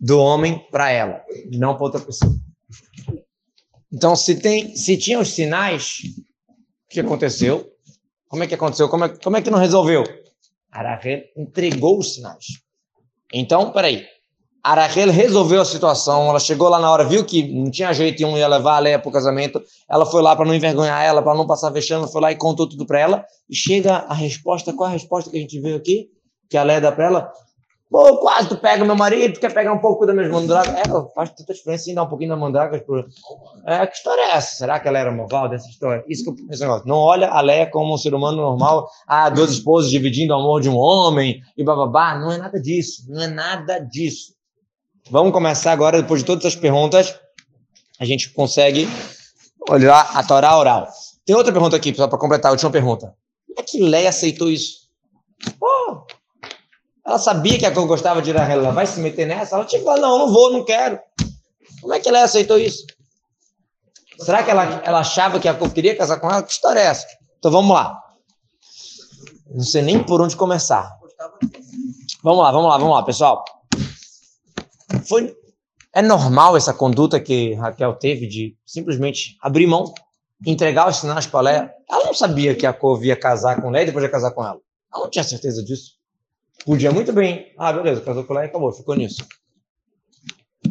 do 0.00 0.18
homem 0.18 0.66
para 0.70 0.90
ela, 0.90 1.22
não 1.52 1.74
para 1.74 1.84
outra 1.84 2.00
pessoa. 2.00 2.32
Então, 3.92 4.14
se, 4.14 4.36
tem, 4.36 4.76
se 4.76 4.96
tinha 4.96 5.18
os 5.18 5.32
sinais, 5.32 6.00
o 6.48 6.88
que 6.90 7.00
aconteceu? 7.00 7.66
Como 8.28 8.42
é 8.42 8.46
que 8.46 8.54
aconteceu? 8.54 8.88
Como 8.88 9.04
é, 9.04 9.08
como 9.08 9.36
é 9.36 9.42
que 9.42 9.50
não 9.50 9.58
resolveu? 9.58 10.04
Arahel 10.70 11.22
entregou 11.36 11.98
os 11.98 12.14
sinais. 12.14 12.44
Então, 13.32 13.72
peraí. 13.72 14.06
Arahel 14.62 15.10
resolveu 15.10 15.62
a 15.62 15.64
situação, 15.64 16.28
ela 16.28 16.40
chegou 16.40 16.68
lá 16.68 16.78
na 16.78 16.90
hora, 16.90 17.04
viu 17.04 17.24
que 17.24 17.50
não 17.54 17.70
tinha 17.70 17.92
jeito, 17.92 18.24
um 18.26 18.36
ia 18.36 18.46
levar 18.48 18.76
a 18.76 18.78
Leia 18.80 18.98
para 18.98 19.08
o 19.08 19.12
casamento, 19.12 19.62
ela 19.88 20.04
foi 20.04 20.20
lá 20.20 20.36
para 20.36 20.44
não 20.44 20.54
envergonhar 20.54 21.02
ela, 21.02 21.22
para 21.22 21.34
não 21.34 21.46
passar 21.46 21.70
vexame, 21.70 22.10
foi 22.10 22.20
lá 22.20 22.32
e 22.32 22.36
contou 22.36 22.68
tudo 22.68 22.84
para 22.84 23.00
ela, 23.00 23.24
e 23.48 23.54
chega 23.54 23.94
a 23.94 24.12
resposta, 24.12 24.72
qual 24.72 24.90
a 24.90 24.92
resposta 24.92 25.30
que 25.30 25.38
a 25.38 25.40
gente 25.40 25.58
viu 25.60 25.76
aqui? 25.76 26.10
Que 26.48 26.56
a 26.56 26.62
Leia 26.62 26.80
dá 26.80 26.92
para 26.92 27.04
ela, 27.04 27.32
Pô, 27.90 28.18
quase 28.18 28.50
tu 28.50 28.56
pega 28.58 28.84
meu 28.84 28.94
marido, 28.94 29.40
quer 29.40 29.52
pegar 29.52 29.72
um 29.72 29.78
pouco 29.78 30.04
das 30.04 30.14
minhas 30.14 30.30
mandragas. 30.30 30.74
É, 30.74 31.14
faz 31.14 31.30
tanta 31.30 31.54
diferença 31.54 31.90
em 31.90 31.94
dar 31.94 32.02
um 32.02 32.08
pouquinho 32.08 32.30
das 32.30 32.38
mandragas. 32.38 32.82
Por... 32.82 33.08
É, 33.66 33.86
que 33.86 33.96
história 33.96 34.20
é 34.20 34.30
essa? 34.32 34.56
Será 34.56 34.78
que 34.78 34.86
ela 34.86 34.98
era 34.98 35.10
malvada, 35.10 35.54
essa 35.54 35.68
história? 35.68 36.04
Isso 36.06 36.22
que 36.22 36.42
eu 36.42 36.50
esse 36.50 36.60
negócio. 36.60 36.86
Não 36.86 36.96
olha 36.96 37.28
a 37.28 37.40
Leia 37.40 37.66
como 37.66 37.94
um 37.94 37.96
ser 37.96 38.12
humano 38.12 38.36
normal. 38.36 38.90
Ah, 39.06 39.30
duas 39.30 39.50
esposas 39.50 39.90
dividindo 39.90 40.34
o 40.34 40.36
amor 40.36 40.60
de 40.60 40.68
um 40.68 40.76
homem 40.76 41.40
e 41.56 41.64
bababá. 41.64 42.18
Não 42.18 42.30
é 42.30 42.36
nada 42.36 42.60
disso. 42.60 43.06
Não 43.08 43.22
é 43.22 43.26
nada 43.26 43.78
disso. 43.78 44.34
Vamos 45.10 45.32
começar 45.32 45.72
agora, 45.72 46.02
depois 46.02 46.20
de 46.20 46.26
todas 46.26 46.44
as 46.44 46.54
perguntas, 46.54 47.18
a 47.98 48.04
gente 48.04 48.30
consegue 48.34 48.86
olhar 49.70 50.10
a 50.14 50.22
Torá 50.22 50.58
oral. 50.58 50.86
Tem 51.24 51.34
outra 51.34 51.52
pergunta 51.52 51.74
aqui, 51.74 51.94
só 51.94 52.06
para 52.06 52.18
completar, 52.18 52.50
a 52.50 52.52
última 52.52 52.70
pergunta. 52.70 53.14
Como 53.46 53.60
é 53.60 53.62
que 53.62 53.80
Leia 53.80 54.10
aceitou 54.10 54.50
isso? 54.50 54.88
Pô, 55.58 55.66
ela 57.08 57.18
sabia 57.18 57.58
que 57.58 57.64
a 57.64 57.72
Cor 57.72 57.86
gostava 57.86 58.20
de 58.20 58.30
Rahel, 58.30 58.60
ela 58.60 58.70
vai 58.70 58.86
se 58.86 59.00
meter 59.00 59.26
nessa? 59.26 59.54
Ela 59.54 59.64
tinha 59.64 59.78
que 59.78 59.84
falar, 59.84 59.98
não, 59.98 60.18
não 60.18 60.32
vou, 60.32 60.52
não 60.52 60.62
quero. 60.62 61.00
Como 61.80 61.94
é 61.94 61.98
que 61.98 62.06
ela 62.06 62.22
aceitou 62.22 62.58
isso? 62.58 62.86
Será 64.20 64.42
que 64.42 64.50
ela, 64.50 64.82
ela 64.84 64.98
achava 64.98 65.40
que 65.40 65.48
a 65.48 65.54
Cor 65.54 65.72
queria 65.72 65.96
casar 65.96 66.20
com 66.20 66.30
ela? 66.30 66.42
Que 66.42 66.52
história 66.52 66.80
é 66.80 66.84
essa? 66.84 67.06
Então 67.38 67.50
vamos 67.50 67.74
lá. 67.74 67.98
Não 69.50 69.64
sei 69.64 69.80
nem 69.80 70.02
por 70.02 70.20
onde 70.20 70.36
começar. 70.36 70.98
Vamos 72.22 72.42
lá, 72.42 72.52
vamos 72.52 72.68
lá, 72.68 72.76
vamos 72.76 72.94
lá, 72.94 73.02
pessoal. 73.02 73.42
Foi, 75.08 75.34
é 75.94 76.02
normal 76.02 76.58
essa 76.58 76.74
conduta 76.74 77.18
que 77.18 77.54
Raquel 77.54 77.94
teve 77.94 78.26
de 78.26 78.54
simplesmente 78.66 79.38
abrir 79.40 79.66
mão, 79.66 79.94
entregar 80.44 80.86
os 80.86 80.96
sinais 80.96 81.26
para 81.26 81.40
Léa. 81.40 81.74
Ela 81.90 82.04
não 82.04 82.12
sabia 82.12 82.54
que 82.54 82.66
a 82.66 82.72
Cor 82.74 83.02
ia 83.02 83.16
casar 83.16 83.62
com 83.62 83.70
Léa 83.70 83.84
e 83.84 83.86
depois 83.86 84.04
ia 84.04 84.10
casar 84.10 84.32
com 84.32 84.44
ela. 84.44 84.60
Ela 84.92 85.04
não 85.04 85.10
tinha 85.10 85.24
certeza 85.24 85.64
disso. 85.64 85.97
Podia 86.64 86.92
muito 86.92 87.12
bem. 87.12 87.52
Ah, 87.56 87.72
beleza, 87.72 88.00
casou 88.00 88.24
com 88.24 88.34
ela 88.34 88.44
e 88.44 88.48
acabou, 88.48 88.72
ficou 88.72 88.94
nisso. 88.94 89.26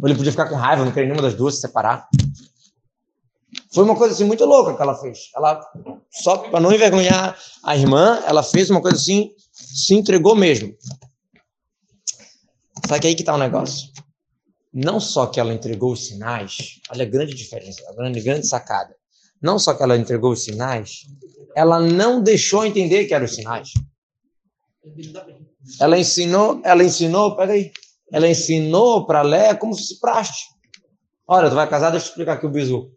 Ou 0.02 0.08
ele 0.08 0.17
podia 0.17 0.32
ficar 0.32 0.50
com 0.50 0.56
raiva, 0.56 0.86
não 0.86 0.91
querer 0.91 1.06
nenhuma 1.06 1.23
das 1.23 1.36
duas 1.36 1.56
se 1.56 1.62
separar. 1.62 2.08
Foi 3.73 3.84
uma 3.84 3.95
coisa 3.95 4.13
assim 4.13 4.23
muito 4.23 4.45
louca 4.45 4.76
que 4.76 4.82
ela 4.82 4.95
fez. 4.95 5.30
Ela, 5.36 5.60
só 6.12 6.38
para 6.38 6.60
não 6.60 6.71
envergonhar 6.71 7.38
a 7.63 7.76
irmã, 7.76 8.21
ela 8.26 8.43
fez 8.43 8.69
uma 8.69 8.82
coisa 8.82 8.97
assim, 8.97 9.32
se 9.52 9.93
entregou 9.95 10.36
mesmo. 10.36 10.76
Só 12.88 13.00
que 13.00 13.08
aí 13.08 13.15
que 13.15 13.23
tá 13.23 13.36
o 13.36 13.38
negócio. 13.38 13.89
Não 14.73 15.00
só 15.00 15.26
que 15.26 15.39
ela 15.39 15.54
entregou 15.54 15.93
os 15.93 16.08
sinais, 16.08 16.80
olha 16.91 17.04
a 17.04 17.10
grande 17.10 17.34
diferença, 17.34 17.82
a 17.89 17.93
grande, 17.93 18.21
grande 18.21 18.47
sacada. 18.47 18.95
Não 19.41 19.58
só 19.58 19.73
que 19.73 19.84
ela 19.84 19.97
entregou 19.97 20.32
os 20.32 20.43
sinais, 20.43 21.02
ela 21.56 21.80
não 21.80 22.21
deixou 22.21 22.65
entender 22.65 23.06
que 23.06 23.13
eram 23.13 23.26
os 23.26 23.34
sinais. 23.34 23.71
Ela 25.80 25.99
ensinou, 25.99 26.62
ela 26.63 26.84
ensinou, 26.84 27.36
peraí, 27.36 27.71
ela 28.12 28.27
ensinou 28.27 29.06
para 29.06 29.21
Léa 29.21 29.56
como 29.56 29.73
se 29.73 29.82
fosse 29.82 29.99
praxe. 29.99 30.43
Olha, 31.27 31.49
tu 31.49 31.56
vai 31.56 31.69
casar, 31.69 31.89
deixa 31.89 32.06
eu 32.06 32.10
explicar 32.10 32.34
aqui 32.34 32.45
o 32.45 32.49
bizu. 32.49 32.89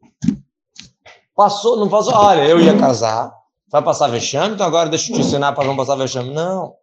Passou, 1.35 1.77
não 1.77 1.89
passou, 1.89 2.15
olha, 2.15 2.47
eu 2.47 2.61
ia 2.61 2.79
casar, 2.79 3.33
vai 3.69 3.83
passar 3.83 4.09
vexame, 4.09 4.55
então 4.55 4.67
agora 4.67 4.89
deixa 4.89 5.11
eu 5.11 5.17
te 5.17 5.23
ensinar 5.23 5.53
para 5.53 5.65
não 5.65 5.77
passar 5.77 5.97
vexame. 5.97 6.33
Não. 6.33 6.75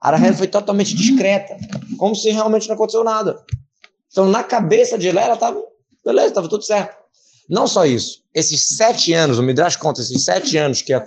A 0.00 0.10
Rahel 0.12 0.34
foi 0.34 0.46
totalmente 0.46 0.94
discreta, 0.94 1.56
como 1.98 2.14
se 2.14 2.30
realmente 2.30 2.68
não 2.68 2.74
aconteceu 2.74 3.04
nada. 3.04 3.44
Então, 4.10 4.26
na 4.26 4.42
cabeça 4.42 4.96
de 4.96 5.10
Léa, 5.10 5.24
ela 5.24 5.34
estava, 5.34 5.62
beleza, 6.04 6.28
estava 6.28 6.48
tudo 6.48 6.64
certo. 6.64 6.96
Não 7.50 7.66
só 7.66 7.84
isso, 7.84 8.22
esses 8.32 8.68
sete 8.76 9.12
anos, 9.12 9.38
o 9.38 9.42
Midrash 9.42 9.76
conta, 9.76 10.00
esses 10.00 10.24
sete 10.24 10.56
anos 10.56 10.80
que 10.80 10.92
a. 10.92 11.04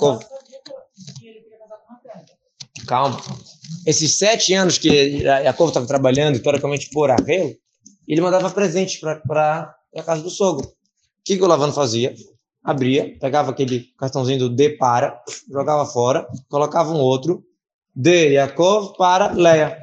Calma 2.87 3.17
esses 3.85 4.17
sete 4.17 4.53
anos 4.53 4.77
que 4.77 5.19
Jacob 5.19 5.67
estava 5.67 5.85
trabalhando, 5.85 6.39
teoricamente, 6.39 6.89
por 6.89 7.09
Arrelo, 7.09 7.55
ele 8.07 8.21
mandava 8.21 8.49
presente 8.49 8.99
para 8.99 9.75
a 9.95 10.03
casa 10.03 10.21
do 10.21 10.29
sogro. 10.29 10.67
O 10.67 10.71
que, 11.23 11.37
que 11.37 11.43
o 11.43 11.47
Lavano 11.47 11.73
fazia? 11.73 12.13
Abria, 12.63 13.17
pegava 13.19 13.51
aquele 13.51 13.87
cartãozinho 13.97 14.39
do 14.39 14.49
D 14.49 14.77
para, 14.77 15.19
jogava 15.49 15.85
fora, 15.85 16.27
colocava 16.47 16.91
um 16.91 16.99
outro, 16.99 17.43
de 17.95 18.33
Yaakov 18.33 18.95
para 18.97 19.31
Leia. 19.31 19.77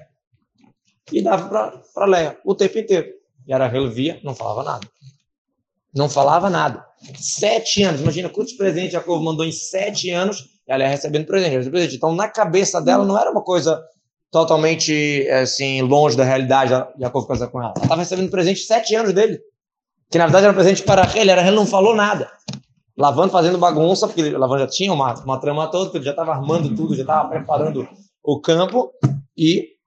E 1.13 1.23
dava 1.23 1.83
para 1.95 2.07
Leia 2.07 2.39
o 2.45 2.55
tempo 2.55 2.79
inteiro. 2.79 3.09
E 3.47 3.53
Arahel 3.53 3.91
via, 3.91 4.21
não 4.23 4.35
falava 4.35 4.63
nada. 4.63 4.89
Não 5.95 6.09
falava 6.09 6.51
nada. 6.51 6.85
Sete 7.17 7.83
anos. 7.83 8.01
Imagina 8.01 8.29
quantos 8.29 8.53
presentes 8.53 8.93
Jacob 8.93 9.23
mandou 9.23 9.45
em 9.45 9.53
sete 9.53 10.11
anos 10.11 10.58
ela 10.69 10.85
ia 10.85 10.91
recebendo 10.91 11.27
presente, 11.27 11.51
recebendo 11.51 11.73
presente. 11.73 11.97
Então, 11.97 12.15
na 12.15 12.29
cabeça 12.29 12.81
dela, 12.81 13.05
não 13.05 13.19
era 13.19 13.31
uma 13.31 13.43
coisa 13.43 13.83
totalmente 14.31 15.27
assim 15.31 15.81
longe 15.81 16.17
da 16.17 16.25
realidade 16.25 16.73
Jacob 16.99 17.27
casar 17.27 17.49
com 17.49 17.61
ela. 17.61 17.73
Ela 17.75 17.85
estava 17.85 18.03
recebendo 18.03 18.31
presente 18.31 18.61
sete 18.61 18.95
anos 18.95 19.13
dele, 19.13 19.41
que 20.11 20.19
na 20.19 20.25
verdade 20.25 20.45
era 20.45 20.53
um 20.53 20.57
presente 20.57 20.83
para 20.83 21.11
ele. 21.17 21.31
Ele 21.31 21.51
não 21.51 21.67
falou 21.67 21.95
nada. 21.95 22.31
Lavando, 22.97 23.33
fazendo 23.33 23.59
bagunça, 23.59 24.07
porque 24.07 24.31
Lavando 24.31 24.61
já 24.61 24.67
tinha 24.67 24.93
uma, 24.93 25.15
uma 25.23 25.41
trama 25.41 25.69
toda, 25.69 25.97
ele 25.97 26.05
já 26.05 26.11
estava 26.11 26.33
armando 26.33 26.75
tudo, 26.75 26.95
já 26.95 27.03
estava 27.03 27.29
preparando 27.29 27.89
o 28.23 28.41
campo 28.41 28.93
e 29.37 29.79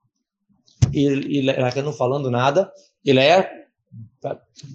e, 0.94 1.39
e 1.39 1.52
Raquel 1.52 1.84
não 1.84 1.94
falando 1.94 2.30
nada, 2.30 2.72
ele 3.06 3.20
é 3.20 3.50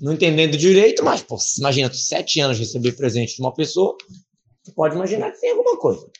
não 0.01 0.12
entendendo 0.12 0.57
direito, 0.57 1.05
mas 1.05 1.23
pô, 1.23 1.37
imagina, 1.59 1.92
sete 1.92 2.40
anos 2.40 2.59
receber 2.59 2.92
presente 2.92 3.37
de 3.37 3.40
uma 3.40 3.55
pessoa, 3.55 3.97
você 4.67 4.73
pode 4.73 4.97
imaginar 4.97 5.31
que 5.31 5.41
tem 5.41 5.53
alguma 5.53 5.79
coisa. 5.79 6.11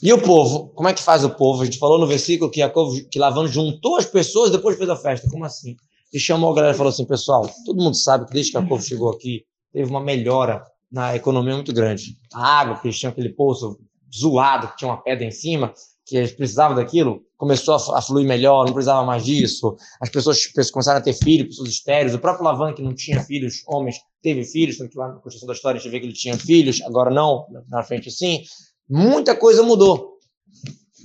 E 0.00 0.12
o 0.12 0.22
povo? 0.22 0.68
Como 0.74 0.88
é 0.88 0.94
que 0.94 1.02
faz 1.02 1.24
o 1.24 1.30
povo? 1.30 1.62
A 1.62 1.64
gente 1.64 1.78
falou 1.78 1.98
no 1.98 2.06
versículo 2.06 2.48
que, 2.48 2.60
Jacob, 2.60 2.88
que 3.10 3.18
Lavando 3.18 3.48
juntou 3.48 3.96
as 3.96 4.06
pessoas 4.06 4.52
depois 4.52 4.76
fez 4.76 4.88
a 4.88 4.96
festa. 4.96 5.28
Como 5.28 5.44
assim? 5.44 5.76
E 6.12 6.20
chamou 6.20 6.52
a 6.52 6.54
galera 6.54 6.74
e 6.74 6.76
falou 6.76 6.90
assim: 6.90 7.04
pessoal, 7.04 7.50
todo 7.64 7.82
mundo 7.82 7.96
sabe 7.96 8.26
que 8.26 8.32
desde 8.32 8.52
que 8.52 8.58
Jacob 8.60 8.80
chegou 8.80 9.10
aqui, 9.10 9.44
teve 9.72 9.90
uma 9.90 10.00
melhora 10.00 10.64
na 10.90 11.16
economia 11.16 11.54
muito 11.54 11.72
grande. 11.72 12.16
A 12.32 12.60
água, 12.60 12.78
que 12.78 12.86
eles 12.86 12.98
tinham 12.98 13.10
aquele 13.10 13.30
poço 13.30 13.76
zoado, 14.16 14.68
que 14.68 14.76
tinha 14.76 14.90
uma 14.90 15.02
pedra 15.02 15.24
em 15.24 15.32
cima, 15.32 15.74
que 16.04 16.16
eles 16.16 16.32
precisavam 16.32 16.76
daquilo, 16.76 17.22
começou 17.36 17.74
a, 17.74 18.02
fluir 18.02 18.26
melhor, 18.26 18.66
não 18.66 18.72
precisava 18.72 19.04
mais 19.04 19.24
disso. 19.24 19.76
As 20.00 20.08
pessoas 20.08 20.46
começaram 20.70 20.98
a 20.98 21.02
ter 21.02 21.12
filhos, 21.12 21.48
pessoas 21.48 21.68
estéreis. 21.70 22.14
O 22.14 22.18
próprio 22.18 22.44
Lavan, 22.44 22.72
que 22.74 22.82
não 22.82 22.94
tinha 22.94 23.20
filhos, 23.20 23.62
homens, 23.66 23.96
teve 24.22 24.44
filhos, 24.44 24.78
tanto 24.78 24.90
que 24.90 24.98
lá 24.98 25.08
na 25.08 25.14
construção 25.14 25.46
da 25.46 25.54
história 25.54 25.78
a 25.78 25.80
gente 25.80 25.90
vê 25.90 26.00
que 26.00 26.06
ele 26.06 26.12
tinha 26.12 26.36
filhos, 26.36 26.82
agora 26.82 27.10
não, 27.10 27.46
na 27.68 27.82
frente 27.82 28.10
sim. 28.10 28.42
Muita 28.88 29.36
coisa 29.36 29.62
mudou. 29.62 30.18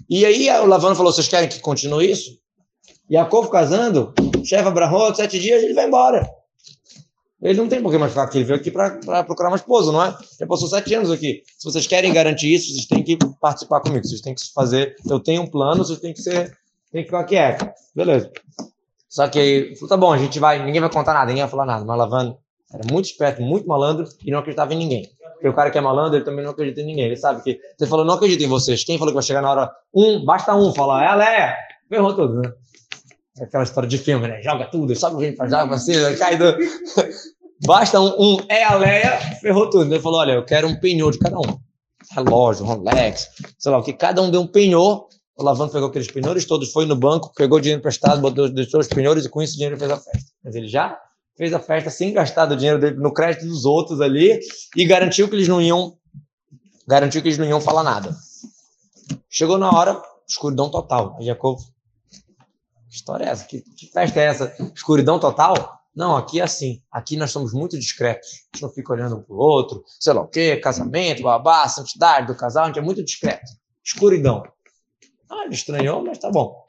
E 0.10 0.25
aí 0.25 0.49
o 0.60 0.65
Lavan 0.65 0.95
falou: 0.95 1.12
vocês 1.12 1.27
querem 1.27 1.49
que 1.49 1.60
continue 1.60 2.12
isso? 2.12 2.38
Jacob 3.10 3.49
casando, 3.49 4.13
chefe 4.43 4.67
Abraham, 4.67 5.13
sete 5.13 5.39
dias, 5.39 5.63
ele 5.63 5.73
vai 5.73 5.88
embora. 5.88 6.37
Ele 7.41 7.60
não 7.60 7.67
tem 7.67 7.82
por 7.82 7.91
que 7.91 7.97
mais 7.97 8.12
ficar 8.12 8.23
aqui, 8.23 8.39
ele 8.39 8.45
veio 8.45 8.60
aqui 8.60 8.71
para 8.71 9.23
procurar 9.23 9.50
uma 9.50 9.58
esposa, 9.58 9.91
não 9.91 10.04
é? 10.04 10.17
Já 10.39 10.47
passou 10.47 10.67
sete 10.67 10.93
anos 10.95 11.12
aqui. 11.12 11.43
Se 11.58 11.65
vocês 11.65 11.86
querem 11.86 12.12
garantir 12.12 12.54
isso, 12.54 12.73
vocês 12.73 12.88
têm 12.88 13.04
que 13.04 13.17
participar 13.39 13.80
comigo, 13.82 14.06
vocês 14.06 14.21
têm 14.21 14.34
que 14.34 14.41
fazer. 14.54 14.95
Eu 15.08 15.19
tenho 15.19 15.43
um 15.43 15.47
plano, 15.47 15.86
vocês 15.86 16.00
têm 16.00 16.13
que 16.13 16.21
ser. 16.21 16.58
Tem 16.91 17.04
que 17.04 17.10
ficar 17.10 17.23
quieto. 17.26 17.69
Beleza. 17.95 18.32
Só 19.08 19.28
que 19.28 19.39
aí, 19.39 19.73
tá 19.88 19.95
bom, 19.95 20.12
a 20.12 20.17
gente 20.17 20.39
vai, 20.39 20.63
ninguém 20.63 20.82
vai 20.82 20.89
contar 20.89 21.13
nada, 21.13 21.28
ninguém 21.28 21.43
vai 21.43 21.50
falar 21.50 21.65
nada. 21.65 21.86
Mas 21.86 21.97
Lavando 21.97 22.38
era 22.73 22.84
muito 22.91 23.06
esperto, 23.06 23.41
muito 23.41 23.67
malandro 23.67 24.08
e 24.26 24.32
não 24.32 24.39
acreditava 24.39 24.73
em 24.73 24.78
ninguém. 24.78 25.10
Porque 25.34 25.47
o 25.47 25.54
cara 25.54 25.69
que 25.69 25.78
é 25.78 25.82
malandro, 25.82 26.17
ele 26.17 26.26
também 26.26 26.43
não 26.43 26.52
acredita 26.52 26.82
em 26.82 26.86
ninguém. 26.86 27.06
Ele 27.06 27.15
sabe 27.15 27.43
que 27.43 27.60
você 27.78 27.86
falou, 27.86 28.04
não 28.04 28.15
acredito 28.15 28.43
em 28.43 28.47
vocês. 28.47 28.84
Quem 28.84 28.97
falou 28.97 29.12
que 29.12 29.15
vai 29.15 29.23
chegar 29.23 29.41
na 29.41 29.52
hora 29.52 29.71
um, 29.93 30.26
basta 30.26 30.56
um 30.56 30.73
falar, 30.73 31.04
é 31.04 31.08
a 31.08 31.15
Leia. 31.15 31.56
Ferrou 31.88 32.15
tudo, 32.15 32.41
né? 32.41 32.52
Aquela 33.41 33.63
história 33.63 33.88
de 33.88 33.97
filme, 33.97 34.28
né? 34.28 34.41
Joga 34.41 34.65
tudo, 34.65 34.95
sabe 34.95 35.15
o 35.15 35.19
que 35.19 35.26
a 35.26 35.28
gente 35.28 35.38
faz? 35.38 35.52
Joga 35.52 35.67
pra 35.67 35.78
cima, 35.78 36.13
cai 36.15 36.38
do... 36.38 36.56
Basta 37.65 38.00
um, 38.00 38.13
um 38.19 38.38
é 38.50 38.63
a 38.63 38.76
Leia, 38.76 39.19
ferrou 39.41 39.69
tudo. 39.69 39.91
Ele 39.91 40.02
falou: 40.02 40.19
olha, 40.19 40.34
eu 40.34 40.45
quero 40.45 40.67
um 40.67 40.80
penhor 40.80 41.12
de 41.12 41.19
cada 41.19 41.38
um. 41.38 41.60
Relógio, 42.12 42.65
Rolex, 42.65 43.28
sei 43.58 43.71
lá 43.71 43.80
o 43.80 43.84
que. 43.84 43.93
Cada 43.93 44.21
um 44.21 44.30
deu 44.30 44.41
um 44.41 44.47
penhor. 44.47 45.08
O 45.36 45.43
Lavando 45.43 45.71
pegou 45.71 45.89
aqueles 45.89 46.10
penhores 46.10 46.45
todos, 46.45 46.71
foi 46.71 46.86
no 46.86 46.95
banco, 46.95 47.32
pegou 47.36 47.60
dinheiro 47.60 47.80
emprestado, 47.80 48.19
botou, 48.19 48.50
deixou 48.50 48.80
os 48.80 48.88
penhores 48.88 49.26
e 49.26 49.30
com 49.30 49.41
isso 49.41 49.54
o 49.54 49.58
dinheiro 49.58 49.78
fez 49.78 49.91
a 49.91 49.97
festa. 49.97 50.32
Mas 50.43 50.56
ele 50.56 50.67
já 50.67 51.00
fez 51.38 51.54
a 51.54 51.60
festa 51.60 51.91
sem 51.91 52.12
gastar 52.12 52.52
o 52.52 52.56
dinheiro 52.56 52.80
dele 52.80 52.95
no 52.95 53.13
crédito 53.13 53.45
dos 53.45 53.63
outros 53.63 54.02
ali 54.02 54.39
e 54.76 54.86
garantiu 54.86 55.30
que 55.30 55.36
eles 55.36 55.47
não 55.47 55.62
iam 55.62 55.95
garantiu 56.88 57.21
que 57.21 57.28
eles 57.28 57.38
não 57.38 57.45
iam 57.45 57.62
falar 57.62 57.84
nada. 57.84 58.15
Chegou 59.30 59.60
na 59.60 59.69
hora, 59.69 60.02
escuridão 60.28 60.71
total. 60.71 61.15
Jacob, 61.21 61.60
história 62.97 63.25
é 63.25 63.29
essa? 63.29 63.45
Que, 63.45 63.62
que 63.62 63.88
festa 63.88 64.19
é 64.19 64.25
essa? 64.25 64.55
Escuridão 64.75 65.19
total? 65.19 65.77
Não, 65.95 66.15
aqui 66.15 66.39
é 66.39 66.43
assim. 66.43 66.81
Aqui 66.91 67.17
nós 67.17 67.31
somos 67.31 67.53
muito 67.53 67.77
discretos. 67.79 68.27
A 68.29 68.57
gente 68.57 68.62
não 68.63 68.69
fica 68.69 68.93
olhando 68.93 69.17
um 69.17 69.23
pro 69.23 69.36
outro, 69.36 69.83
sei 69.99 70.13
lá 70.13 70.21
o 70.21 70.27
quê, 70.27 70.57
casamento, 70.57 71.23
babá, 71.23 71.67
santidade 71.67 72.27
do 72.27 72.36
casal, 72.36 72.65
a 72.65 72.67
gente 72.67 72.79
é 72.79 72.81
muito 72.81 73.03
discreto. 73.03 73.51
Escuridão. 73.83 74.43
Ah, 75.29 75.45
ele 75.45 75.55
estranhou, 75.55 76.03
mas 76.03 76.19
tá 76.19 76.29
bom. 76.29 76.65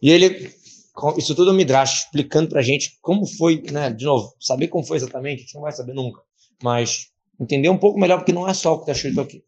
E 0.00 0.10
ele, 0.10 0.54
isso 1.16 1.34
tudo 1.34 1.50
é 1.50 1.54
um 1.54 1.56
Midrash, 1.56 2.04
explicando 2.04 2.48
pra 2.48 2.62
gente 2.62 2.98
como 3.00 3.26
foi, 3.26 3.62
né? 3.70 3.90
De 3.90 4.04
novo, 4.04 4.34
saber 4.40 4.68
como 4.68 4.84
foi 4.84 4.96
exatamente, 4.98 5.38
a 5.38 5.42
gente 5.42 5.54
não 5.54 5.62
vai 5.62 5.72
saber 5.72 5.94
nunca. 5.94 6.20
Mas 6.62 7.08
entender 7.40 7.68
um 7.68 7.78
pouco 7.78 7.98
melhor, 7.98 8.18
porque 8.18 8.32
não 8.32 8.48
é 8.48 8.54
só 8.54 8.74
o 8.74 8.76
que 8.76 8.90
está 8.90 8.92
escrito 8.92 9.20
aqui. 9.20 9.44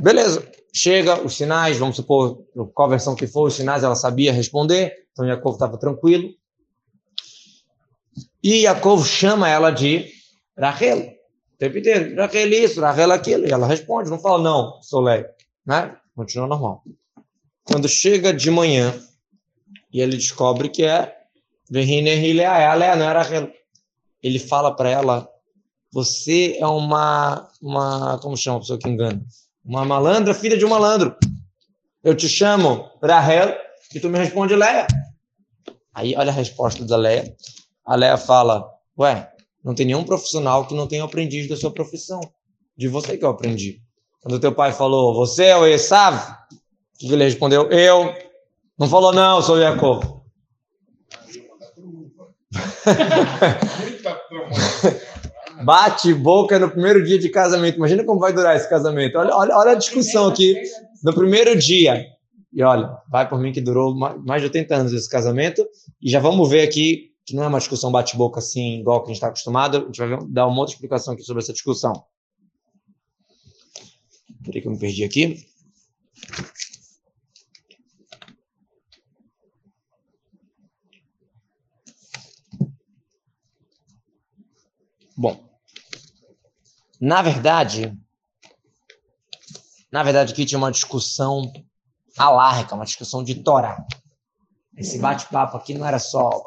Beleza. 0.00 0.48
Chega 0.72 1.20
os 1.20 1.36
sinais, 1.36 1.78
vamos 1.78 1.96
supor, 1.96 2.44
qual 2.74 2.88
versão 2.88 3.16
que 3.16 3.26
for, 3.26 3.48
os 3.48 3.54
sinais 3.54 3.82
ela 3.82 3.96
sabia 3.96 4.32
responder, 4.32 5.06
então 5.12 5.26
Jacob 5.26 5.52
estava 5.52 5.76
tranquilo. 5.76 6.32
E 8.42 8.62
Jacob 8.62 9.04
chama 9.04 9.48
ela 9.48 9.70
de 9.70 10.08
Rachel, 10.56 10.98
o 10.98 11.58
tempo 11.58 11.78
inteiro. 11.78 12.16
Rachel 12.16 12.52
isso, 12.52 12.80
Rachel 12.80 13.12
aquilo. 13.12 13.46
E 13.46 13.50
ela 13.50 13.66
responde, 13.66 14.10
não 14.10 14.18
fala, 14.18 14.42
não, 14.42 14.80
sou 14.82 15.00
Leia. 15.00 15.28
Né? 15.66 15.94
Continua 16.14 16.46
normal. 16.46 16.82
Quando 17.64 17.88
chega 17.88 18.32
de 18.32 18.50
manhã, 18.50 18.94
e 19.92 20.00
ele 20.00 20.16
descobre 20.16 20.68
que 20.68 20.84
é 20.84 21.16
é 21.72 22.66
a 22.66 22.74
Leia, 22.74 22.96
não 22.96 23.08
é 23.08 23.12
Rachel. 23.12 23.52
Ele 24.22 24.38
fala 24.38 24.74
para 24.74 24.88
ela, 24.90 25.28
você 25.92 26.56
é 26.58 26.66
uma, 26.66 27.48
uma, 27.60 28.18
como 28.18 28.36
chama 28.36 28.58
a 28.58 28.60
pessoa 28.60 28.78
que 28.78 28.88
engana? 28.88 29.24
Uma 29.64 29.84
malandra, 29.84 30.34
filha 30.34 30.56
de 30.56 30.64
um 30.64 30.70
malandro. 30.70 31.14
Eu 32.02 32.14
te 32.14 32.28
chamo 32.28 32.90
Rahel 33.02 33.56
e 33.94 34.00
tu 34.00 34.08
me 34.08 34.18
responde 34.18 34.54
Leia. 34.54 34.86
Aí 35.94 36.14
olha 36.16 36.30
a 36.30 36.34
resposta 36.34 36.84
da 36.84 36.96
Leia. 36.96 37.34
A 37.84 37.94
Leia 37.94 38.16
fala: 38.16 38.66
Ué, 38.98 39.30
não 39.62 39.74
tem 39.74 39.86
nenhum 39.86 40.04
profissional 40.04 40.66
que 40.66 40.74
não 40.74 40.86
tenha 40.86 41.04
aprendido 41.04 41.48
da 41.48 41.56
sua 41.56 41.72
profissão. 41.72 42.20
De 42.76 42.88
você 42.88 43.18
que 43.18 43.24
eu 43.24 43.28
aprendi. 43.28 43.82
Quando 44.22 44.40
teu 44.40 44.54
pai 44.54 44.72
falou, 44.72 45.14
você 45.14 45.46
é 45.46 45.56
o 45.56 45.66
Esav? 45.66 46.36
Que 46.98 47.12
ele 47.12 47.24
respondeu? 47.24 47.70
Eu. 47.70 48.14
Não 48.78 48.88
falou, 48.88 49.12
não, 49.12 49.36
eu 49.36 49.42
sou 49.42 49.56
o 49.56 49.60
Jacob. 49.60 50.20
Bate 55.64 56.14
boca 56.14 56.58
no 56.58 56.70
primeiro 56.70 57.04
dia 57.04 57.18
de 57.18 57.28
casamento. 57.28 57.76
Imagina 57.76 58.04
como 58.04 58.20
vai 58.20 58.32
durar 58.32 58.56
esse 58.56 58.68
casamento. 58.68 59.18
Olha, 59.18 59.34
olha, 59.34 59.56
olha 59.56 59.70
a 59.72 59.74
discussão 59.74 60.28
aqui 60.28 60.60
no 61.02 61.14
primeiro 61.14 61.56
dia. 61.58 62.06
E 62.52 62.62
olha, 62.62 62.90
vai 63.10 63.28
por 63.28 63.38
mim 63.38 63.52
que 63.52 63.60
durou 63.60 63.94
mais 63.94 64.42
de 64.42 64.48
80 64.48 64.74
anos 64.74 64.92
esse 64.92 65.08
casamento. 65.08 65.66
E 66.00 66.10
já 66.10 66.18
vamos 66.18 66.48
ver 66.48 66.62
aqui 66.62 67.10
que 67.24 67.34
não 67.34 67.44
é 67.44 67.46
uma 67.46 67.58
discussão 67.58 67.92
bate-boca 67.92 68.40
assim, 68.40 68.80
igual 68.80 69.00
que 69.00 69.06
a 69.06 69.08
gente 69.08 69.16
está 69.16 69.28
acostumado. 69.28 69.78
A 69.78 69.84
gente 69.86 69.98
vai 69.98 70.18
dar 70.28 70.46
uma 70.46 70.58
outra 70.58 70.74
explicação 70.74 71.14
aqui 71.14 71.22
sobre 71.22 71.42
essa 71.42 71.52
discussão. 71.52 71.92
Peraí 74.44 74.60
que 74.60 74.66
eu 74.66 74.72
me 74.72 74.78
perdi 74.78 75.04
aqui. 75.04 75.46
Bom, 85.16 85.49
na 87.00 87.22
verdade, 87.22 87.96
na 89.90 90.02
verdade 90.02 90.32
aqui 90.32 90.44
tinha 90.44 90.58
uma 90.58 90.70
discussão 90.70 91.50
alárrica, 92.16 92.74
uma 92.74 92.84
discussão 92.84 93.24
de 93.24 93.36
Torá. 93.36 93.82
Esse 94.76 94.98
bate-papo 94.98 95.56
aqui 95.56 95.74
não 95.74 95.86
era 95.86 95.98
só, 95.98 96.28
o 96.28 96.42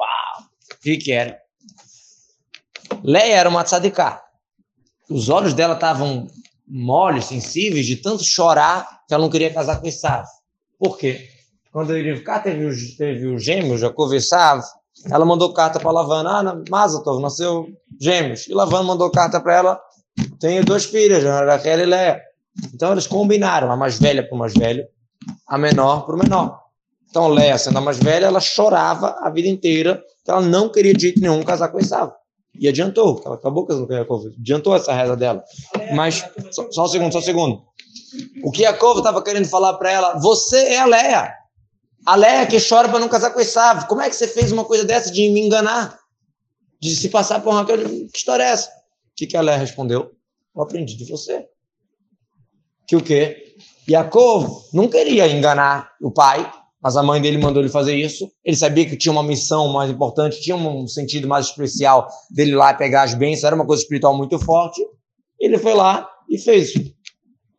que 0.80 0.96
que 0.96 1.12
era? 1.12 1.38
Leia 3.02 3.34
era 3.34 3.48
uma 3.48 3.64
tzadiká. 3.64 4.22
Os 5.10 5.28
olhos 5.28 5.54
dela 5.54 5.74
estavam 5.74 6.26
moles, 6.66 7.26
sensíveis, 7.26 7.86
de 7.86 7.96
tanto 7.96 8.24
chorar 8.24 9.02
que 9.06 9.14
ela 9.14 9.22
não 9.22 9.30
queria 9.30 9.52
casar 9.52 9.80
com 9.80 9.86
Esav. 9.86 10.26
Por 10.78 10.96
quê? 10.96 11.28
Quando 11.70 11.92
Rivka 11.92 12.40
teve, 12.40 12.64
o, 12.64 12.96
teve 12.96 13.26
o 13.26 13.38
gêmeo, 13.38 13.76
Jacob 13.76 14.12
e 14.12 14.18
ela 15.10 15.24
mandou 15.24 15.52
carta 15.52 15.80
para 15.80 15.90
Lavana, 15.90 16.50
ah, 16.50 16.62
Mazatov, 16.70 17.20
nasceu 17.20 17.66
gêmeos. 18.00 18.46
E 18.46 18.54
Lavana 18.54 18.84
mandou 18.84 19.10
carta 19.10 19.40
para 19.40 19.54
ela, 19.54 19.80
tenho 20.38 20.64
duas 20.64 20.84
filhas, 20.84 21.22
Raquel 21.24 21.80
e 21.80 21.86
Léa. 21.86 22.20
Então 22.72 22.92
eles 22.92 23.06
combinaram, 23.06 23.70
a 23.70 23.76
mais 23.76 23.98
velha 23.98 24.26
para 24.26 24.34
o 24.34 24.38
mais 24.38 24.54
velho, 24.54 24.86
a 25.46 25.58
menor 25.58 26.06
para 26.06 26.14
o 26.14 26.18
menor. 26.18 26.60
Então 27.08 27.28
Léa, 27.28 27.58
sendo 27.58 27.78
a 27.78 27.80
mais 27.80 27.98
velha, 27.98 28.26
ela 28.26 28.40
chorava 28.40 29.16
a 29.20 29.30
vida 29.30 29.48
inteira 29.48 30.02
que 30.24 30.30
ela 30.30 30.40
não 30.40 30.68
queria 30.68 30.94
de 30.94 31.02
jeito 31.02 31.20
nenhum 31.20 31.42
casar 31.42 31.68
com 31.68 31.78
Esav. 31.78 32.12
E 32.58 32.68
adiantou, 32.68 33.20
ela 33.26 33.34
acabou 33.34 33.66
casando 33.66 33.86
com 33.86 33.92
Yaakov, 33.92 34.32
adiantou 34.38 34.76
essa 34.76 34.92
reza 34.92 35.16
dela. 35.16 35.42
Mas, 35.92 36.24
só, 36.52 36.70
só 36.70 36.84
um 36.84 36.88
segundo, 36.88 37.12
só 37.12 37.18
um 37.18 37.22
segundo. 37.22 37.62
O 38.44 38.52
que 38.52 38.62
Yaakov 38.62 38.98
estava 38.98 39.22
querendo 39.22 39.46
falar 39.48 39.74
para 39.74 39.90
ela, 39.90 40.18
você 40.20 40.56
é 40.56 40.78
a 40.78 40.86
Léa. 40.86 41.32
A 42.06 42.16
Léa 42.16 42.46
que 42.46 42.58
chora 42.60 42.88
para 42.88 43.00
não 43.00 43.08
casar 43.08 43.30
com 43.30 43.40
Esav. 43.40 43.86
Como 43.86 44.00
é 44.00 44.08
que 44.08 44.14
você 44.14 44.28
fez 44.28 44.52
uma 44.52 44.64
coisa 44.64 44.84
dessa 44.84 45.10
de 45.10 45.28
me 45.30 45.40
enganar? 45.40 45.98
De 46.80 46.94
se 46.94 47.08
passar 47.08 47.40
por 47.40 47.50
uma... 47.50 47.64
Que 47.64 48.08
história 48.14 48.44
é 48.44 48.50
essa? 48.50 48.68
O 48.68 49.16
que, 49.16 49.26
que 49.26 49.36
a 49.36 49.40
Léa 49.40 49.56
respondeu? 49.56 50.12
Eu 50.54 50.62
aprendi 50.62 50.96
de 50.96 51.04
você. 51.10 51.46
Que 52.86 52.96
o 52.96 53.02
quê? 53.02 53.54
Yaakov 53.88 54.68
não 54.72 54.88
queria 54.88 55.26
enganar 55.26 55.90
o 56.00 56.10
pai, 56.10 56.50
mas 56.82 56.96
a 56.96 57.02
mãe 57.02 57.20
dele 57.20 57.38
mandou 57.38 57.62
ele 57.62 57.70
fazer 57.70 57.96
isso. 57.96 58.30
Ele 58.44 58.56
sabia 58.56 58.86
que 58.86 58.96
tinha 58.96 59.12
uma 59.12 59.22
missão 59.22 59.68
mais 59.68 59.90
importante, 59.90 60.40
tinha 60.40 60.56
um 60.56 60.86
sentido 60.86 61.26
mais 61.26 61.46
especial 61.46 62.08
dele 62.30 62.54
lá 62.54 62.74
pegar 62.74 63.02
as 63.02 63.14
bênçãos, 63.14 63.44
era 63.44 63.56
uma 63.56 63.66
coisa 63.66 63.82
espiritual 63.82 64.16
muito 64.16 64.38
forte. 64.38 64.80
Ele 65.40 65.58
foi 65.58 65.74
lá 65.74 66.08
e 66.28 66.38
fez. 66.38 66.72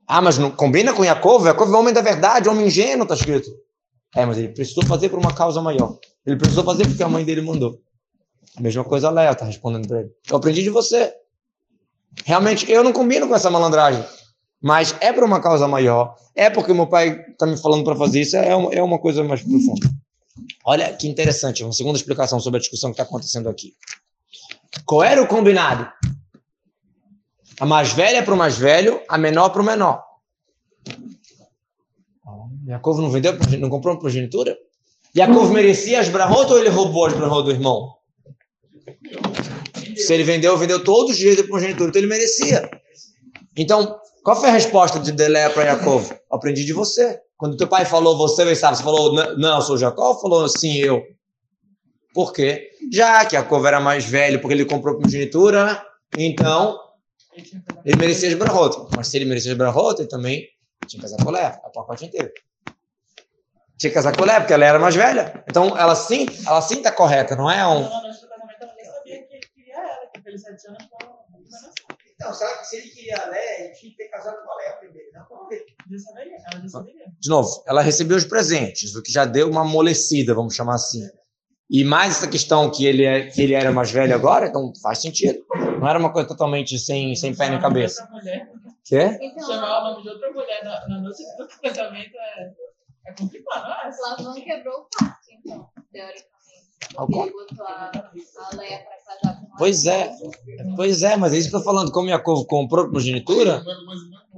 Ah, 0.08 0.22
mas 0.22 0.38
não 0.38 0.52
combina 0.52 0.94
com 0.94 1.04
Yaakov? 1.04 1.46
Yaakov 1.46 1.74
é 1.74 1.78
homem 1.78 1.94
da 1.94 2.02
verdade, 2.02 2.48
homem 2.48 2.68
ingênuo, 2.68 3.04
está 3.04 3.16
escrito. 3.16 3.50
É, 4.16 4.26
mas 4.26 4.38
ele 4.38 4.50
precisou 4.50 4.86
fazer 4.86 5.10
por 5.10 5.20
uma 5.20 5.34
causa 5.34 5.62
maior. 5.62 5.98
Ele 6.26 6.38
precisou 6.38 6.64
fazer 6.64 6.88
porque 6.88 7.04
a 7.04 7.10
mãe 7.10 7.26
dele 7.26 7.42
mandou. 7.42 7.80
Mesma 8.60 8.84
coisa 8.84 9.08
a 9.08 9.12
Léa 9.12 9.32
está 9.32 9.46
respondendo 9.46 9.88
para 9.88 10.02
ele. 10.02 10.12
Eu 10.30 10.38
aprendi 10.38 10.64
de 10.64 10.70
você. 10.70 11.14
Realmente, 12.24 12.72
eu 12.72 12.84
não 12.84 12.94
combino 12.94 13.28
com 13.28 13.36
essa 13.36 13.50
malandragem. 13.50 14.04
Mas 14.62 14.96
é 15.00 15.12
por 15.12 15.24
uma 15.24 15.42
causa 15.42 15.68
maior. 15.68 16.16
É 16.34 16.50
porque 16.50 16.74
meu 16.74 16.88
pai 16.88 17.26
está 17.32 17.46
me 17.46 17.58
falando 17.58 17.84
para 17.84 17.96
fazer 17.96 18.22
isso. 18.22 18.36
É 18.36 18.56
uma, 18.56 18.74
é 18.74 18.82
uma 18.82 19.00
coisa 19.00 19.24
mais 19.24 19.42
profunda. 19.42 19.90
Olha 20.66 20.92
que 20.94 21.08
interessante. 21.08 21.64
Uma 21.64 21.74
segunda 21.74 21.98
explicação 21.98 22.40
sobre 22.40 22.58
a 22.58 22.62
discussão 22.62 22.90
que 22.90 22.94
está 22.94 23.04
acontecendo 23.04 23.50
aqui. 23.50 23.74
Qual 24.86 25.04
era 25.04 25.22
o 25.22 25.28
combinado? 25.28 25.90
A 27.60 27.66
mais 27.66 27.94
velha 27.94 28.24
para 28.24 28.34
o 28.34 28.38
mais 28.38 28.58
velho, 28.58 29.02
a 29.08 29.18
menor 29.18 29.50
para 29.50 29.62
o 29.62 29.66
menor. 29.66 30.04
Yaakov 32.68 33.00
não 33.00 33.10
vendeu, 33.10 33.38
não 33.60 33.70
comprou 33.70 33.98
progenitura? 33.98 34.58
Yaakov 35.16 35.52
merecia 35.52 36.00
as 36.00 36.10
brahot 36.10 36.52
ou 36.52 36.60
ele 36.60 36.70
roubou 36.70 37.06
as 37.06 37.14
brahot 37.14 37.44
do 37.44 37.52
irmão? 37.52 37.96
Se 39.96 40.14
ele 40.14 40.24
vendeu, 40.24 40.58
vendeu 40.58 40.84
todos 40.84 41.12
os 41.12 41.18
direitos 41.18 41.44
da 41.44 41.50
progenitura, 41.50 41.90
então 41.90 42.00
ele 42.02 42.10
merecia. 42.10 42.70
Então, 43.56 44.00
qual 44.24 44.36
foi 44.36 44.50
a 44.50 44.54
resposta 44.54 45.00
de 45.00 45.12
Delé 45.12 45.50
para 45.50 45.64
Yaakov? 45.66 46.12
Aprendi 46.32 46.66
de 46.66 46.74
você. 46.74 47.20
Quando 47.38 47.58
teu 47.58 47.68
pai 47.68 47.86
falou, 47.86 48.18
você 48.18 48.56
sabe, 48.56 48.78
você 48.78 48.84
falou, 48.84 49.14
não, 49.38 49.58
eu 49.58 49.62
sou 49.62 49.78
Jacó, 49.78 50.16
falou, 50.16 50.48
sim, 50.48 50.78
eu. 50.78 51.04
Por 52.14 52.32
quê? 52.32 52.70
Já 52.92 53.26
que 53.26 53.36
Yaakov 53.36 53.66
era 53.66 53.80
mais 53.80 54.06
velho, 54.06 54.40
porque 54.40 54.54
ele 54.54 54.66
comprou 54.66 54.98
progenitura, 54.98 55.86
então 56.18 56.80
ele 57.84 57.98
merecia 57.98 58.30
as 58.30 58.36
brahot. 58.36 58.88
Mas 58.96 59.08
se 59.10 59.18
ele 59.18 59.26
merecia 59.26 59.52
as 59.52 59.58
brahot, 59.58 60.00
ele 60.00 60.08
também 60.08 60.48
tinha 60.88 61.02
que 61.02 61.10
casar 61.10 61.24
com 61.24 61.32
Léa, 61.32 61.60
a 61.64 61.70
pacote 61.70 62.06
inteiro. 62.06 62.32
Tinha 63.78 63.90
que 63.90 63.96
casar 63.96 64.16
com 64.16 64.24
Léa, 64.24 64.40
porque 64.40 64.54
ela 64.54 64.66
era 64.66 64.80
mais 64.80 64.96
velha. 64.96 65.44
Então, 65.50 65.78
ela 65.78 65.96
sim, 65.96 66.26
ela 66.48 66.62
sim 66.62 66.78
está 66.78 66.92
correta, 66.92 67.36
não 67.36 67.52
é 67.52 67.68
um 67.68 67.84
anos 70.44 70.64
com 70.90 71.06
é 71.06 72.06
Então, 72.16 72.34
será 72.34 72.58
que 72.58 72.66
se 72.66 72.78
ele 72.78 72.90
queria 72.90 73.18
a 73.18 73.28
ele 73.60 73.74
tinha 73.74 73.92
que 73.92 73.98
ter 73.98 74.10
casado 74.10 74.38
com 74.44 74.52
a 74.52 74.74
primeiro, 74.74 75.12
né? 75.12 75.20
não 75.20 75.26
com 75.26 75.48
ela 75.50 76.86
De 77.20 77.30
novo, 77.30 77.64
ela 77.68 77.82
recebeu 77.82 78.18
os 78.18 78.26
presentes, 78.26 78.96
o 78.96 79.02
que 79.02 79.12
já 79.12 79.26
deu 79.26 79.50
uma 79.50 79.62
amolecida, 79.62 80.34
vamos 80.34 80.56
chamar 80.56 80.76
assim. 80.76 81.08
E 81.70 81.84
mais 81.84 82.18
essa 82.18 82.28
questão 82.28 82.70
que 82.70 82.86
ele, 82.86 83.04
é, 83.06 83.28
que 83.28 83.42
ele 83.42 83.54
era 83.54 83.72
mais 83.72 83.92
velho 83.92 84.14
agora, 84.14 84.48
então 84.48 84.72
faz 84.82 85.02
sentido. 85.02 85.44
Não 85.80 85.88
era 85.88 85.98
uma 85.98 86.14
coisa 86.14 86.28
totalmente 86.28 86.78
sem, 86.78 87.16
sem 87.16 87.36
pé 87.36 87.50
nem 87.50 87.60
cabeça. 87.60 88.08
Quê? 88.84 89.18
Então, 89.20 89.48
Chamar 89.48 89.82
o 89.82 89.92
nome 89.92 90.04
de 90.04 90.10
outra 90.10 90.32
mulher 90.32 90.64
na, 90.64 90.88
na 90.88 91.02
noite 91.02 91.24
do 91.38 91.48
casamento 91.48 92.16
é, 92.16 92.54
é 93.08 93.14
complicado. 93.14 93.68
Mas... 93.68 93.98
Ela 93.98 94.22
não 94.22 94.36
quebrou 94.36 94.82
o 94.82 94.88
quarto, 94.96 95.18
então, 95.32 95.70
teoricamente. 95.92 96.35
Ao 96.96 97.06
Ele 97.10 97.14
con- 97.14 97.32
botou 97.32 97.66
a, 97.66 97.92
a 97.92 98.56
Leia 98.56 98.80
pra 98.80 98.98
casar 99.20 99.40
com 99.42 99.58
Pois 99.58 99.86
é. 99.86 100.16
Pois 100.76 101.04
é, 101.04 101.16
mas 101.18 101.34
é 101.34 101.38
isso 101.38 101.50
que 101.50 101.56
eu 101.56 101.60
tô 101.60 101.66
falando. 101.66 101.92
Como 101.92 102.10
Yaakov 102.10 102.46
comprou 102.48 102.92
mas- 102.92 103.06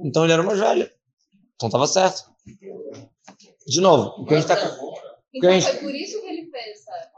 então 0.04 0.24
ele 0.24 0.32
era 0.32 0.42
mais 0.42 0.58
velho. 0.58 0.90
Então 1.54 1.68
tava 1.70 1.86
certo. 1.86 2.30
De 3.66 3.80
novo, 3.80 4.22
o 4.22 4.24
que 4.24 4.34
a 4.34 4.40
gente 4.40 4.48
tá. 4.48 4.56
Então 5.34 5.50
Quem- 5.50 5.60
foi 5.60 5.76
por 5.76 5.94
isso 5.94 6.20
que 6.20 6.26
ele 6.26 6.50
fez 6.50 6.78
essa? 6.78 7.12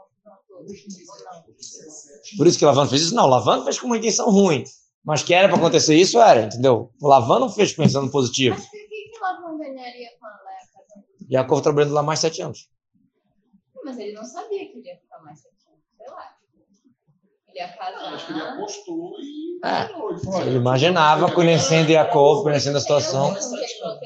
Por 2.37 2.47
isso 2.47 2.59
que 2.59 2.65
Lavan 2.65 2.87
fez 2.87 3.01
isso? 3.03 3.15
Não, 3.15 3.25
Lavan 3.27 3.63
fez 3.63 3.79
com 3.79 3.87
uma 3.87 3.97
intenção 3.97 4.29
ruim. 4.29 4.63
Mas 5.03 5.23
que 5.23 5.33
era 5.33 5.47
pra 5.47 5.57
acontecer 5.57 5.95
isso, 5.95 6.19
era, 6.19 6.43
entendeu? 6.43 6.91
O 7.01 7.07
Lavan 7.07 7.39
não 7.39 7.49
fez 7.49 7.73
pensando 7.73 8.11
positivo. 8.11 8.55
Mas 8.55 8.65
por 8.69 8.79
que 8.79 8.87
que 8.87 9.19
Lavan 9.19 9.57
ganharia 9.57 10.09
com 10.19 10.25
a? 10.27 10.41
Yaakov 11.31 11.61
trabalhando 11.61 11.93
lá 11.93 12.03
mais 12.03 12.19
sete 12.19 12.41
anos. 12.41 12.69
Mas 13.83 13.97
ele 13.97 14.11
não 14.13 14.23
sabia 14.23 14.59
que 14.69 14.77
ele 14.77 14.87
ia 14.87 14.97
ficar 14.97 15.19
mais 15.23 15.41
tempo. 15.41 15.55
Sei 15.97 16.07
lá. 16.07 16.35
Ele 17.63 17.77
casar. 17.77 18.13
acho 18.13 18.25
que 18.25 18.31
ele 18.33 18.41
apostou 18.41 19.13
e. 19.19 19.59
É. 19.63 19.81
ele 19.83 20.19
falou, 20.19 20.41
Ele 20.41 20.57
imaginava, 20.57 21.31
conhecendo 21.31 21.89
Yaakov, 21.91 22.43
conhecendo 22.43 22.77
a 22.77 22.81
situação. 22.81 23.29
Ele 23.31 23.39
pra 23.39 23.97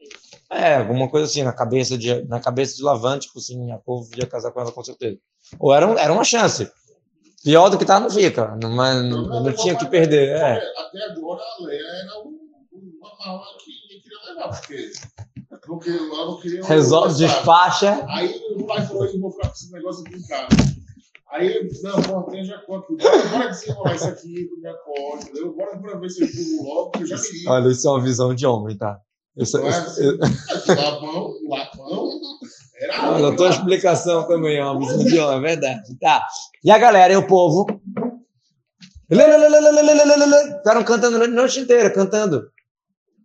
ele. 0.00 0.14
É, 0.50 0.76
alguma 0.76 1.08
coisa 1.08 1.26
assim, 1.26 1.42
na 1.42 1.52
cabeça 1.52 1.96
de, 1.98 2.22
na 2.28 2.40
cabeça 2.40 2.76
de 2.76 2.82
Lavan, 2.82 3.18
tipo 3.18 3.38
assim, 3.38 3.68
Yaakov 3.70 4.08
ia 4.16 4.26
casar 4.26 4.52
com 4.52 4.60
ela 4.60 4.70
com 4.72 4.84
certeza. 4.84 5.18
Ou 5.58 5.74
era, 5.74 5.86
um, 5.86 5.98
era 5.98 6.12
uma 6.12 6.24
chance. 6.24 6.70
Pior 7.42 7.68
do 7.68 7.78
que 7.78 7.84
tá, 7.84 7.98
não 8.00 8.08
fica. 8.10 8.56
Não, 8.62 8.70
mas 8.70 9.02
não, 9.04 9.42
não 9.42 9.52
tinha 9.52 9.74
o 9.74 9.78
que 9.78 9.86
perder. 9.86 10.30
É. 10.36 10.52
Até 10.56 11.04
agora 11.10 11.42
a 11.42 11.62
Leia 11.64 11.80
era 11.82 12.18
um- 12.20 12.38
uma 12.72 13.10
mala 13.18 13.44
que 13.62 13.70
ninguém 13.70 14.00
queria 14.00 14.34
levar, 14.34 14.48
porque, 14.48 14.92
porque 15.66 15.90
lá 15.90 16.26
não 16.26 16.40
queria. 16.40 16.64
Resolve, 16.64 17.14
despacha. 17.16 18.04
Aí 18.08 18.34
o 18.56 18.64
pai 18.64 18.86
falou: 18.86 19.04
eu 19.06 19.20
vou 19.20 19.30
ficar 19.30 19.48
com 19.48 19.54
esse 19.54 19.72
negócio 19.72 20.04
aqui 20.06 20.16
em 20.16 20.26
casa. 20.26 20.48
Aí, 21.30 21.68
não, 21.82 22.00
pô, 22.02 22.22
tem 22.30 22.44
Jacó 22.44 22.76
aqui. 22.76 22.96
Bora, 22.96 23.26
bora 23.26 23.48
desenrolar 23.48 23.94
isso 23.96 24.04
aqui 24.04 24.46
com 24.46 24.56
o 24.56 24.60
Jacó, 24.60 25.18
entendeu? 25.20 25.52
Bora, 25.56 25.76
bora 25.76 25.98
ver 25.98 26.10
se 26.10 26.22
eu 26.22 26.28
pulo 26.28 26.62
logo, 26.68 26.90
porque 26.90 27.02
eu 27.04 27.08
já 27.08 27.18
queria. 27.18 27.50
Olha, 27.50 27.68
isso 27.72 27.88
é 27.88 27.90
uma 27.90 28.00
visão 28.00 28.34
de 28.34 28.46
homem, 28.46 28.76
tá? 28.76 28.98
Isso, 29.36 29.58
é 29.58 29.68
isso- 29.68 29.78
assim? 29.80 30.74
Lapão, 30.76 31.34
lapão. 31.48 32.10
Era. 32.80 33.10
Olha, 33.14 33.28
a 33.28 33.36
tua 33.36 33.48
explicação 33.50 34.28
também 34.28 34.58
é 34.58 34.64
uma 34.64 34.78
visão 34.78 34.98
de 35.04 35.18
homem, 35.18 35.36
é 35.38 35.40
verdade. 35.56 35.98
Tá. 35.98 36.24
E 36.62 36.70
a 36.70 36.78
galera 36.78 37.12
e 37.12 37.16
o 37.16 37.26
povo? 37.26 37.66
Ficaram 40.58 40.84
cantando 40.84 41.22
a 41.22 41.26
noite 41.26 41.60
inteira, 41.60 41.90
cantando. 41.90 42.48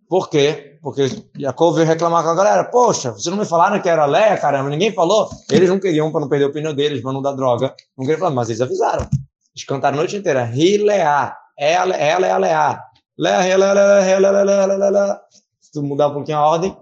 Por 0.09 0.27
quê? 0.27 0.79
Porque 0.81 1.07
Jacob 1.37 1.75
veio 1.75 1.85
reclamar 1.85 2.23
com 2.23 2.31
a 2.31 2.35
galera: 2.35 2.63
Poxa, 2.63 3.11
vocês 3.11 3.27
não 3.27 3.37
me 3.37 3.45
falaram 3.45 3.79
que 3.79 3.87
era 3.87 4.07
Leia, 4.07 4.35
caramba, 4.37 4.71
ninguém 4.71 4.91
falou. 4.91 5.29
Eles 5.51 5.69
não 5.69 5.79
queriam, 5.79 6.11
para 6.11 6.21
não 6.21 6.27
perder 6.27 6.45
a 6.45 6.47
opinião 6.47 6.73
deles, 6.73 7.03
para 7.03 7.13
não 7.13 7.21
dar 7.21 7.33
droga. 7.33 7.75
Não 7.95 8.03
queriam 8.03 8.19
falar, 8.19 8.33
mas 8.33 8.49
eles 8.49 8.59
avisaram. 8.59 9.07
Eles 9.55 9.67
cantaram 9.67 9.95
a 9.95 9.99
noite 9.99 10.17
inteira: 10.17 10.43
Rileá, 10.43 11.37
ela, 11.55 11.95
ela, 11.95 12.25
ela, 12.25 12.37
léa, 12.39 12.83
léa, 13.17 13.57
leia, 13.57 14.43
leia, 14.43 14.89
leia. 14.89 15.21
Se 15.61 15.73
tu 15.73 15.83
mudar 15.83 16.07
um 16.07 16.13
pouquinho 16.13 16.39
a 16.39 16.47
ordem. 16.47 16.75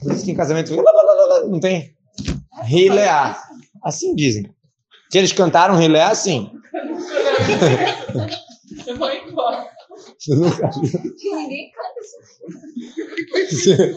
Por 0.00 0.12
isso 0.12 0.26
que 0.26 0.32
em 0.32 0.36
casamento 0.36 0.70
não 1.48 1.60
tem. 1.60 1.94
Rileá. 2.64 3.42
Assim 3.82 4.14
dizem. 4.14 4.54
Que 5.10 5.16
eles 5.16 5.32
cantaram 5.32 5.76
Rileá 5.76 6.10
assim. 6.10 6.52
Eu 8.86 8.98
vou 8.98 9.10
embora. 9.10 9.71
Você 10.22 10.34
nunca 10.36 10.70
viu? 10.70 10.82
Ninguém 11.36 11.72
canta 11.72 12.00
isso. 12.00 12.16
Se, 13.48 13.72
Eu 13.72 13.96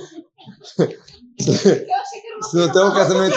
achei 2.02 2.22
que 2.22 2.28
era 2.28 2.38
uma 2.38 2.50
se 2.50 2.58
não 2.58 2.68
coisa 2.68 2.74
tem 2.74 2.84
um 2.84 2.94
casamento. 2.94 3.36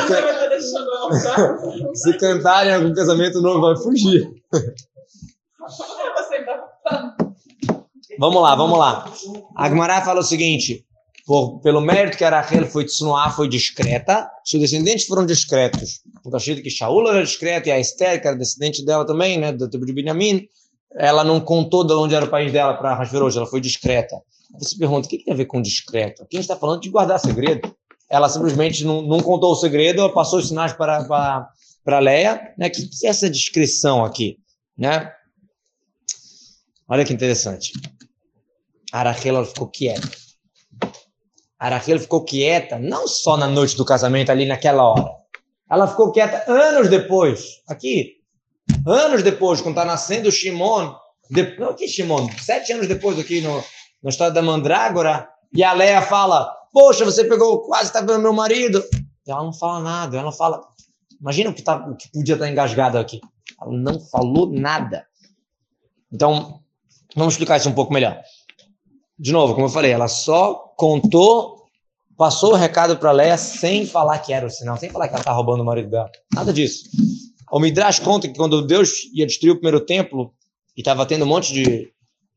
Tá? 1.23 1.59
Se 1.95 2.17
cantarem 2.17 2.73
algum 2.73 2.95
casamento 2.95 3.43
novo, 3.43 3.61
vai 3.61 3.77
fugir. 3.77 4.27
Vamos 8.19 8.43
lá, 8.43 8.55
vamos 8.55 8.79
lá. 8.79 9.13
A 9.55 9.69
Gemara 9.69 10.01
fala 10.01 10.21
o 10.21 10.25
seguinte: 10.25 10.87
por, 11.27 11.61
pelo 11.61 11.83
mérito 11.83 12.17
que 12.17 12.25
a 12.25 12.31
Rachel 12.31 12.67
foi 12.67 12.87
tsunuá, 12.87 13.29
foi 13.31 13.49
discreta, 13.49 14.31
seus 14.45 14.63
descendentes 14.63 15.05
foram 15.07 15.27
discretos. 15.27 16.01
Está 16.25 16.39
escrito 16.39 16.63
que 16.63 16.71
Shaul 16.71 17.07
era 17.07 17.23
discreto 17.23 17.69
e 17.69 17.73
a 17.73 17.79
Esther, 17.79 18.19
que 18.21 18.27
era 18.27 18.37
descendente 18.37 18.83
dela 18.83 19.05
também, 19.07 19.37
né, 19.39 19.53
do 19.53 19.69
tribo 19.69 19.85
de 19.85 19.93
Benjamim, 19.93 20.49
ela 20.95 21.23
não 21.23 21.41
contou 21.41 21.85
de 21.85 21.93
onde 21.93 22.15
era 22.15 22.25
o 22.25 22.31
país 22.31 22.53
dela 22.53 22.75
para 22.75 22.95
Hashverosh, 22.95 23.37
ela 23.37 23.47
foi 23.47 23.61
discreta. 23.61 24.17
Você 24.59 24.77
pergunta, 24.79 25.07
o 25.07 25.11
que 25.11 25.23
tem 25.23 25.35
a 25.35 25.37
ver 25.37 25.45
com 25.45 25.61
discreto? 25.61 26.23
Aqui 26.23 26.37
a 26.37 26.41
gente 26.41 26.51
está 26.51 26.57
falando 26.57 26.81
de 26.81 26.89
guardar 26.89 27.21
segredo. 27.21 27.75
Ela 28.09 28.29
simplesmente 28.29 28.85
não, 28.85 29.03
não 29.03 29.21
contou 29.21 29.53
o 29.53 29.57
segredo, 29.57 30.01
ela 30.01 30.13
passou 30.13 30.39
os 30.39 30.49
sinais 30.49 30.73
para, 30.73 31.05
para, 31.05 31.49
para 31.85 31.99
Leia. 31.99 32.55
Né? 32.57 32.71
Que, 32.71 32.89
que 32.89 33.07
é 33.07 33.11
essa 33.11 33.29
descrição 33.29 34.03
aqui? 34.05 34.39
Né? 34.77 35.13
Olha 36.89 37.05
que 37.05 37.13
interessante. 37.13 37.73
A 38.91 39.03
Rachel 39.03 39.37
ela 39.37 39.45
ficou 39.45 39.69
quieta. 39.69 40.09
A 41.59 41.69
Rachel 41.69 42.01
ficou 42.01 42.25
quieta 42.25 42.79
não 42.79 43.07
só 43.07 43.37
na 43.37 43.47
noite 43.47 43.77
do 43.77 43.85
casamento, 43.85 44.31
ali 44.31 44.47
naquela 44.47 44.85
hora. 44.85 45.11
Ela 45.71 45.87
ficou 45.87 46.11
quieta 46.11 46.51
anos 46.51 46.89
depois. 46.89 47.61
Aqui. 47.69 48.18
Anos 48.87 49.23
depois, 49.23 49.61
quando 49.61 49.77
está 49.77 49.85
nascendo 49.85 50.29
o 50.29 50.33
Shimon. 50.33 50.95
De, 51.31 51.59
não, 51.59 51.75
que 51.75 51.87
Shimon? 51.87 52.29
Sete 52.41 52.73
anos 52.73 52.87
depois 52.89 53.19
aqui 53.19 53.41
no, 53.41 53.63
na 54.03 54.11
história 54.11 54.33
da 54.33 54.43
Mandrágora. 54.43 55.29
E 55.53 55.63
a 55.63 55.73
Leia 55.73 56.03
fala, 56.03 56.51
poxa, 56.73 57.05
você 57.05 57.25
pegou, 57.25 57.63
quase 57.63 57.87
está 57.87 58.01
vendo 58.01 58.21
meu 58.21 58.33
marido. 58.33 58.83
E 59.27 59.31
ela 59.31 59.43
não 59.43 59.53
fala 59.53 59.81
nada. 59.81 60.17
Ela 60.17 60.25
não 60.25 60.33
fala... 60.33 60.61
Imagina 61.21 61.51
o 61.51 61.55
que, 61.55 61.63
tá, 61.63 61.77
o 61.77 61.97
que 61.97 62.11
podia 62.13 62.35
estar 62.35 62.49
engasgado 62.49 62.97
aqui. 62.97 63.21
Ela 63.61 63.73
não 63.73 64.01
falou 64.01 64.51
nada. 64.51 65.05
Então, 66.13 66.61
vamos 67.15 67.35
explicar 67.35 67.57
isso 67.57 67.69
um 67.69 67.75
pouco 67.75 67.93
melhor. 67.93 68.21
De 69.19 69.33
novo, 69.33 69.55
como 69.55 69.67
eu 69.67 69.71
falei, 69.71 69.91
ela 69.91 70.07
só 70.07 70.55
contou, 70.77 71.67
passou 72.17 72.53
o 72.53 72.57
recado 72.57 72.97
para 72.97 73.11
Leia 73.11 73.37
sem 73.37 73.85
falar 73.85 74.21
que 74.21 74.33
era 74.33 74.47
o 74.47 74.51
sinal, 74.51 74.77
sem 74.77 74.91
falar 74.91 75.09
que 75.09 75.15
ela 75.15 75.21
está 75.21 75.33
roubando 75.33 75.63
o 75.63 75.67
marido 75.67 75.91
dela. 75.91 76.09
Nada 76.33 76.53
disso. 76.53 76.89
O 77.51 77.59
Midrash 77.59 78.01
conta 78.01 78.29
que 78.29 78.37
quando 78.37 78.67
Deus 78.67 79.05
ia 79.15 79.27
destruir 79.27 79.53
o 79.53 79.57
primeiro 79.57 79.81
templo 79.81 80.33
e 80.77 80.81
estava 80.81 81.07
tendo 81.07 81.25
um 81.25 81.29
monte 81.29 81.53
de 81.53 81.93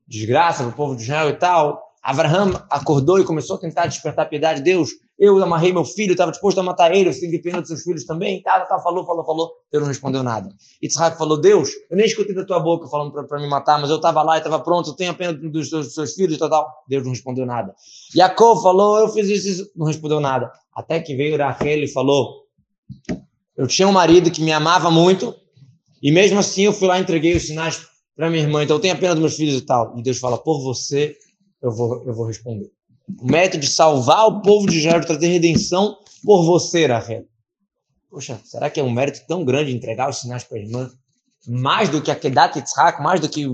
desgraça 0.08 0.64
para 0.64 0.72
o 0.72 0.76
povo 0.76 0.96
de 0.96 1.04
Israel 1.04 1.30
e 1.30 1.34
tal, 1.34 1.82
Abraham 2.02 2.66
acordou 2.70 3.20
e 3.20 3.24
começou 3.24 3.58
a 3.58 3.60
tentar 3.60 3.86
despertar 3.86 4.26
a 4.26 4.30
piedade 4.30 4.60
de 4.60 4.66
Deus. 4.66 4.90
Eu 5.20 5.42
amarrei 5.44 5.72
meu 5.72 5.86
filho, 5.86 6.14
estava 6.14 6.32
disposto 6.32 6.60
a 6.60 6.64
matar 6.64 6.96
ele, 6.96 7.14
você 7.14 7.22
tem 7.22 7.30
que 7.30 7.38
pena 7.38 7.60
dos 7.60 7.68
seus 7.68 7.84
filhos 7.84 8.06
também. 8.06 8.42
Tá, 8.42 8.62
tá, 8.62 8.80
falou, 8.80 9.06
falou, 9.06 9.24
falou. 9.24 9.52
Deus 9.72 9.84
não 9.84 9.88
respondeu 9.88 10.24
nada. 10.24 10.50
Yitzhak 10.82 11.16
falou, 11.16 11.40
Deus, 11.40 11.70
eu 11.92 11.96
nem 11.96 12.08
escutei 12.08 12.34
da 12.34 12.44
tua 12.44 12.60
boca 12.60 12.88
falando 12.88 13.12
para 13.12 13.40
me 13.40 13.48
matar, 13.48 13.80
mas 13.80 13.92
eu 13.92 13.98
estava 13.98 14.24
lá 14.24 14.36
e 14.36 14.38
estava 14.40 14.60
pronto, 14.60 14.90
eu 14.90 14.96
tenho 14.96 15.12
a 15.12 15.14
pena 15.14 15.32
dos 15.34 15.70
dos 15.70 15.94
seus 15.94 16.14
filhos 16.14 16.40
tal, 16.40 16.50
tal. 16.50 16.84
Deus 16.88 17.04
não 17.04 17.12
respondeu 17.12 17.46
nada. 17.46 17.76
Jacob 18.16 18.64
falou, 18.64 18.98
eu 18.98 19.10
fiz 19.10 19.28
isso, 19.28 19.48
isso, 19.48 19.72
não 19.76 19.86
respondeu 19.86 20.20
nada. 20.20 20.52
Até 20.76 21.00
que 21.00 21.16
veio 21.16 21.38
Rachel 21.38 21.84
e 21.84 21.88
falou, 21.88 22.48
eu 23.62 23.68
tinha 23.68 23.88
um 23.88 23.92
marido 23.92 24.32
que 24.32 24.42
me 24.42 24.52
amava 24.52 24.90
muito, 24.90 25.36
e 26.02 26.12
mesmo 26.12 26.40
assim 26.40 26.64
eu 26.64 26.74
fui 26.74 26.88
lá 26.88 26.98
e 26.98 27.04
entreguei 27.04 27.38
os 27.38 27.46
sinais 27.46 27.86
para 28.16 28.28
minha 28.28 28.42
irmã, 28.42 28.64
então 28.64 28.78
eu 28.78 28.82
tenho 28.82 28.96
a 28.96 28.98
pena 28.98 29.14
dos 29.14 29.22
meus 29.22 29.36
filhos 29.36 29.56
e 29.56 29.62
tal. 29.62 29.96
E 30.00 30.02
Deus 30.02 30.18
fala, 30.18 30.36
por 30.36 30.64
você 30.64 31.16
eu 31.62 31.70
vou, 31.70 32.04
eu 32.04 32.12
vou 32.12 32.26
responder. 32.26 32.72
O 33.20 33.28
método 33.28 33.60
de 33.60 33.70
salvar 33.70 34.26
o 34.26 34.42
povo 34.42 34.66
de 34.66 34.80
Israel, 34.80 35.06
trazer 35.06 35.28
redenção 35.28 35.96
por 36.26 36.44
você, 36.44 36.88
Rachel. 36.88 37.24
Poxa, 38.10 38.42
será 38.44 38.68
que 38.68 38.80
é 38.80 38.84
um 38.84 38.90
mérito 38.90 39.22
tão 39.28 39.46
grande 39.46 39.76
entregar 39.76 40.10
os 40.10 40.18
sinais 40.18 40.44
para 40.44 40.58
a 40.58 40.62
irmã? 40.62 40.90
Mais 41.48 41.88
do 41.88 42.02
que 42.02 42.10
a 42.10 42.16
Kedat 42.16 42.58
Yitzhak, 42.58 43.00
mais 43.00 43.20
do 43.20 43.30
que 43.30 43.46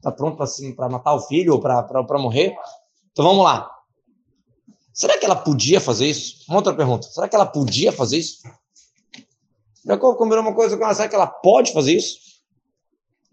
tá 0.00 0.12
pronto 0.12 0.38
para 0.76 0.88
matar 0.88 1.14
o 1.14 1.22
filho 1.22 1.54
ou 1.54 1.60
para 1.60 2.18
morrer? 2.20 2.54
Então 3.10 3.24
vamos 3.24 3.42
lá. 3.42 3.68
Será 4.94 5.18
que 5.18 5.26
ela 5.26 5.34
podia 5.34 5.80
fazer 5.80 6.06
isso? 6.06 6.44
Uma 6.48 6.58
outra 6.58 6.72
pergunta. 6.72 7.08
Será 7.08 7.28
que 7.28 7.34
ela 7.34 7.46
podia 7.46 7.90
fazer 7.90 8.18
isso? 8.18 8.42
Jacob 9.84 10.16
combinou 10.16 10.42
uma 10.42 10.54
coisa 10.54 10.76
com 10.76 10.84
ela. 10.84 10.94
Será 10.94 11.08
que 11.08 11.14
ela 11.14 11.26
pode 11.26 11.72
fazer 11.72 11.94
isso? 11.94 12.18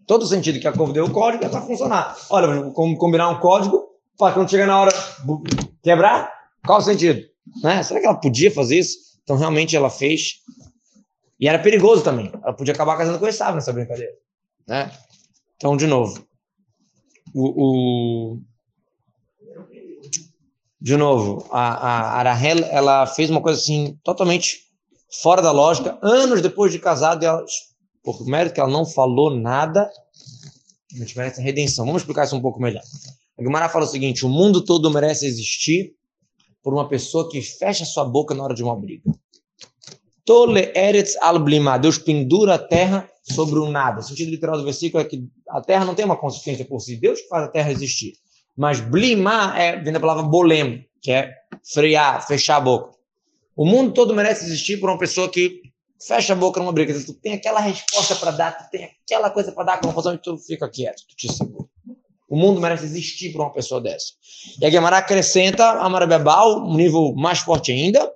Todo 0.05 0.25
sentido 0.25 0.57
que 0.57 0.63
Jacob 0.63 0.93
deu 0.93 1.05
o 1.05 1.11
código 1.11 1.43
é 1.43 1.49
para 1.49 1.61
funcionar. 1.61 2.17
Olha, 2.29 2.47
vamos 2.47 2.97
combinar 2.97 3.29
um 3.29 3.39
código 3.39 3.87
para 4.17 4.33
quando 4.33 4.49
chegar 4.49 4.65
na 4.65 4.79
hora 4.79 4.91
quebrar? 5.83 6.31
Qual 6.65 6.79
o 6.79 6.81
sentido? 6.81 7.21
Né? 7.61 7.83
Será 7.83 7.99
que 7.99 8.05
ela 8.05 8.19
podia 8.19 8.51
fazer 8.51 8.79
isso? 8.79 8.97
Então 9.23 9.37
realmente 9.37 9.75
ela 9.75 9.89
fez. 9.89 10.35
E 11.39 11.47
era 11.47 11.59
perigoso 11.59 12.03
também. 12.03 12.31
Ela 12.41 12.53
podia 12.53 12.73
acabar 12.73 12.97
casando 12.97 13.19
com 13.19 13.27
Esav 13.27 13.53
nessa 13.53 13.73
brincadeira. 13.73 14.13
Né? 14.65 14.91
Então, 15.55 15.75
de 15.75 15.85
novo. 15.85 16.25
O, 17.33 18.35
o... 18.35 18.39
De 20.79 20.95
novo, 20.95 21.45
a, 21.51 21.59
a 21.59 22.19
Arahel, 22.19 22.59
ela 22.69 23.05
fez 23.05 23.29
uma 23.29 23.41
coisa 23.41 23.59
assim, 23.59 23.99
totalmente 24.03 24.66
fora 25.21 25.41
da 25.41 25.51
lógica. 25.51 25.97
Anos 26.01 26.41
depois 26.41 26.71
de 26.71 26.79
casada, 26.79 27.25
ela, 27.25 27.43
por 28.03 28.25
mérito 28.25 28.55
que 28.55 28.59
ela 28.59 28.69
não 28.69 28.85
falou 28.85 29.35
nada, 29.35 29.89
a 30.93 30.97
gente 30.97 31.17
merece 31.17 31.41
redenção. 31.41 31.85
Vamos 31.85 32.01
explicar 32.01 32.25
isso 32.25 32.35
um 32.35 32.41
pouco 32.41 32.61
melhor. 32.61 32.83
A 33.37 33.43
Gemara 33.43 33.69
fala 33.69 33.85
o 33.85 33.87
seguinte: 33.87 34.25
o 34.25 34.29
mundo 34.29 34.63
todo 34.63 34.89
merece 34.89 35.25
existir 35.25 35.93
por 36.63 36.73
uma 36.73 36.87
pessoa 36.87 37.29
que 37.29 37.41
fecha 37.41 37.85
sua 37.85 38.03
boca 38.03 38.33
na 38.33 38.43
hora 38.43 38.53
de 38.53 38.63
uma 38.63 38.75
briga. 38.75 39.09
Tole 40.25 40.71
eretz. 40.75 41.15
Deus 41.81 41.97
pendura 41.97 42.55
a 42.55 42.59
terra 42.59 43.09
sobre 43.23 43.59
o 43.59 43.69
nada. 43.69 44.01
O 44.01 44.03
sentido 44.03 44.31
literal 44.31 44.57
do 44.57 44.65
versículo 44.65 45.01
é 45.01 45.05
que 45.05 45.23
a 45.49 45.61
terra 45.61 45.85
não 45.85 45.95
tem 45.95 46.03
uma 46.03 46.17
consistência 46.17 46.65
por 46.65 46.79
si. 46.79 46.97
Deus 46.97 47.21
faz 47.29 47.45
a 47.45 47.47
terra 47.47 47.71
existir. 47.71 48.13
Mas 48.57 48.79
blima 48.79 49.57
é, 49.57 49.79
vem 49.79 49.93
da 49.93 49.99
palavra 49.99 50.23
bolem, 50.23 50.85
que 51.01 51.11
é 51.11 51.31
frear, 51.71 52.25
fechar 52.27 52.57
a 52.57 52.61
boca. 52.61 52.96
O 53.57 53.65
mundo 53.65 53.91
todo 53.91 54.13
merece 54.13 54.45
existir 54.45 54.77
por 54.77 54.87
uma 54.87 54.99
pessoa 54.99 55.27
que 55.27 55.61
fecha 55.99 56.33
a 56.33 56.35
boca 56.35 56.59
numa 56.59 56.71
briga. 56.71 56.93
Tu 56.93 57.13
tem 57.15 57.33
aquela 57.33 57.59
resposta 57.59 58.15
para 58.15 58.29
dar, 58.29 58.55
tu 58.55 58.69
tem 58.69 58.87
aquela 59.03 59.31
coisa 59.31 59.51
para 59.51 59.63
dar 59.63 59.81
confusão 59.81 60.13
e 60.13 60.19
tu 60.19 60.37
fica 60.37 60.69
quieto, 60.69 61.01
tu 61.09 61.15
te 61.15 61.33
segura. 61.33 61.67
O 62.29 62.37
mundo 62.37 62.61
merece 62.61 62.85
existir 62.85 63.31
por 63.31 63.41
uma 63.41 63.51
pessoa 63.51 63.81
dessa. 63.81 64.13
E 64.61 64.65
a 64.65 64.69
Guimarães 64.69 65.01
acrescenta 65.01 65.65
a 65.65 65.89
Marabebal, 65.89 66.67
um 66.67 66.75
nível 66.75 67.15
mais 67.15 67.39
forte 67.39 67.71
ainda, 67.71 68.11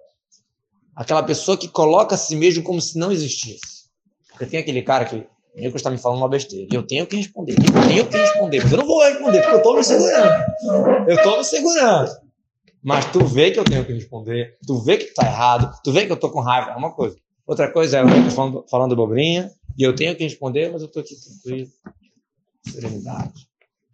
aquela 0.96 1.24
pessoa 1.24 1.58
que 1.58 1.68
coloca 1.68 2.14
a 2.14 2.18
si 2.18 2.36
mesmo 2.36 2.62
como 2.64 2.80
se 2.80 3.00
não 3.00 3.12
existisse. 3.12 3.90
Porque 4.30 4.46
tem 4.46 4.60
aquele 4.60 4.84
cara 4.84 5.06
que 5.06 5.16
o 5.16 5.76
está 5.76 5.90
me 5.90 5.98
falando 5.98 6.20
uma 6.20 6.30
besteira. 6.30 6.68
E 6.72 6.76
eu 6.76 6.84
tenho 6.84 7.08
que 7.08 7.16
responder. 7.16 7.54
Eu 7.54 7.88
tenho 7.88 8.08
que 8.08 8.18
responder. 8.18 8.62
Mas 8.62 8.72
eu 8.72 8.78
não 8.78 8.86
vou 8.86 9.02
responder, 9.02 9.42
porque 9.42 9.56
eu 9.56 9.58
estou 9.58 9.76
me 9.76 9.84
segurando. 9.84 10.44
Eu 11.08 11.16
estou 11.16 11.38
me 11.38 11.44
segurando. 11.44 12.31
Mas 12.84 13.06
tu 13.12 13.24
vê 13.26 13.52
que 13.52 13.60
eu 13.60 13.64
tenho 13.64 13.86
que 13.86 13.94
responder. 13.94 14.58
Tu 14.66 14.78
vê 14.80 14.98
que 14.98 15.14
tá 15.14 15.26
errado. 15.26 15.80
Tu 15.84 15.92
vê 15.92 16.06
que 16.06 16.12
eu 16.12 16.16
estou 16.16 16.32
com 16.32 16.40
raiva. 16.40 16.72
É 16.72 16.76
uma 16.76 16.92
coisa. 16.92 17.16
Outra 17.46 17.72
coisa 17.72 18.00
é 18.00 18.04
o 18.04 18.08
Nico 18.08 18.32
falando, 18.32 18.66
falando 18.70 18.96
bobrinha. 18.96 19.52
E 19.78 19.84
eu 19.84 19.96
tenho 19.96 20.16
que 20.16 20.24
responder, 20.24 20.72
mas 20.72 20.82
eu 20.82 20.88
estou 20.88 21.02
aqui 21.02 21.16
tranquilo. 21.16 21.70
Serenidade. 22.64 23.48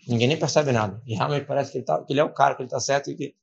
Ninguém 0.07 0.27
nem 0.27 0.38
percebe 0.38 0.71
nada. 0.71 1.01
E 1.05 1.15
realmente 1.15 1.45
parece 1.45 1.71
que 1.71 1.77
ele, 1.79 1.85
tá, 1.85 2.01
que 2.01 2.13
ele 2.13 2.19
é 2.19 2.23
o 2.23 2.33
cara, 2.33 2.55
que 2.55 2.61
ele 2.61 2.67
está 2.67 2.79
certo 2.79 3.11
e 3.11 3.15
que 3.15 3.35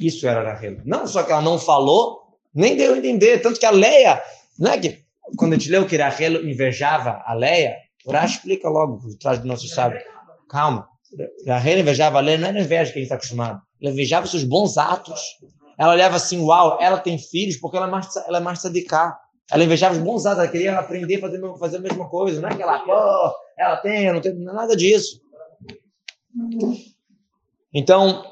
isso 0.00 0.26
era 0.26 0.42
Rahel. 0.42 0.78
Não 0.84 1.06
só 1.06 1.22
que 1.22 1.30
ela 1.30 1.42
não 1.42 1.58
falou, 1.58 2.38
nem 2.54 2.76
deu 2.76 2.94
a 2.94 2.98
entender. 2.98 3.38
Tanto 3.42 3.60
que 3.60 3.66
a 3.66 3.70
Leia, 3.70 4.22
não 4.58 4.72
é 4.72 4.78
que 4.78 5.04
quando 5.36 5.52
a 5.52 5.56
gente 5.56 5.70
leu 5.70 5.86
que 5.86 5.96
Rahel 5.96 6.48
invejava 6.48 7.22
a 7.24 7.34
Leia, 7.34 7.76
Rashi 8.06 8.36
explica 8.36 8.68
logo 8.68 8.98
por 8.98 9.14
trás 9.16 9.38
do 9.38 9.46
nosso 9.46 9.68
sábio. 9.68 10.00
Calma. 10.48 10.88
Rahel 11.46 11.78
invejava 11.78 12.18
a 12.18 12.20
Leia, 12.20 12.38
não 12.38 12.48
era 12.48 12.60
inveja 12.60 12.92
que 12.92 12.98
a 12.98 13.00
gente 13.00 13.04
está 13.04 13.16
acostumado. 13.16 13.60
Ela 13.84 13.92
invejava 13.92 14.26
seus 14.26 14.44
bons 14.44 14.78
atos. 14.78 15.20
Ela 15.78 15.92
olhava 15.92 16.16
assim, 16.16 16.40
uau, 16.40 16.78
ela 16.80 16.98
tem 16.98 17.18
filhos 17.18 17.58
porque 17.58 17.76
ela 17.76 17.86
é 17.86 17.90
mais, 17.90 18.16
ela 18.16 18.38
é 18.38 18.40
mais. 18.40 18.64
Ela 18.64 19.64
invejava 19.64 19.94
os 19.94 20.00
bons 20.00 20.24
atos, 20.24 20.38
ela 20.38 20.50
queria 20.50 20.78
aprender 20.78 21.16
a 21.16 21.20
fazer, 21.20 21.58
fazer 21.58 21.76
a 21.76 21.80
mesma 21.80 22.08
coisa. 22.08 22.40
Não 22.40 22.48
é 22.48 22.56
que 22.56 22.62
ela, 22.62 22.82
ela 23.58 23.76
tem, 23.76 24.10
não 24.10 24.22
tem 24.22 24.32
nada 24.36 24.74
disso. 24.74 25.20
Então, 27.74 28.24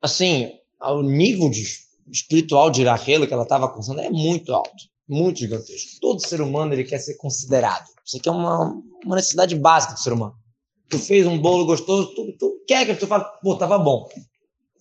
assim, 0.00 0.52
o 0.80 1.02
nível 1.02 1.50
de 1.50 1.62
espiritual 2.10 2.70
de 2.70 2.82
Rahel 2.82 3.26
que 3.26 3.34
ela 3.34 3.42
estava 3.42 3.66
alcançando 3.66 4.00
é 4.00 4.08
muito 4.08 4.54
alto, 4.54 4.84
muito 5.06 5.40
gigantesco. 5.40 6.00
Todo 6.00 6.26
ser 6.26 6.40
humano 6.40 6.72
ele 6.72 6.84
quer 6.84 6.98
ser 6.98 7.16
considerado. 7.16 7.84
Isso 8.02 8.16
aqui 8.16 8.28
é 8.28 8.32
uma, 8.32 8.72
uma 9.04 9.16
necessidade 9.16 9.54
básica 9.54 9.92
do 9.92 10.00
ser 10.00 10.14
humano. 10.14 10.34
Tu 10.88 10.98
fez 10.98 11.26
um 11.26 11.38
bolo 11.38 11.64
gostoso, 11.64 12.14
tu, 12.14 12.32
tu 12.38 12.64
quer 12.66 12.86
que 12.86 12.94
tu 12.94 13.06
fale, 13.06 13.24
pô, 13.42 13.56
tava 13.56 13.78
bom. 13.78 14.08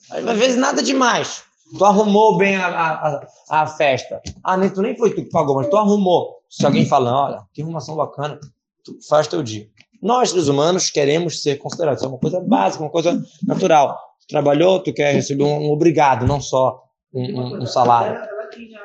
Às 0.09 0.37
vezes 0.37 0.57
nada 0.57 0.81
demais. 0.83 1.43
Tu 1.77 1.83
arrumou 1.83 2.37
bem 2.37 2.55
a, 2.55 2.67
a, 2.67 3.27
a, 3.49 3.67
festa. 3.67 4.21
Ah, 4.43 4.57
nem, 4.57 4.69
tu 4.69 4.81
nem 4.81 4.95
foi 4.95 5.09
tu 5.09 5.23
que 5.23 5.29
pagou, 5.29 5.55
mas 5.55 5.69
tu 5.69 5.77
arrumou. 5.77 6.41
Se 6.49 6.65
alguém 6.65 6.85
fala, 6.85 7.11
olha, 7.11 7.43
que 7.53 7.61
arrumação 7.61 7.95
bacana, 7.95 8.39
tu 8.83 8.97
faz 9.07 9.27
teu 9.27 9.41
dia. 9.41 9.67
Nós, 10.01 10.29
seres 10.29 10.47
humanos, 10.47 10.89
queremos 10.89 11.41
ser 11.41 11.57
considerados. 11.57 12.03
É 12.03 12.07
uma 12.07 12.19
coisa 12.19 12.39
básica, 12.41 12.83
uma 12.83 12.91
coisa 12.91 13.19
natural. 13.47 13.97
Tu 14.21 14.27
trabalhou, 14.27 14.79
tu 14.81 14.93
quer 14.93 15.13
receber 15.13 15.45
um, 15.45 15.71
obrigado, 15.71 16.27
não 16.27 16.39
só 16.41 16.83
um, 17.13 17.23
um, 17.23 17.63
um 17.63 17.65
salário. 17.65 18.19
Tinha 18.51 18.79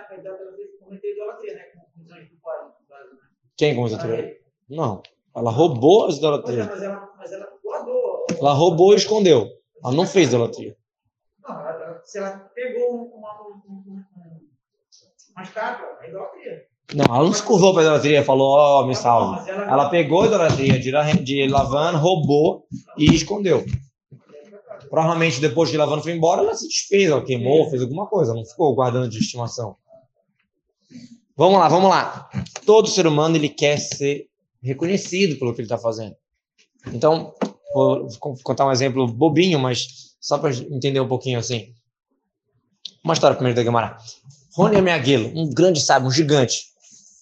cometeu 0.81 1.11
idolatria, 1.13 1.55
né? 1.55 1.63
Quem? 3.57 3.75
Não. 4.71 5.03
Ela 5.37 5.51
roubou 5.51 6.07
as 6.07 6.17
idolatrias. 6.17 6.67
Mas 6.69 6.83
ela, 6.83 7.01
mas 7.01 7.08
ela 8.39 8.53
roubou 8.53 8.93
e 8.93 8.97
escondeu. 8.97 9.49
Ela 9.85 9.95
não 9.95 10.07
fez 10.07 10.29
idolatria. 10.29 10.77
Não, 11.43 11.61
ela, 11.61 12.01
se 12.05 12.19
ela 12.19 12.51
pegou 12.55 13.13
uma, 13.15 13.33
uma, 15.37 15.43
estátua, 15.43 15.99
é 16.03 16.09
idolatria. 16.09 16.67
Não, 16.95 17.05
ela 17.05 17.25
não 17.25 17.33
se 17.33 17.43
curvou 17.43 17.73
para 17.73 17.83
a 17.83 17.85
idolatria, 17.85 18.25
falou, 18.25 18.49
ó, 18.49 18.83
oh, 18.83 18.87
me 18.87 18.95
salve. 18.95 19.49
Ela 19.51 19.91
pegou 19.91 20.23
a 20.23 20.27
idolatria 20.27 20.79
de, 20.79 21.23
de 21.23 21.47
Lavan, 21.49 21.97
roubou 21.97 22.67
e 22.97 23.15
escondeu. 23.15 23.65
Provavelmente 24.89 25.41
depois 25.41 25.71
que 25.71 25.77
Lavan 25.77 26.01
foi 26.01 26.13
embora, 26.13 26.43
ela 26.43 26.55
se 26.55 26.67
desfez, 26.67 27.11
ela 27.11 27.23
queimou, 27.23 27.69
fez 27.69 27.83
alguma 27.83 28.07
coisa, 28.07 28.35
não 28.35 28.45
ficou 28.45 28.75
guardando 28.75 29.09
de 29.09 29.19
estimação. 29.19 29.77
Vamos 31.37 31.59
lá, 31.59 31.69
vamos 31.69 31.91
lá. 31.91 32.29
Todo 32.65 32.89
ser 32.89 33.07
humano 33.07 33.37
ele 33.37 33.49
quer 33.49 33.79
ser 33.79 34.27
reconhecido 34.63 35.39
pelo 35.39 35.55
que 35.55 35.61
ele 35.61 35.67
está 35.67 35.79
fazendo. 35.79 36.17
Então, 36.93 37.35
vou 37.73 38.09
contar 38.43 38.67
um 38.67 38.73
exemplo 38.73 39.07
bobinho, 39.07 39.59
mas 39.59 39.87
só 40.21 40.39
para 40.39 40.55
entender 40.55 41.01
um 41.01 41.09
pouquinho 41.09 41.39
assim. 41.39 41.73
Uma 43.05 43.15
história 43.15 43.37
primeiro 43.37 43.57
da 43.57 43.65
Gemara. 43.65 43.97
Rony 44.55 44.81
Meaguelo, 44.83 45.31
um 45.39 45.49
grande 45.51 45.81
sábio, 45.81 46.09
um 46.09 46.11
gigante, 46.11 46.65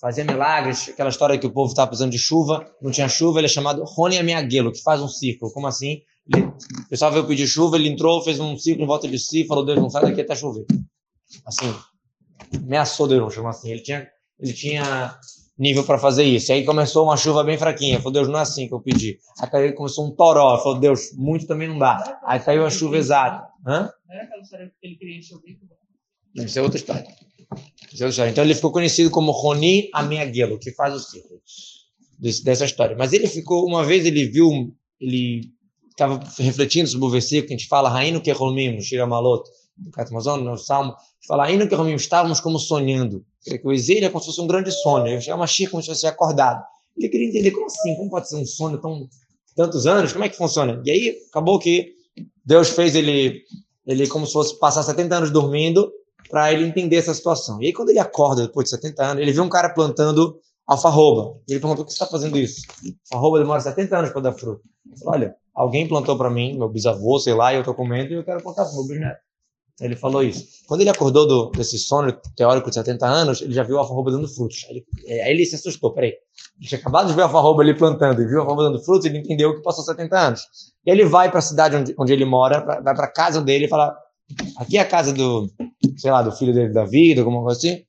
fazia 0.00 0.24
milagres, 0.24 0.88
aquela 0.88 1.10
história 1.10 1.38
que 1.38 1.46
o 1.46 1.50
povo 1.50 1.70
estava 1.70 1.88
precisando 1.88 2.12
de 2.12 2.18
chuva, 2.18 2.66
não 2.80 2.90
tinha 2.90 3.08
chuva, 3.08 3.40
ele 3.40 3.46
é 3.46 3.50
chamado 3.50 3.84
Rony 3.84 4.22
Meaguelo, 4.22 4.72
que 4.72 4.82
faz 4.82 5.02
um 5.02 5.08
círculo. 5.08 5.52
Como 5.52 5.66
assim? 5.66 6.00
Ele, 6.32 6.46
o 6.46 6.88
pessoal 6.88 7.12
veio 7.12 7.26
pedir 7.26 7.46
chuva, 7.46 7.76
ele 7.76 7.88
entrou, 7.88 8.22
fez 8.22 8.40
um 8.40 8.56
círculo 8.56 8.84
em 8.84 8.86
volta 8.86 9.06
de 9.06 9.18
si, 9.18 9.46
falou, 9.46 9.64
Deus, 9.64 9.78
não 9.78 9.90
sai 9.90 10.02
daqui 10.02 10.20
até 10.20 10.34
chover. 10.34 10.64
Assim, 11.44 11.74
ameaçou 12.54 13.06
Deus, 13.06 13.34
chama 13.34 13.50
assim. 13.50 13.70
Ele 13.70 13.80
tinha, 13.80 14.08
ele 14.40 14.52
tinha 14.52 15.18
nível 15.58 15.84
para 15.84 15.98
fazer 15.98 16.24
isso. 16.24 16.50
E 16.50 16.54
aí 16.54 16.64
começou 16.64 17.04
uma 17.04 17.16
chuva 17.16 17.42
bem 17.42 17.56
fraquinha. 17.56 17.98
Falou, 17.98 18.12
Deus, 18.12 18.28
não 18.28 18.38
é 18.38 18.42
assim 18.42 18.68
que 18.68 18.74
eu 18.74 18.80
pedi. 18.80 19.18
Aí 19.40 19.72
começou 19.72 20.06
um 20.06 20.10
toró. 20.10 20.58
Falou, 20.58 20.78
Deus, 20.78 21.12
muito 21.16 21.46
também 21.46 21.68
não 21.68 21.78
dá. 21.78 22.20
Aí 22.24 22.40
caiu 22.40 22.66
a 22.66 22.70
chuva 22.70 22.96
exata. 22.98 23.48
Hã? 23.66 23.90
Não 24.06 24.14
era 24.14 24.24
aquela 24.24 24.42
história 24.42 24.72
que 24.80 24.86
ele 24.86 24.96
queria 24.96 25.18
encher 25.18 25.36
o 25.36 25.40
bico? 25.40 25.66
Isso 26.34 26.58
é 26.58 26.62
outra 26.62 26.78
história. 26.78 27.06
Isso 27.92 28.02
é 28.02 28.06
outra 28.06 28.08
história. 28.08 28.30
Então 28.30 28.44
ele 28.44 28.54
ficou 28.54 28.70
conhecido 28.70 29.10
como 29.10 29.32
Roni 29.32 29.88
Ameaguelo, 29.92 30.58
que 30.58 30.72
faz 30.72 30.94
o 30.94 31.00
círculo 31.00 31.40
dessa 32.18 32.64
história. 32.64 32.96
Mas 32.96 33.12
ele 33.12 33.26
ficou, 33.26 33.66
uma 33.66 33.84
vez 33.84 34.04
ele 34.04 34.26
viu, 34.26 34.74
ele 35.00 35.50
estava 35.90 36.20
refletindo 36.38 36.88
sobre 36.88 37.06
o 37.06 37.10
versículo 37.10 37.48
que 37.48 37.54
a 37.54 37.56
gente 37.56 37.68
fala, 37.68 37.88
Raino 37.88 38.20
que 38.20 38.30
romim, 38.30 38.80
Shira 38.80 39.06
Maloto, 39.06 39.50
Catamazon, 39.92 40.38
no 40.38 40.56
Salmo, 40.56 40.94
fala, 41.26 41.44
Raino 41.44 41.68
que 41.68 41.74
romim, 41.74 41.94
estávamos 41.94 42.40
como 42.40 42.58
sonhando. 42.58 43.24
Que 43.44 43.60
o 43.64 43.72
exílio 43.72 44.06
é 44.06 44.08
como 44.08 44.20
se 44.20 44.26
fosse 44.26 44.40
um 44.40 44.46
grande 44.46 44.70
sonho. 44.70 45.20
É 45.26 45.34
uma 45.34 45.46
chica 45.46 45.70
como 45.70 45.82
se 45.82 45.88
fosse 45.88 46.06
acordado. 46.06 46.64
Ele 46.96 47.08
queria 47.08 47.28
entender 47.28 47.50
como 47.50 47.66
assim, 47.66 47.94
como 47.96 48.10
pode 48.10 48.28
ser 48.28 48.36
um 48.36 48.46
sonho 48.46 48.78
tão 48.78 49.08
tantos 49.54 49.86
anos, 49.86 50.12
como 50.12 50.24
é 50.24 50.28
que 50.28 50.36
funciona? 50.36 50.82
E 50.84 50.90
aí 50.90 51.16
acabou 51.30 51.58
que 51.58 51.94
Deus 52.44 52.68
fez 52.68 52.94
ele, 52.94 53.42
ele 53.86 54.06
como 54.06 54.26
se 54.26 54.32
fosse 54.32 54.58
passar 54.58 54.82
70 54.82 55.16
anos 55.16 55.30
dormindo 55.30 55.90
para 56.30 56.52
ele 56.52 56.66
entender 56.66 56.96
essa 56.96 57.14
situação. 57.14 57.60
E 57.62 57.66
aí 57.66 57.72
quando 57.72 57.88
ele 57.90 57.98
acorda 57.98 58.46
depois 58.46 58.64
de 58.64 58.70
70 58.70 59.04
anos, 59.04 59.22
ele 59.22 59.32
vê 59.32 59.40
um 59.40 59.48
cara 59.48 59.70
plantando 59.70 60.38
alfarroba. 60.66 61.38
Ele 61.48 61.60
perguntou, 61.60 61.84
por 61.84 61.86
que 61.86 61.92
você 61.92 62.02
está 62.02 62.06
fazendo 62.06 62.36
isso? 62.38 62.62
Alfarroba 63.10 63.38
demora 63.38 63.60
70 63.60 63.98
anos 63.98 64.10
para 64.10 64.20
dar 64.20 64.32
fruto. 64.32 64.62
Ele 64.86 64.98
falou, 64.98 65.14
olha, 65.14 65.36
alguém 65.54 65.88
plantou 65.88 66.18
para 66.18 66.30
mim, 66.30 66.58
meu 66.58 66.68
bisavô, 66.68 67.18
sei 67.18 67.34
lá, 67.34 67.52
e 67.52 67.56
eu 67.56 67.60
estou 67.60 67.74
comendo 67.74 68.12
e 68.12 68.16
eu 68.16 68.24
quero 68.24 68.42
plantar 68.42 68.64
para 68.64 68.72
o 68.72 68.76
meu 68.76 68.86
bisneto. 68.86 69.25
Ele 69.80 69.94
falou 69.94 70.22
isso. 70.22 70.46
Quando 70.66 70.80
ele 70.80 70.88
acordou 70.88 71.26
do, 71.26 71.50
desse 71.50 71.78
sono 71.78 72.10
teórico 72.34 72.70
de 72.70 72.76
70 72.76 73.06
anos, 73.06 73.42
ele 73.42 73.52
já 73.52 73.62
viu 73.62 73.76
a 73.76 73.80
alfarroba 73.80 74.10
dando 74.10 74.26
frutos. 74.26 74.64
Aí 74.68 74.84
ele, 75.04 75.20
aí 75.20 75.30
ele 75.32 75.44
se 75.44 75.56
assustou, 75.56 75.92
peraí. 75.92 76.14
Ele 76.58 76.68
tinha 76.68 76.80
acabado 76.80 77.08
de 77.08 77.14
ver 77.14 77.22
a 77.22 77.24
alfarroba 77.24 77.62
ali 77.62 77.76
plantando 77.76 78.22
e 78.22 78.26
viu 78.26 78.38
a 78.38 78.40
alfarroba 78.40 78.70
dando 78.70 78.82
frutos, 78.82 79.04
ele 79.04 79.18
entendeu 79.18 79.54
que 79.54 79.62
passou 79.62 79.84
70 79.84 80.18
anos. 80.18 80.40
E 80.84 80.90
ele 80.90 81.04
vai 81.04 81.30
para 81.30 81.40
a 81.40 81.42
cidade 81.42 81.76
onde, 81.76 81.94
onde, 81.98 82.12
ele 82.12 82.24
mora, 82.24 82.62
pra, 82.62 82.80
vai 82.80 82.94
para 82.94 83.04
a 83.04 83.12
casa 83.12 83.42
dele 83.42 83.66
e 83.66 83.68
fala, 83.68 83.94
aqui 84.56 84.78
é 84.78 84.80
a 84.80 84.88
casa 84.88 85.12
do, 85.12 85.46
sei 85.98 86.10
lá, 86.10 86.22
do 86.22 86.32
filho 86.32 86.54
dele, 86.54 86.72
David, 86.72 87.18
alguma 87.18 87.42
coisa 87.42 87.58
assim. 87.58 87.82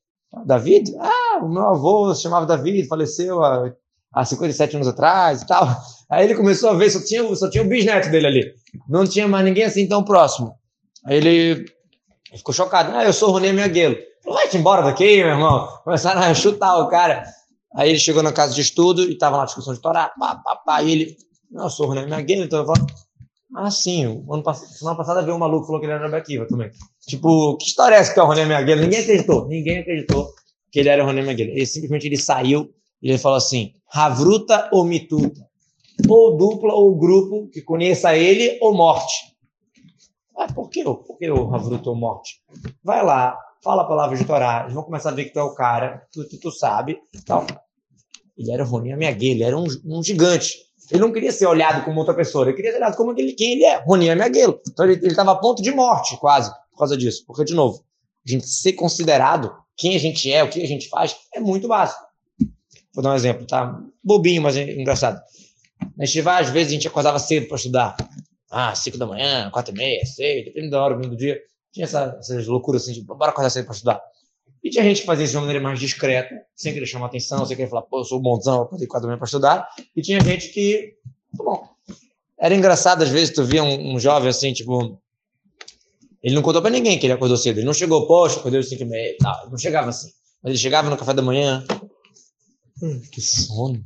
David? 0.45 0.93
Ah, 0.99 1.39
o 1.41 1.47
meu 1.47 1.69
avô 1.69 2.13
se 2.13 2.21
chamava 2.21 2.45
David, 2.45 2.85
faleceu 2.87 3.41
há, 3.41 3.71
há 4.13 4.25
57 4.25 4.75
anos 4.75 4.89
atrás 4.89 5.41
e 5.41 5.47
tal. 5.47 5.67
Aí 6.09 6.25
ele 6.25 6.35
começou 6.35 6.69
a 6.69 6.73
ver, 6.73 6.89
só 6.89 6.99
tinha, 7.01 7.35
só 7.35 7.49
tinha 7.49 7.63
o 7.63 7.67
bisneto 7.67 8.09
dele 8.09 8.27
ali. 8.27 8.53
Não 8.89 9.05
tinha 9.05 9.25
mais 9.25 9.45
ninguém 9.45 9.63
assim 9.63 9.87
tão 9.87 10.03
próximo. 10.03 10.53
Aí 11.05 11.17
ele 11.17 11.76
ele 12.29 12.37
ficou 12.37 12.53
chocado. 12.53 12.95
Ah, 12.95 13.05
eu 13.05 13.13
sou 13.13 13.29
o 13.29 13.31
Ronê 13.31 13.53
Miaguelo. 13.53 13.97
Vai-te 14.25 14.57
embora 14.57 14.81
daqui, 14.81 15.17
meu 15.17 15.27
irmão. 15.27 15.67
Começaram 15.83 16.21
a 16.21 16.33
chutar 16.33 16.77
o 16.79 16.89
cara. 16.89 17.23
Aí 17.73 17.89
ele 17.89 17.99
chegou 17.99 18.21
na 18.21 18.33
casa 18.33 18.53
de 18.53 18.61
estudo 18.61 19.03
e 19.03 19.13
estava 19.13 19.37
na 19.37 19.45
discussão 19.45 19.73
de 19.73 19.79
Torá. 19.79 20.11
Pá, 20.19 20.35
pá, 20.35 20.55
pá. 20.57 20.81
E 20.83 20.91
ele, 20.91 21.17
não, 21.49 21.65
eu 21.65 21.69
sou 21.69 21.85
o 21.85 21.89
Ronê 21.89 22.05
Miaguelo. 22.05 22.43
Então 22.43 22.59
eu 22.59 22.65
falo, 22.65 22.85
ah, 23.55 23.71
sim. 23.71 24.05
O 24.27 24.33
ano 24.33 24.43
passado, 24.43 24.69
semana 24.69 24.97
passada 24.97 25.21
veio 25.21 25.35
um 25.35 25.39
maluco 25.39 25.65
falou 25.65 25.79
que 25.79 25.85
ele 25.85 25.93
era 25.93 26.17
Akiva 26.17 26.45
também. 26.47 26.69
Tipo, 27.07 27.55
que 27.57 27.65
história 27.65 27.95
é 27.95 27.99
essa 27.99 28.13
que 28.13 28.19
é 28.19 28.23
o 28.23 28.25
Ronê 28.25 28.45
Miaguelo? 28.45 28.81
Ninguém 28.81 28.99
acreditou. 28.99 29.47
Ninguém 29.47 29.79
acreditou 29.79 30.29
que 30.71 30.79
ele 30.79 30.89
era 30.89 31.03
o 31.03 31.05
Ronê 31.05 31.21
Miaguelo. 31.21 31.51
Ele 31.51 31.65
simplesmente 31.65 32.07
ele 32.07 32.17
saiu 32.17 32.69
e 33.01 33.09
ele 33.09 33.17
falou 33.17 33.37
assim, 33.37 33.71
Havruta 33.91 34.69
ou 34.73 34.83
Mituta. 34.83 35.47
Ou 36.09 36.35
dupla 36.35 36.73
ou 36.73 36.95
grupo 36.95 37.49
que 37.51 37.61
conheça 37.61 38.15
ele 38.15 38.57
ou 38.61 38.73
morte. 38.73 39.36
Ah, 40.37 40.47
por 40.53 40.69
que, 40.69 40.83
por 40.83 41.17
que 41.17 41.27
morte? 41.95 42.41
Vai 42.83 43.03
lá, 43.03 43.37
fala 43.63 43.81
a 43.81 43.87
palavra 43.87 44.15
de 44.15 44.23
Torá, 44.23 44.61
eles 44.61 44.73
vão 44.73 44.83
começar 44.83 45.09
a 45.09 45.13
ver 45.13 45.25
que 45.25 45.33
tu 45.33 45.39
é 45.39 45.43
o 45.43 45.55
cara, 45.55 46.05
tu, 46.11 46.23
tu, 46.29 46.39
tu 46.39 46.51
sabe, 46.51 46.99
tal. 47.25 47.45
Ele 48.37 48.51
era 48.51 48.63
Roni 48.63 48.93
Amiaguê, 48.93 49.31
ele 49.31 49.43
era 49.43 49.57
um, 49.57 49.65
um 49.85 50.03
gigante. 50.03 50.53
Ele 50.91 51.01
não 51.01 51.11
queria 51.11 51.31
ser 51.31 51.47
olhado 51.47 51.83
como 51.83 51.99
outra 51.99 52.13
pessoa, 52.13 52.45
ele 52.45 52.53
queria 52.53 52.71
ser 52.71 52.77
olhado 52.77 52.95
como 52.95 53.11
aquele, 53.11 53.33
quem 53.33 53.53
ele 53.53 53.65
é, 53.65 53.83
Roni 53.83 54.09
Amiaguelo. 54.09 54.61
Então 54.69 54.85
ele 54.85 55.07
estava 55.07 55.31
a 55.31 55.35
ponto 55.35 55.61
de 55.61 55.71
morte, 55.71 56.15
quase, 56.17 56.51
por 56.71 56.77
causa 56.77 56.95
disso. 56.95 57.23
Porque, 57.25 57.43
de 57.43 57.55
novo, 57.55 57.83
a 58.25 58.31
gente 58.31 58.47
ser 58.47 58.73
considerado, 58.73 59.51
quem 59.75 59.95
a 59.95 59.99
gente 59.99 60.31
é, 60.31 60.43
o 60.43 60.49
que 60.49 60.61
a 60.61 60.67
gente 60.67 60.87
faz, 60.87 61.15
é 61.33 61.39
muito 61.39 61.67
básico. 61.67 61.99
Vou 62.93 63.03
dar 63.03 63.11
um 63.11 63.15
exemplo, 63.15 63.45
tá? 63.45 63.79
Bobinho, 64.03 64.41
mas 64.41 64.55
é 64.55 64.79
engraçado. 64.79 65.19
Na 65.95 66.05
Estivá, 66.05 66.39
às 66.39 66.49
vezes, 66.49 66.71
a 66.71 66.75
gente 66.75 66.87
acordava 66.87 67.19
cedo 67.19 67.47
para 67.47 67.57
estudar. 67.57 67.95
Ah, 68.49 68.73
5 68.73 68.97
da 68.97 69.05
manhã, 69.05 69.49
4 69.51 69.73
e 69.73 69.77
meia, 69.77 70.05
6, 70.05 70.45
dependendo 70.45 70.71
da 70.71 70.83
hora 70.83 70.95
do 70.95 71.15
dia. 71.15 71.39
Tinha 71.71 71.83
essa, 71.83 72.15
essas 72.19 72.47
loucuras 72.47 72.83
assim, 72.83 72.93
de 72.93 73.01
bora 73.01 73.31
acordar 73.31 73.49
cedo 73.49 73.65
para 73.65 73.73
estudar. 73.73 74.01
E 74.63 74.69
tinha 74.69 74.83
gente 74.83 75.01
que 75.01 75.05
fazia 75.05 75.25
isso 75.25 75.31
de 75.31 75.37
uma 75.37 75.45
maneira 75.45 75.63
mais 75.63 75.79
discreta, 75.79 76.33
sem 76.55 76.73
querer 76.73 76.85
chamar 76.85 77.07
atenção, 77.07 77.45
sem 77.45 77.55
querer 77.55 77.69
falar, 77.69 77.83
pô, 77.83 77.99
eu 77.99 78.03
sou 78.03 78.19
bonzão, 78.19 78.55
eu 78.55 78.61
acordei 78.63 78.87
4 78.87 79.01
da 79.01 79.07
manhã 79.07 79.17
para 79.17 79.25
estudar. 79.25 79.67
E 79.95 80.01
tinha 80.01 80.19
gente 80.21 80.49
que, 80.49 80.95
tá 81.37 81.43
bom. 81.43 81.67
Era 82.39 82.55
engraçado, 82.55 83.03
às 83.03 83.09
vezes, 83.09 83.33
tu 83.33 83.43
via 83.43 83.63
um, 83.63 83.95
um 83.95 83.99
jovem 83.99 84.29
assim, 84.29 84.53
tipo, 84.53 84.99
ele 86.21 86.35
não 86.35 86.41
contou 86.41 86.61
para 86.61 86.71
ninguém 86.71 86.97
que 86.99 87.05
ele 87.05 87.13
acordou 87.13 87.37
cedo. 87.37 87.59
Ele 87.59 87.65
não 87.65 87.73
chegou, 87.73 88.07
poxa, 88.07 88.39
acordei 88.39 88.59
às 88.59 88.69
5 88.69 88.81
e 88.81 88.85
meia 88.85 89.11
e 89.11 89.17
tal. 89.17 89.41
Ele 89.43 89.51
não 89.51 89.57
chegava 89.57 89.89
assim. 89.89 90.11
Mas 90.43 90.51
ele 90.51 90.59
chegava 90.59 90.89
no 90.89 90.97
café 90.97 91.13
da 91.13 91.21
manhã. 91.21 91.63
Hum, 92.81 93.01
que 93.11 93.21
sono. 93.21 93.83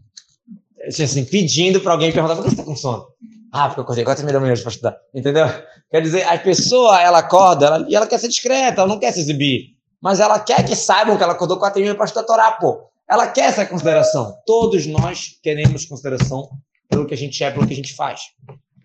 Assim, 0.87 1.03
assim, 1.03 1.25
pedindo 1.25 1.79
para 1.81 1.93
alguém 1.93 2.11
perguntar, 2.11 2.35
por 2.35 2.43
que 2.43 2.49
você 2.49 2.55
tá 2.55 2.63
com 2.63 2.75
sono? 2.75 3.07
Ah, 3.51 3.67
porque 3.67 3.81
eu 3.81 3.83
acordei 3.83 4.05
4 4.05 4.21
e 4.21 4.25
meia 4.25 4.33
da 4.33 4.39
manhã 4.39 4.53
para 4.55 4.69
estudar. 4.69 4.97
Entendeu? 5.13 5.45
Quer 5.89 6.01
dizer, 6.01 6.23
a 6.23 6.37
pessoa, 6.37 7.01
ela 7.01 7.19
acorda 7.19 7.65
ela, 7.65 7.85
e 7.89 7.95
ela 7.95 8.07
quer 8.07 8.17
ser 8.17 8.29
discreta, 8.29 8.81
ela 8.81 8.87
não 8.87 8.99
quer 8.99 9.11
se 9.11 9.19
exibir. 9.19 9.75
Mas 10.01 10.19
ela 10.19 10.39
quer 10.39 10.65
que 10.65 10.75
saibam 10.75 11.17
que 11.17 11.23
ela 11.23 11.33
acordou 11.33 11.59
4 11.59 11.79
e 11.79 11.83
meia 11.83 11.95
para 11.95 12.05
estudar 12.05 12.25
Torá, 12.25 12.51
pô. 12.53 12.89
Ela 13.09 13.27
quer 13.27 13.49
essa 13.49 13.65
consideração. 13.65 14.33
Todos 14.45 14.87
nós 14.87 15.37
queremos 15.43 15.85
consideração 15.85 16.49
pelo 16.89 17.05
que 17.05 17.13
a 17.13 17.17
gente 17.17 17.43
é, 17.43 17.51
pelo 17.51 17.67
que 17.67 17.73
a 17.73 17.75
gente 17.75 17.93
faz. 17.93 18.21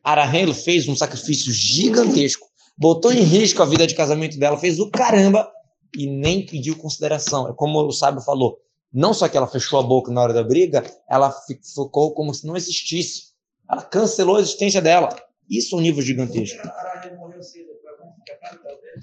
Arahelo 0.02 0.52
fez 0.52 0.88
um 0.88 0.96
sacrifício 0.96 1.52
gigantesco, 1.52 2.46
botou 2.76 3.12
em 3.12 3.22
risco 3.22 3.62
a 3.62 3.66
vida 3.66 3.86
de 3.86 3.94
casamento 3.94 4.38
dela, 4.38 4.58
fez 4.58 4.78
o 4.78 4.90
caramba 4.90 5.48
e 5.96 6.06
nem 6.06 6.44
pediu 6.44 6.76
consideração. 6.76 7.48
É 7.48 7.52
como 7.52 7.78
o 7.80 7.92
sábio 7.92 8.20
falou, 8.20 8.58
não 8.92 9.12
só 9.12 9.28
que 9.28 9.36
ela 9.36 9.46
fechou 9.46 9.78
a 9.78 9.82
boca 9.82 10.12
na 10.12 10.22
hora 10.22 10.32
da 10.32 10.42
briga, 10.42 10.84
ela 11.08 11.30
ficou 11.30 12.12
como 12.12 12.32
se 12.32 12.46
não 12.46 12.56
existisse. 12.56 13.25
Ela 13.70 13.82
cancelou 13.82 14.36
a 14.36 14.40
existência 14.40 14.80
dela. 14.80 15.08
Isso 15.48 15.74
é 15.74 15.78
um 15.78 15.82
nível 15.82 16.02
gigantesco. 16.02 16.66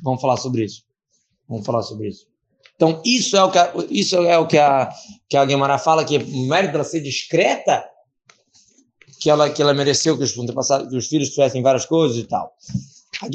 Vamos 0.04 0.22
falar 0.22 0.38
sobre 0.38 0.66
isso. 0.66 0.84
Vamos 1.48 1.66
falar 1.66 1.82
sobre 1.84 2.10
isso. 2.10 2.28
Então, 2.76 3.02
isso 3.06 3.38
é 3.38 3.44
o 3.44 3.52
que 3.52 3.58
a, 3.58 3.74
isso 3.90 4.16
é 4.18 4.38
o 4.38 4.48
que 4.48 4.58
a, 4.58 4.90
que 5.30 5.38
a 5.38 5.46
Guimarães 5.46 5.84
fala, 5.84 6.04
que 6.04 6.18
o 6.18 6.48
mérito 6.48 6.72
dela 6.72 6.84
ser 6.84 7.02
discreta, 7.02 7.84
que 9.20 9.30
ela, 9.30 9.50
que 9.50 9.62
ela 9.62 9.74
mereceu 9.74 10.18
que 10.18 10.24
os, 10.24 10.34
que 10.34 10.96
os 10.98 11.08
filhos 11.08 11.30
tivessem 11.30 11.62
várias 11.62 11.86
coisas 11.86 12.18
e 12.18 12.24
tal. 12.24 12.54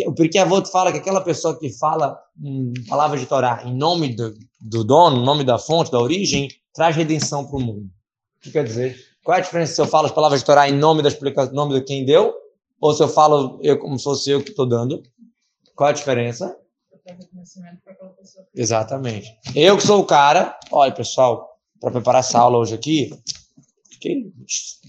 O 0.07 0.13
Pirkei 0.13 0.41
Avot 0.41 0.69
fala 0.71 0.93
que 0.93 0.99
aquela 0.99 1.21
pessoa 1.21 1.59
que 1.59 1.71
fala 1.71 2.21
hum, 2.39 2.75
palavras 2.89 3.21
de 3.21 3.27
Torá 3.27 3.63
em 3.65 3.75
nome 3.75 4.15
do, 4.15 4.37
do 4.61 4.85
dono, 4.85 5.23
em 5.23 5.25
nome 5.25 5.45
da 5.45 5.59
fonte, 5.59 5.91
da 5.91 5.99
origem, 5.99 6.49
traz 6.75 6.95
redenção 6.95 7.47
para 7.47 7.57
o 7.57 7.61
mundo. 7.61 7.91
O 8.39 8.41
que 8.43 8.51
quer 8.51 8.65
dizer? 8.65 9.08
Qual 9.29 9.37
é 9.37 9.41
a 9.43 9.45
diferença 9.45 9.75
se 9.75 9.81
eu 9.83 9.87
falo 9.87 10.07
as 10.07 10.13
palavras 10.13 10.41
de 10.41 10.47
Torá 10.47 10.67
em 10.71 10.73
nome 10.73 11.03
da 11.03 11.09
explicação, 11.11 11.53
nome 11.53 11.75
de 11.75 11.85
quem 11.85 12.03
deu, 12.03 12.35
ou 12.81 12.95
se 12.95 13.03
eu 13.03 13.09
falo 13.09 13.61
eu 13.63 13.79
como 13.79 13.99
se 13.99 14.05
fosse 14.05 14.31
eu 14.31 14.43
que 14.43 14.49
estou 14.49 14.65
dando? 14.65 15.03
Qual 15.77 15.87
é 15.87 15.93
a 15.93 15.95
diferença? 15.95 16.57
Exatamente. 18.55 19.29
Eu 19.55 19.77
que 19.77 19.87
sou 19.87 20.01
o 20.01 20.07
cara, 20.07 20.59
olha 20.73 20.95
pessoal, 20.95 21.47
para 21.79 21.91
preparar 21.91 22.21
essa 22.21 22.39
aula 22.39 22.57
hoje 22.57 22.75
aqui, 22.75 23.11
fiquei 23.91 24.33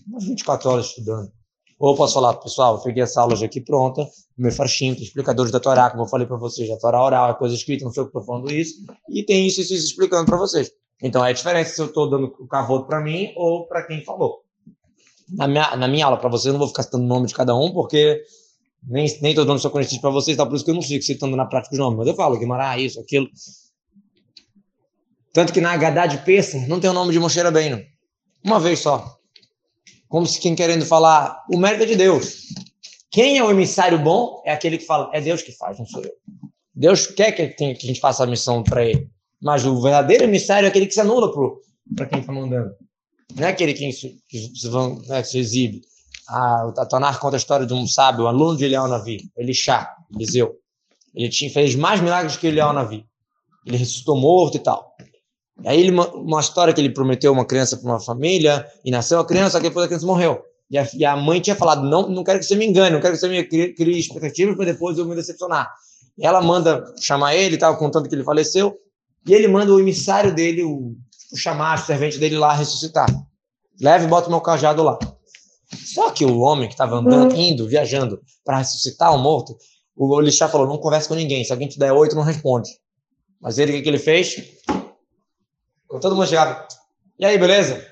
umas 0.07 0.23
24 0.23 0.69
horas 0.69 0.85
estudando. 0.85 1.29
Ou 1.77 1.97
posso 1.97 2.13
falar, 2.13 2.35
pessoal, 2.35 2.75
eu 2.75 2.81
peguei 2.81 3.03
essa 3.03 3.19
aula 3.19 3.33
hoje 3.33 3.43
aqui 3.43 3.59
pronta, 3.59 4.07
meu 4.37 4.53
farchinho, 4.53 4.93
explicadores 4.93 5.51
da 5.51 5.59
Torá, 5.59 5.89
como 5.89 6.03
eu 6.03 6.07
falei 6.07 6.25
para 6.25 6.37
vocês, 6.37 6.71
a 6.71 6.77
Torá 6.77 7.03
oral 7.03 7.29
é 7.29 7.33
coisa 7.33 7.55
escrita, 7.55 7.83
não 7.83 7.91
sei 7.91 8.03
o 8.03 8.05
que 8.05 8.17
estou 8.17 8.23
falando 8.23 8.49
isso, 8.49 8.85
e 9.09 9.21
tem 9.21 9.45
isso 9.45 9.59
isso, 9.59 9.73
isso 9.73 9.87
explicando 9.87 10.27
para 10.27 10.37
vocês. 10.37 10.71
Então 11.01 11.25
é 11.25 11.31
diferente 11.33 11.69
se 11.69 11.81
eu 11.81 11.85
estou 11.85 12.09
dando 12.09 12.35
o 12.39 12.47
cavoto 12.47 12.85
para 12.85 12.99
mim 12.99 13.31
ou 13.35 13.65
para 13.67 13.83
quem 13.83 14.03
falou. 14.03 14.43
Na 15.29 15.47
minha, 15.47 15.75
na 15.75 15.87
minha 15.87 16.05
aula, 16.05 16.17
para 16.17 16.29
vocês, 16.29 16.47
eu 16.47 16.53
não 16.53 16.59
vou 16.59 16.67
ficar 16.67 16.83
citando 16.83 17.03
o 17.03 17.07
nome 17.07 17.27
de 17.27 17.33
cada 17.33 17.55
um, 17.55 17.71
porque 17.71 18.23
nem, 18.83 19.07
nem 19.21 19.35
todo 19.35 19.47
mundo 19.47 19.59
sou 19.59 19.71
conhecido 19.71 20.01
para 20.01 20.09
vocês, 20.09 20.35
tá? 20.35 20.45
por 20.45 20.55
isso 20.55 20.65
que 20.65 20.71
eu 20.71 20.75
não 20.75 20.81
fico 20.81 21.03
citando 21.03 21.35
na 21.35 21.45
prática 21.45 21.73
os 21.73 21.79
nomes, 21.79 21.99
mas 21.99 22.07
eu 22.07 22.15
falo 22.15 22.37
Guimarães, 22.37 22.91
isso, 22.91 22.99
aquilo. 22.99 23.29
Tanto 25.31 25.53
que 25.53 25.61
na 25.61 25.73
Hadá 25.73 26.07
de 26.07 26.17
Peça 26.19 26.57
não 26.67 26.79
tem 26.79 26.89
o 26.89 26.93
nome 26.93 27.13
de 27.13 27.19
Moshe 27.19 27.39
Rabbeinu. 27.39 27.83
Uma 28.43 28.59
vez 28.59 28.79
só. 28.79 29.17
Como 30.07 30.25
se 30.25 30.39
quem 30.39 30.55
querendo 30.55 30.85
falar, 30.85 31.45
o 31.51 31.57
mérito 31.57 31.83
é 31.83 31.87
de 31.87 31.95
Deus. 31.95 32.47
Quem 33.11 33.37
é 33.37 33.43
o 33.43 33.51
emissário 33.51 33.99
bom 33.99 34.41
é 34.45 34.51
aquele 34.51 34.77
que 34.77 34.85
fala, 34.85 35.09
é 35.13 35.21
Deus 35.21 35.41
que 35.41 35.51
faz, 35.51 35.77
não 35.77 35.85
sou 35.85 36.01
eu. 36.03 36.11
Deus 36.73 37.05
quer 37.07 37.31
que, 37.33 37.47
que 37.49 37.63
a 37.65 37.87
gente 37.87 37.99
faça 37.99 38.23
a 38.23 38.27
missão 38.27 38.63
para 38.63 38.83
ele. 38.83 39.09
Mas 39.41 39.65
o 39.65 39.81
verdadeiro 39.81 40.23
emissário 40.23 40.65
é 40.65 40.69
aquele 40.69 40.85
que 40.87 40.93
se 40.93 41.01
anula 41.01 41.31
para 41.95 42.05
quem 42.05 42.19
está 42.19 42.31
mandando. 42.31 42.73
Não 43.35 43.47
é 43.47 43.49
aquele 43.49 43.73
que 43.73 43.91
se, 43.91 44.21
né, 45.07 45.23
se 45.23 45.39
exibe. 45.39 45.81
A, 46.27 46.71
a 46.77 46.85
Tonar 46.85 47.19
conta 47.19 47.35
a 47.35 47.37
história 47.37 47.65
de 47.65 47.73
um 47.73 47.87
sábio, 47.87 48.25
um 48.25 48.27
aluno 48.27 48.57
de 48.57 48.65
Eliel 48.65 48.87
Navi, 48.87 49.29
Elixá, 49.37 49.95
Eliseu. 50.13 50.55
Ele 51.15 51.29
tinha, 51.29 51.51
fez 51.51 51.75
mais 51.75 52.01
milagres 52.01 52.37
que 52.37 52.47
Eliel 52.47 52.73
Navi. 52.73 53.05
Ele 53.65 53.77
ressuscitou 53.77 54.17
morto 54.17 54.57
e 54.57 54.59
tal. 54.59 54.95
E 55.63 55.67
aí 55.67 55.79
ele, 55.79 55.91
uma 55.91 56.39
história 56.39 56.73
que 56.73 56.79
ele 56.79 56.91
prometeu 56.91 57.31
uma 57.31 57.45
criança 57.45 57.77
para 57.77 57.89
uma 57.89 57.99
família, 57.99 58.65
e 58.85 58.91
nasceu 58.91 59.19
a 59.19 59.25
criança, 59.25 59.51
só 59.51 59.57
que 59.57 59.67
depois 59.67 59.85
a 59.85 59.87
criança 59.87 60.05
morreu. 60.05 60.41
E 60.69 60.77
a, 60.77 60.87
e 60.93 61.03
a, 61.03 61.15
mãe 61.17 61.39
tinha 61.39 61.55
falado, 61.55 61.83
não, 61.83 62.07
não 62.07 62.23
quero 62.23 62.39
que 62.39 62.45
você 62.45 62.55
me 62.55 62.65
engane, 62.65 62.91
não 62.91 63.01
quero 63.01 63.15
que 63.15 63.19
você 63.19 63.27
me 63.27 63.43
crie, 63.43 63.73
crie 63.73 63.99
expectativas 63.99 64.55
para 64.55 64.65
depois 64.65 64.97
eu 64.97 65.05
me 65.05 65.15
decepcionar. 65.15 65.69
E 66.17 66.25
ela 66.25 66.41
manda 66.41 66.93
chamar 66.99 67.35
ele, 67.35 67.55
estava 67.55 67.75
contando 67.75 68.07
que 68.07 68.13
ele 68.13 68.23
faleceu, 68.23 68.77
e 69.25 69.33
ele 69.33 69.47
manda 69.47 69.73
o 69.73 69.79
emissário 69.79 70.33
dele, 70.33 70.63
o, 70.63 70.95
o 71.31 71.37
chamar, 71.37 71.79
o 71.79 71.85
servente 71.85 72.17
dele 72.17 72.37
lá 72.37 72.53
ressuscitar. 72.53 73.07
Leve 73.81 74.05
e 74.05 74.07
bota 74.07 74.27
o 74.27 74.31
meu 74.31 74.41
cajado 74.41 74.83
lá. 74.83 74.97
Só 75.93 76.09
que 76.11 76.25
o 76.25 76.39
homem 76.39 76.67
que 76.67 76.73
estava 76.73 76.95
andando, 76.95 77.35
indo, 77.35 77.67
viajando 77.67 78.21
para 78.43 78.57
ressuscitar 78.57 79.13
o 79.13 79.17
morto, 79.17 79.55
o 79.95 80.07
Olixá 80.09 80.47
falou: 80.47 80.67
não 80.67 80.77
converse 80.77 81.07
com 81.07 81.15
ninguém. 81.15 81.43
Se 81.43 81.51
alguém 81.51 81.67
te 81.67 81.77
der 81.77 81.91
oito, 81.91 82.15
não 82.15 82.23
responde. 82.23 82.69
Mas 83.39 83.57
ele, 83.57 83.71
o 83.71 83.75
que, 83.75 83.81
que 83.83 83.89
ele 83.89 83.99
fez? 83.99 84.35
Com 85.87 85.99
todo 85.99 86.15
mundo 86.15 86.27
chegado. 86.27 86.67
E 87.17 87.25
aí, 87.25 87.37
beleza? 87.37 87.85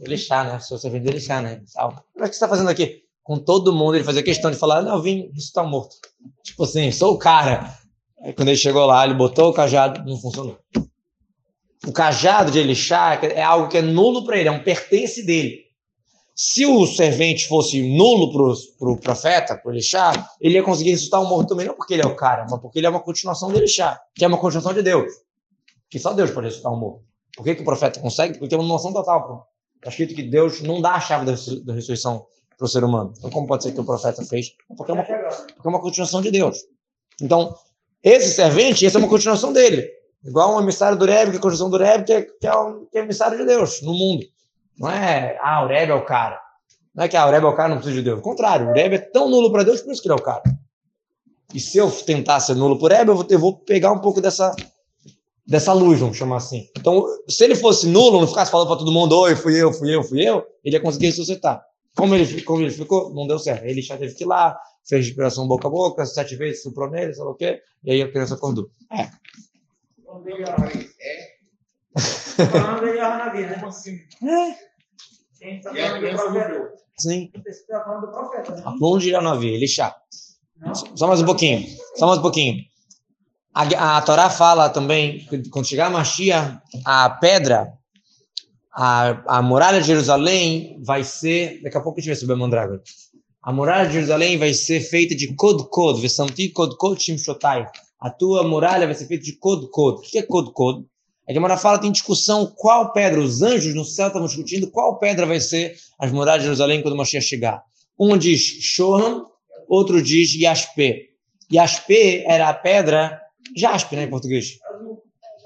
Elixá, 0.00 0.44
né? 0.44 0.58
Sou 0.58 0.78
servente 0.78 1.04
de 1.04 1.10
Elixá, 1.10 1.40
né? 1.40 1.62
O 1.78 1.90
que 1.90 2.26
você 2.26 2.30
está 2.30 2.48
fazendo 2.48 2.70
aqui? 2.70 3.02
Com 3.22 3.38
todo 3.38 3.72
mundo, 3.72 3.94
ele 3.94 4.04
fazia 4.04 4.22
questão 4.22 4.50
de 4.50 4.56
falar: 4.56 4.82
não, 4.82 4.96
eu 4.96 5.02
vim 5.02 5.28
ressuscitar 5.32 5.64
o 5.64 5.68
morto. 5.68 5.96
Tipo 6.42 6.64
assim, 6.64 6.90
sou 6.90 7.14
o 7.14 7.18
cara. 7.18 7.78
Aí 8.22 8.32
quando 8.32 8.48
ele 8.48 8.56
chegou 8.56 8.86
lá, 8.86 9.04
ele 9.04 9.14
botou 9.14 9.50
o 9.50 9.52
cajado, 9.52 10.08
não 10.08 10.16
funcionou. 10.16 10.58
O 11.86 11.92
cajado 11.92 12.52
de 12.52 12.60
Elixá 12.60 13.18
é 13.22 13.42
algo 13.42 13.68
que 13.68 13.78
é 13.78 13.82
nulo 13.82 14.24
para 14.24 14.38
ele, 14.38 14.48
é 14.48 14.52
um 14.52 14.62
pertence 14.62 15.26
dele. 15.26 15.62
Se 16.34 16.64
o 16.64 16.86
servente 16.86 17.46
fosse 17.46 17.82
nulo 17.96 18.32
para 18.32 18.42
o 18.42 18.54
pro 18.78 18.96
profeta, 18.96 19.56
para 19.56 19.72
Elixá, 19.72 20.12
ele 20.40 20.54
ia 20.54 20.62
conseguir 20.62 20.90
ressuscitar 20.90 21.20
um 21.20 21.28
morto 21.28 21.48
também, 21.48 21.66
não 21.66 21.74
porque 21.74 21.94
ele 21.94 22.02
é 22.02 22.06
o 22.06 22.14
cara, 22.14 22.46
mas 22.48 22.60
porque 22.60 22.78
ele 22.78 22.86
é 22.86 22.90
uma 22.90 23.00
continuação 23.00 23.50
do 23.50 23.58
Elixá, 23.58 24.00
que 24.14 24.24
é 24.24 24.28
uma 24.28 24.38
continuação 24.38 24.72
de 24.72 24.82
Deus. 24.82 25.12
Que 25.90 25.98
só 25.98 26.12
Deus 26.12 26.30
pode 26.30 26.46
ressuscitar 26.46 26.72
um 26.72 26.78
morto. 26.78 27.02
Por 27.36 27.44
que, 27.44 27.56
que 27.56 27.62
o 27.62 27.64
profeta 27.64 28.00
consegue? 28.00 28.34
Porque 28.34 28.48
tem 28.48 28.58
uma 28.58 28.68
noção 28.68 28.92
total. 28.92 29.48
Está 29.76 29.90
escrito 29.90 30.14
que 30.14 30.22
Deus 30.22 30.62
não 30.62 30.80
dá 30.80 30.92
a 30.92 31.00
chave 31.00 31.26
da, 31.26 31.32
da 31.64 31.74
ressurreição 31.74 32.24
para 32.56 32.64
o 32.64 32.68
ser 32.68 32.84
humano. 32.84 33.12
Então, 33.18 33.30
como 33.30 33.46
pode 33.46 33.64
ser 33.64 33.72
que 33.72 33.80
o 33.80 33.84
profeta 33.84 34.24
fez? 34.24 34.52
Porque 34.76 34.92
é 34.92 34.94
uma, 34.94 35.02
porque 35.02 35.66
é 35.66 35.68
uma 35.68 35.80
continuação 35.80 36.22
de 36.22 36.30
Deus. 36.30 36.58
Então, 37.20 37.54
esse 38.02 38.34
servente, 38.34 38.84
essa 38.84 38.98
é 38.98 39.00
uma 39.00 39.08
continuação 39.08 39.52
dele. 39.52 39.88
Igual 40.24 40.56
um 40.56 40.60
emissário 40.60 40.96
do 40.96 41.04
Rebbe, 41.04 41.30
que 41.30 41.36
é 41.36 41.38
a 41.38 41.42
continuação 41.42 41.70
do 41.70 41.76
Rebbe, 41.76 42.04
que 42.04 42.12
é, 42.12 42.22
que 42.22 42.46
é, 42.46 42.56
um, 42.56 42.86
que 42.86 42.98
é 42.98 43.02
emissário 43.02 43.38
de 43.38 43.44
Deus 43.44 43.82
no 43.82 43.92
mundo. 43.92 44.24
Não 44.78 44.90
é, 44.90 45.38
ah, 45.40 45.64
o 45.64 45.68
Rebbe 45.68 45.92
é 45.92 45.94
o 45.94 46.04
cara. 46.04 46.40
Não 46.94 47.04
é 47.04 47.08
que 47.08 47.16
ah, 47.16 47.26
o 47.26 47.30
Rebbe 47.30 47.46
é 47.46 47.48
o 47.48 47.56
cara, 47.56 47.68
não 47.70 47.76
precisa 47.76 47.96
de 47.96 48.02
Deus. 48.02 48.18
Ao 48.18 48.22
contrário, 48.22 48.68
o 48.68 48.72
Rebbe 48.72 48.96
é 48.96 48.98
tão 48.98 49.28
nulo 49.28 49.50
para 49.50 49.62
Deus, 49.62 49.80
por 49.80 49.92
isso 49.92 50.02
que 50.02 50.08
ele 50.08 50.14
é 50.14 50.20
o 50.20 50.22
cara. 50.22 50.42
E 51.54 51.60
se 51.60 51.78
eu 51.78 51.90
tentar 51.90 52.40
ser 52.40 52.54
nulo 52.54 52.78
por 52.78 52.90
Rebbe, 52.90 53.10
eu 53.10 53.16
vou, 53.16 53.26
vou 53.38 53.58
pegar 53.58 53.92
um 53.92 53.98
pouco 53.98 54.20
dessa, 54.20 54.54
dessa 55.46 55.72
luz, 55.72 56.00
vamos 56.00 56.16
chamar 56.16 56.36
assim. 56.36 56.68
Então, 56.78 57.04
se 57.28 57.44
ele 57.44 57.54
fosse 57.54 57.86
nulo, 57.86 58.20
não 58.20 58.28
ficasse 58.28 58.50
falando 58.50 58.68
para 58.68 58.76
todo 58.76 58.92
mundo, 58.92 59.18
oi, 59.18 59.34
fui 59.34 59.60
eu, 59.60 59.72
fui 59.72 59.94
eu, 59.94 60.02
fui 60.02 60.26
eu, 60.26 60.44
ele 60.64 60.76
ia 60.76 60.82
conseguir 60.82 61.06
ressuscitar. 61.06 61.62
Como 61.96 62.14
ele, 62.14 62.42
como 62.42 62.62
ele 62.62 62.70
ficou, 62.70 63.12
não 63.14 63.26
deu 63.26 63.38
certo. 63.38 63.64
Ele 63.64 63.82
já 63.82 63.96
teve 63.96 64.14
que 64.14 64.24
ir 64.24 64.26
lá, 64.26 64.58
fez 64.86 65.06
respiração 65.06 65.46
boca 65.46 65.68
a 65.68 65.70
boca, 65.70 66.06
sete 66.06 66.36
vezes, 66.36 66.62
suprou 66.62 66.90
nele, 66.90 67.12
sei 67.12 67.24
lá 67.24 67.30
o 67.30 67.34
quê, 67.34 67.60
e 67.84 67.92
aí 67.92 68.02
a 68.02 68.10
criança 68.10 68.34
acordou. 68.34 68.70
É. 68.90 69.02
É. 69.02 69.10
Como 73.54 73.66
assim? 73.66 73.98
Quem 75.38 75.58
está 75.58 75.74
falando 75.74 76.16
dormiu. 76.16 76.68
Sim. 76.98 77.30
Está 77.46 77.84
falando 77.84 78.06
do 78.06 78.12
profeta, 78.12 78.54
né? 78.54 78.62
Aluno 78.64 79.00
de 79.00 79.48
ele 79.48 79.66
chá. 79.66 79.94
Não? 80.56 80.74
Só 80.74 81.06
mais 81.06 81.20
um 81.20 81.26
pouquinho. 81.26 81.66
Só 81.96 82.06
mais 82.06 82.18
um 82.18 82.22
pouquinho. 82.22 82.62
A, 83.54 83.98
a 83.98 84.02
Torá 84.02 84.30
fala 84.30 84.70
também, 84.70 85.26
que 85.26 85.48
quando 85.50 85.66
chegar 85.66 85.86
a 85.86 85.90
Mashiach, 85.90 86.58
a 86.84 87.10
pedra, 87.10 87.72
a, 88.74 89.38
a 89.38 89.42
muralha 89.42 89.80
de 89.80 89.86
Jerusalém 89.86 90.80
vai 90.82 91.04
ser. 91.04 91.60
Daqui 91.62 91.76
a 91.76 91.80
pouco 91.80 91.98
a 91.98 92.00
gente 92.00 92.10
vai 92.10 92.16
subir 92.16 92.32
a 92.32 92.36
Mandragora. 92.36 92.82
A 93.42 93.52
muralha 93.52 93.86
de 93.86 93.94
Jerusalém 93.94 94.38
vai 94.38 94.54
ser 94.54 94.80
feita 94.80 95.14
de 95.14 95.34
Kod, 95.34 96.00
Vesamti 96.00 96.48
Kod 96.50 97.02
Shimshotai. 97.02 97.66
A 98.00 98.10
tua 98.10 98.42
muralha 98.42 98.86
vai 98.86 98.94
ser 98.94 99.06
feita 99.06 99.24
de 99.24 99.32
Kod. 99.32 99.66
O 99.66 100.00
que 100.00 100.18
é 100.18 100.22
Kod 100.22 100.52
Kod? 100.52 100.86
A 101.28 101.32
Gemara 101.32 101.56
fala, 101.56 101.78
tem 101.78 101.92
discussão 101.92 102.46
qual 102.46 102.92
pedra, 102.92 103.20
os 103.20 103.42
anjos 103.42 103.74
no 103.74 103.84
céu 103.84 104.08
estavam 104.08 104.26
discutindo 104.26 104.70
qual 104.70 104.98
pedra 104.98 105.24
vai 105.24 105.40
ser 105.40 105.76
as 105.98 106.10
muralhas 106.10 106.42
de 106.42 106.46
Jerusalém 106.46 106.82
quando 106.82 106.94
o 106.94 106.96
Mashiach 106.96 107.24
chegar. 107.24 107.62
Um 107.98 108.16
diz 108.16 108.40
Shoham, 108.40 109.26
outro 109.68 110.02
diz 110.02 110.34
Yaspe. 110.34 111.10
Yaspe 111.52 112.24
era 112.26 112.48
a 112.48 112.54
pedra, 112.54 113.20
jaspe, 113.56 113.94
né, 113.94 114.04
em 114.04 114.10
português? 114.10 114.58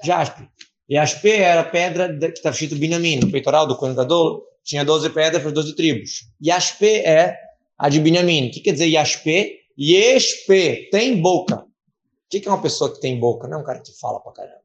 Jaspe. 0.03 0.47
Yaspe 0.89 1.31
era 1.31 1.61
a 1.61 1.65
pedra 1.65 2.17
que 2.17 2.37
estava 2.37 2.53
escrito 2.53 2.75
Binyamin, 2.75 3.19
no 3.19 3.31
peitoral 3.31 3.67
do 3.67 3.75
contador, 3.75 4.43
tinha 4.63 4.85
12 4.85 5.09
pedras 5.09 5.41
para 5.41 5.51
12 5.51 5.75
tribos. 5.75 6.27
Yaspe 6.43 6.87
é 6.87 7.37
a 7.77 7.89
de 7.89 7.99
Binyamin. 7.99 8.47
O 8.47 8.51
que 8.51 8.61
quer 8.61 8.73
dizer 8.73 8.87
Yaspe? 8.87 9.59
Yespe, 9.77 10.89
tem 10.91 11.21
boca. 11.21 11.57
O 11.57 12.29
que 12.29 12.47
é 12.47 12.51
uma 12.51 12.61
pessoa 12.61 12.93
que 12.93 12.99
tem 12.99 13.19
boca? 13.19 13.47
Não 13.47 13.59
é 13.59 13.61
um 13.61 13.65
cara 13.65 13.79
que 13.79 13.91
fala 13.99 14.19
pra 14.19 14.33
caramba. 14.33 14.61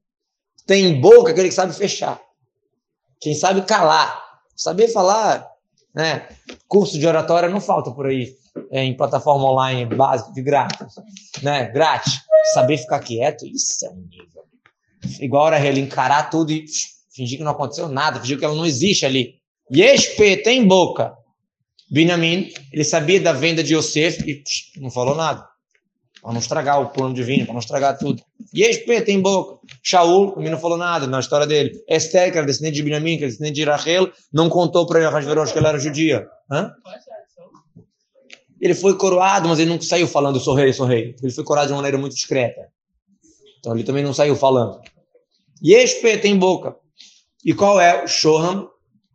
Tem 0.66 1.00
boca 1.00 1.32
aquele 1.32 1.48
que 1.48 1.54
sabe 1.54 1.72
fechar. 1.74 2.20
Quem 3.20 3.34
sabe 3.34 3.62
calar. 3.62 4.22
Saber 4.56 4.88
falar, 4.88 5.48
né? 5.94 6.28
Curso 6.68 6.98
de 6.98 7.06
oratória 7.06 7.48
não 7.48 7.60
falta 7.60 7.90
por 7.90 8.06
aí 8.06 8.34
é, 8.70 8.84
em 8.84 8.96
plataforma 8.96 9.50
online 9.50 9.86
básica 9.86 10.32
de 10.32 10.42
grátis, 10.42 10.94
né? 11.42 11.66
Grátis. 11.70 12.20
Saber 12.54 12.78
ficar 12.78 13.00
quieto, 13.00 13.46
isso 13.46 13.86
é 13.86 13.90
um 13.90 14.06
nível. 14.08 14.44
Igual 15.20 15.48
a 15.48 15.60
ele 15.60 15.80
encarar 15.80 16.30
tudo 16.30 16.52
e 16.52 16.64
fingir 17.14 17.38
que 17.38 17.44
não 17.44 17.52
aconteceu 17.52 17.88
nada, 17.88 18.20
fingir 18.20 18.38
que 18.38 18.44
ela 18.44 18.54
não 18.54 18.66
existe 18.66 19.04
ali. 19.04 19.34
Yespe 19.74 20.36
tem 20.38 20.66
boca. 20.66 21.12
Benjamin, 21.90 22.50
ele 22.72 22.84
sabia 22.84 23.20
da 23.20 23.32
venda 23.32 23.62
de 23.62 23.74
Yosef 23.74 24.22
e 24.26 24.42
psh, 24.42 24.80
não 24.80 24.90
falou 24.90 25.14
nada. 25.14 25.46
Para 26.22 26.32
não 26.32 26.38
estragar 26.38 26.80
o 26.80 26.88
plano 26.90 27.14
divino, 27.14 27.44
para 27.44 27.52
não 27.52 27.60
estragar 27.60 27.98
tudo. 27.98 28.22
Yespe 28.54 29.02
tem 29.02 29.20
boca. 29.20 29.58
Shaul 29.82 30.32
também 30.32 30.50
não 30.50 30.58
falou 30.58 30.78
nada 30.78 31.06
na 31.06 31.20
história 31.20 31.46
dele. 31.46 31.72
Esther, 31.88 32.30
que 32.30 32.38
era 32.38 32.46
descendente 32.46 32.76
de 32.76 32.82
Benjamin, 32.82 33.16
que 33.16 33.24
era 33.24 33.30
descendente 33.30 33.56
de 33.56 33.64
Rachel, 33.64 34.10
não 34.32 34.48
contou 34.48 34.86
para 34.86 35.06
Ahasverosh 35.08 35.52
que 35.52 35.58
ela 35.58 35.70
era 35.70 35.78
judia. 35.78 36.26
Hã? 36.50 36.72
Ele 38.60 38.74
foi 38.74 38.96
coroado, 38.96 39.48
mas 39.48 39.58
ele 39.58 39.70
não 39.70 39.80
saiu 39.80 40.06
falando 40.06 40.38
sou 40.38 40.54
rei, 40.54 40.72
sou 40.72 40.86
rei. 40.86 41.16
Ele 41.20 41.32
foi 41.32 41.42
coroado 41.42 41.66
de 41.66 41.72
uma 41.72 41.78
maneira 41.78 41.98
muito 41.98 42.14
discreta. 42.14 42.68
Então 43.58 43.74
ele 43.74 43.82
também 43.82 44.04
não 44.04 44.14
saiu 44.14 44.36
falando. 44.36 44.80
Yespe 45.64 46.18
tem 46.18 46.36
boca. 46.36 46.76
E 47.44 47.54
qual 47.54 47.80
é 47.80 48.02
o 48.02 48.08
Shoham? 48.08 48.68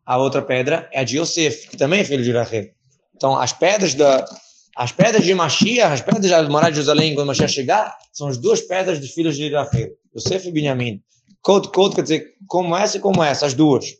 A 0.05 0.17
outra 0.17 0.41
pedra 0.41 0.89
é 0.93 1.01
a 1.01 1.03
de 1.03 1.17
Yosef, 1.19 1.67
que 1.67 1.75
também 1.75 1.99
é 1.99 2.05
filho 2.05 2.23
de 2.23 2.31
Rachel. 2.31 2.67
Então 3.13 3.37
as 3.37 3.51
pedras 3.51 3.93
da 3.93 4.25
as 4.73 4.91
pedras 4.91 5.25
de 5.25 5.33
Mashiach, 5.33 5.91
as 5.91 6.01
pedras 6.01 6.29
da 6.29 6.43
morada 6.43 6.71
de 6.71 6.75
Jerusalém, 6.75 7.15
quando 7.15 7.27
Mashiach 7.27 7.51
chegar, 7.51 7.97
são 8.13 8.27
as 8.27 8.37
duas 8.37 8.61
pedras 8.61 8.99
dos 8.99 9.11
filhos 9.11 9.35
de 9.35 9.51
Rachel, 9.51 9.89
Yosef 10.15 10.47
e 10.47 10.51
Benjamim. 10.51 11.01
Code, 11.41 11.71
code 11.71 11.95
quer 11.95 12.03
dizer 12.03 12.35
como 12.47 12.75
essa 12.75 12.97
e 12.97 12.99
como 12.99 13.23
essa, 13.23 13.47
as 13.47 13.53
duas. 13.53 13.95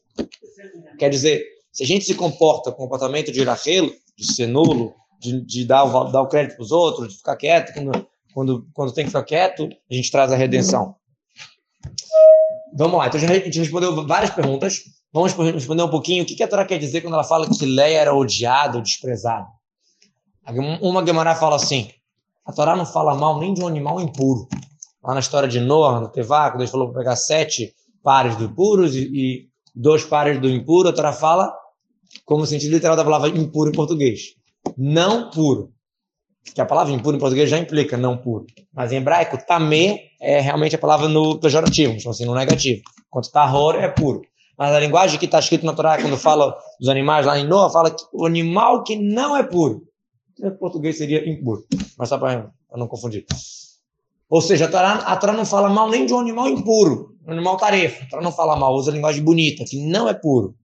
Quer 1.00 1.10
dizer, 1.10 1.44
se 1.72 1.84
a 1.84 1.86
gente 1.86 2.06
se 2.06 2.14
comporta 2.14 2.72
com 2.72 2.84
o 2.84 2.86
comportamento 2.86 3.32
de 3.32 3.44
Rachel, 3.44 3.92
de 4.16 4.34
ser 4.34 4.48
nulo, 4.48 4.94
de, 5.20 5.42
de 5.42 5.66
dar, 5.66 5.84
o, 5.84 6.12
dar 6.12 6.22
o 6.22 6.28
crédito 6.28 6.56
para 6.56 6.64
os 6.64 6.72
outros, 6.72 7.10
de 7.10 7.18
ficar 7.18 7.36
quieto, 7.36 7.74
quando, 7.74 8.08
quando, 8.34 8.68
quando 8.74 8.94
tem 8.94 9.04
que 9.04 9.10
ficar 9.10 9.24
quieto, 9.24 9.68
a 9.90 9.94
gente 9.94 10.12
traz 10.12 10.32
a 10.32 10.36
redenção. 10.36 10.96
Vamos 12.78 13.00
lá, 13.00 13.08
então 13.08 13.20
a 13.20 13.26
gente 13.26 13.60
respondeu 13.60 14.06
várias 14.06 14.30
perguntas. 14.30 14.84
Vamos 15.12 15.34
responder 15.34 15.82
um 15.82 15.90
pouquinho 15.90 16.24
o 16.24 16.26
que 16.28 16.44
a 16.44 16.48
Torá 16.48 16.64
quer 16.64 16.78
dizer 16.78 17.02
quando 17.02 17.16
ela 17.16 17.24
fala 17.24 17.50
que 17.50 17.66
Leia 17.66 17.98
era 17.98 18.14
odiado, 18.14 18.82
desprezado. 18.82 19.48
Uma 20.80 21.04
Gemara 21.04 21.34
fala 21.34 21.56
assim: 21.56 21.90
a 22.46 22.54
Torá 22.54 22.76
não 22.76 22.86
fala 22.86 23.16
mal 23.16 23.40
nem 23.40 23.52
de 23.52 23.64
um 23.64 23.68
animal 23.68 24.00
impuro. 24.00 24.48
Lá 25.04 25.16
na 25.16 25.20
história 25.20 25.50
de 25.50 25.60
Noah, 25.60 26.02
no 26.02 26.10
quando 26.10 26.62
ele 26.62 26.68
falou 26.68 26.92
para 26.92 27.00
pegar 27.00 27.16
sete 27.16 27.74
pares 28.04 28.36
do 28.36 28.48
puros 28.50 28.96
e, 28.96 29.50
dois 29.76 30.04
pares 30.04 30.40
do 30.40 30.48
impuro, 30.48 30.90
a 30.90 30.94
Torá 30.94 31.12
fala 31.12 31.52
como 32.26 32.46
sentido 32.46 32.74
literal 32.74 32.96
da 32.96 33.04
palavra 33.04 33.30
impuro 33.30 33.72
em 33.72 33.74
português. 33.74 34.36
Não 34.78 35.32
puro. 35.32 35.74
Que 36.54 36.62
a 36.62 36.66
palavra 36.66 36.94
impuro 36.94 37.16
em 37.16 37.20
português 37.20 37.50
já 37.50 37.58
implica 37.58 37.98
não 37.98 38.18
puro. 38.18 38.46
Mas 38.74 38.92
em 38.92 38.98
hebraico, 38.98 39.38
tamê 39.46 40.12
é 40.20 40.40
realmente 40.40 40.76
a 40.76 40.80
palavra 40.80 41.08
no 41.08 41.40
pejorativo, 41.40 41.94
então 41.94 42.12
assim, 42.12 42.26
no 42.26 42.34
negativo. 42.34 42.82
Enquanto 43.08 43.32
tahor 43.32 43.76
é 43.76 43.88
puro. 43.88 44.22
Mas 44.58 44.74
a 44.74 44.80
linguagem 44.80 45.20
que 45.20 45.26
está 45.26 45.38
escrito 45.38 45.66
na 45.66 45.74
Torá, 45.74 46.02
quando 46.02 46.18
fala 46.18 46.58
dos 46.80 46.90
animais 46.90 47.26
lá 47.26 47.38
em 47.38 47.46
Noah, 47.46 47.72
fala 47.72 47.92
que 47.92 48.04
o 48.12 48.26
animal 48.26 48.84
que 48.84 48.96
não 48.96 49.38
é 49.38 49.44
puro. 49.44 49.84
Em 50.42 50.50
português 50.52 50.98
seria 50.98 51.30
impuro. 51.30 51.64
Mas 51.98 52.10
só 52.10 52.18
para 52.18 52.50
não 52.76 52.88
confundir. 52.88 53.26
Ou 54.30 54.42
seja, 54.42 54.66
a 54.66 54.68
Torá, 54.68 54.94
a 54.94 55.16
Torá 55.16 55.32
não 55.32 55.46
fala 55.46 55.70
mal 55.70 55.90
nem 55.90 56.06
de 56.06 56.14
um 56.14 56.20
animal 56.20 56.50
impuro, 56.50 57.16
um 57.26 57.32
animal 57.32 57.56
tarefa. 57.56 58.04
A 58.04 58.10
Torá 58.10 58.22
não 58.22 58.32
fala 58.32 58.56
mal, 58.56 58.74
usa 58.74 58.92
linguagem 58.92 59.24
bonita, 59.24 59.64
que 59.64 59.80
não 59.86 60.10
é 60.10 60.14
puro. 60.14 60.56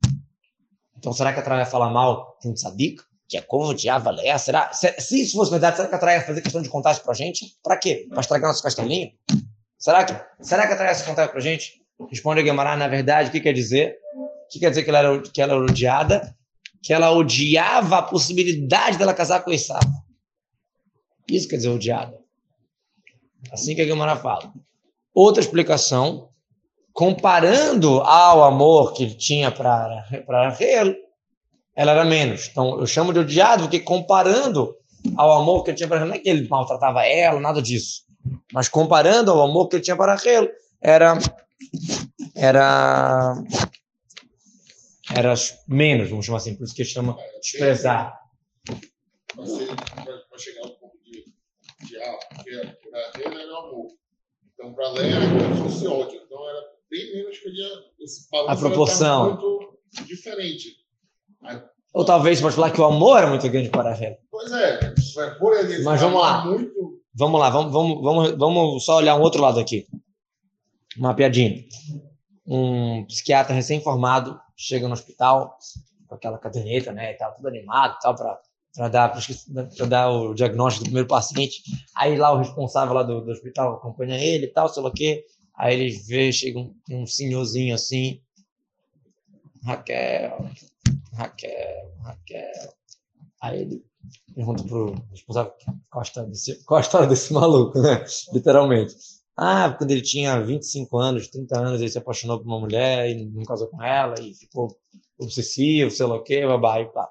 Então, 0.97 1.13
será 1.13 1.31
que 1.31 1.39
a 1.39 1.43
Torá 1.43 1.57
vai 1.57 1.65
falar 1.65 1.89
mal 1.89 2.38
de 2.41 2.49
um 2.49 2.53
tzadik? 2.53 3.01
Que 3.34 3.38
é 3.39 3.41
como 3.41 3.73
diabo 3.73 4.11
Leia? 4.11 4.38
Será? 4.38 4.71
Se, 4.71 4.93
se, 4.99 5.23
isso 5.23 5.36
fosse 5.36 5.49
verdade, 5.49 5.77
será 5.77 5.89
que 5.89 5.95
a 5.95 5.97
Torá 5.97 6.13
ia 6.13 6.21
fazer 6.21 6.39
questão 6.39 6.61
de 6.61 6.69
contar 6.69 6.91
isso 6.91 7.03
pra 7.03 7.15
gente? 7.15 7.57
Pra 7.63 7.75
quê? 7.75 8.05
Pra 8.07 8.21
estragar 8.21 8.47
nosso 8.47 8.61
castelinho? 8.61 9.11
Será 9.75 10.03
que, 10.03 10.13
será 10.39 10.67
que 10.67 10.73
a 10.73 10.77
Torá 10.77 10.89
ia 10.89 10.95
se 10.95 11.03
contar 11.03 11.27
pra 11.29 11.39
gente? 11.39 11.81
Responde 12.11 12.41
a 12.41 12.43
Guimarães, 12.43 12.77
na 12.77 12.88
verdade, 12.88 13.29
o 13.29 13.31
que 13.31 13.39
quer 13.39 13.53
dizer? 13.53 13.97
O 14.15 14.47
que 14.51 14.59
quer 14.59 14.69
dizer 14.69 14.84
que 14.84 14.89
ela 14.91 14.99
era, 14.99 15.21
que 15.21 15.41
ela 15.41 15.53
era 15.53 15.63
odiada? 15.63 16.36
que 16.84 16.93
ela 16.93 17.11
odiava 17.11 17.99
a 17.99 18.03
possibilidade 18.03 18.97
dela 18.97 19.13
casar 19.13 19.41
com 19.41 19.51
Esaú. 19.51 19.79
Isso 21.27 21.47
quer 21.47 21.55
dizer 21.55 21.69
odiada. 21.69 22.19
Assim 23.51 23.73
que 23.73 23.81
a 23.81 23.86
Guilmara 23.86 24.17
fala. 24.17 24.53
Outra 25.15 25.41
explicação, 25.41 26.29
comparando 26.91 28.01
ao 28.01 28.43
amor 28.43 28.93
que 28.93 29.03
ele 29.03 29.15
tinha 29.15 29.49
para 29.49 30.05
Rachel, 30.27 30.93
ela 31.76 31.91
era 31.91 32.05
menos. 32.05 32.49
Então, 32.49 32.80
eu 32.80 32.86
chamo 32.86 33.13
de 33.13 33.19
odiado 33.19 33.63
porque 33.63 33.80
comparando 33.80 34.76
ao 35.17 35.32
amor 35.34 35.63
que 35.63 35.71
ele 35.71 35.78
tinha 35.78 35.88
para 35.89 35.97
Rachel, 35.97 36.09
não 36.09 36.15
é 36.15 36.19
que 36.19 36.30
ele 36.30 36.47
maltratava 36.47 37.05
ela, 37.05 37.39
nada 37.39 37.61
disso. 37.61 38.03
Mas 38.51 38.69
comparando 38.69 39.32
ao 39.32 39.41
amor 39.41 39.67
que 39.67 39.76
ele 39.76 39.84
tinha 39.84 39.97
para 39.97 40.13
Rachel, 40.13 40.49
era 40.82 41.17
era 42.36 43.36
era 45.15 45.34
menos, 45.67 46.09
vamos 46.09 46.26
chamar 46.26 46.38
assim, 46.38 46.55
por 46.55 46.63
isso 46.63 46.76
que 46.76 46.86
chama 46.86 47.17
desprezar. 47.41 48.19
Para 49.36 50.38
chegar 50.38 50.65
um 50.65 50.76
pouco 50.76 50.97
de, 51.03 51.26
de 51.86 51.97
ah, 51.97 52.19
porque 52.36 52.51
para 52.89 53.11
ele 53.26 53.41
era 53.41 53.57
amor. 53.57 53.88
Então, 54.53 54.74
para 54.74 54.89
Leia 54.91 55.15
era 55.15 55.28
como 55.28 55.55
se 55.55 55.61
fosse 55.63 55.88
ódio. 55.88 56.21
Então, 56.26 56.49
era 56.49 56.61
bem 56.89 57.15
menos 57.15 57.38
que 57.38 57.47
ele 57.47 57.61
esse 57.99 58.28
A 58.47 58.55
proporção. 58.55 59.32
muito 59.32 59.80
diferente. 60.05 60.82
Ou 61.93 62.03
talvez 62.03 62.41
pode 62.41 62.55
falar 62.55 62.71
que 62.71 62.81
o 62.81 62.85
amor 62.85 63.19
era 63.19 63.27
muito 63.27 63.47
grande 63.49 63.69
para 63.69 63.95
ela. 63.95 64.17
Pois 64.31 64.51
é, 64.51 64.93
por 65.37 65.57
ele. 65.57 65.83
Mas 65.83 66.01
vamos 66.01 66.21
lá. 66.21 66.45
Muito... 66.45 67.01
Vamos 67.13 67.39
lá, 67.39 67.49
vamos, 67.49 67.71
vamos, 67.71 68.01
vamos, 68.01 68.31
vamos 68.31 68.85
só 68.85 68.97
olhar 68.97 69.15
um 69.15 69.21
outro 69.21 69.41
lado 69.41 69.59
aqui. 69.59 69.87
Uma 70.97 71.13
piadinha. 71.13 71.63
Um 72.45 73.05
psiquiatra 73.05 73.53
recém-formado 73.53 74.39
chega 74.57 74.87
no 74.87 74.93
hospital 74.93 75.57
com 76.07 76.15
aquela 76.15 76.37
caderneta, 76.37 76.91
né, 76.91 77.11
e 77.11 77.13
tal, 77.15 77.33
tudo 77.35 77.47
animado, 77.47 77.97
tal, 78.01 78.15
para 78.15 78.39
para 78.75 78.87
dar, 78.87 79.19
dar 79.87 80.09
o 80.09 80.33
diagnóstico 80.33 80.83
do 80.83 80.87
primeiro 80.87 81.07
paciente. 81.07 81.61
Aí 81.95 82.17
lá 82.17 82.31
o 82.31 82.37
responsável 82.37 82.93
lá 82.93 83.03
do, 83.03 83.21
do 83.21 83.31
hospital 83.31 83.75
acompanha 83.75 84.17
ele 84.17 84.45
e 84.45 84.49
tal, 84.51 84.67
sei 84.67 84.81
lá 84.81 84.89
o 84.89 84.93
quê. 84.93 85.23
Aí 85.55 85.75
ele 85.75 85.95
vê, 86.07 86.31
chega 86.31 86.59
um, 86.59 86.75
um 86.89 87.05
senhorzinho 87.05 87.75
assim, 87.75 88.19
Raquel, 89.63 90.49
Raquel, 91.14 91.93
Raquel. 92.03 92.74
Aí 93.41 93.61
ele 93.61 93.86
pergunta 94.34 94.64
pro 94.64 94.95
responsável 95.11 95.53
qual 95.89 95.99
a 95.99 96.03
história 96.03 96.30
desse, 96.30 96.64
desse 97.09 97.34
maluco, 97.34 97.80
né? 97.80 98.03
Literalmente. 98.34 98.95
Ah, 99.36 99.74
quando 99.76 99.91
ele 99.91 100.01
tinha 100.01 100.39
25 100.39 100.97
anos, 100.97 101.28
30 101.28 101.59
anos, 101.59 101.82
ele 101.82 101.89
se 101.89 101.97
apaixonou 101.97 102.39
por 102.39 102.45
uma 102.45 102.59
mulher 102.59 103.09
e 103.09 103.26
não 103.26 103.43
casou 103.43 103.68
com 103.68 103.82
ela 103.82 104.16
e 104.22 104.34
ficou 104.36 104.78
obsessivo, 105.18 105.89
sei 105.89 106.05
lá 106.05 106.16
o 106.16 106.24
quê, 106.24 106.45
babá, 106.45 106.80
e 106.80 106.86
pá. 106.86 107.09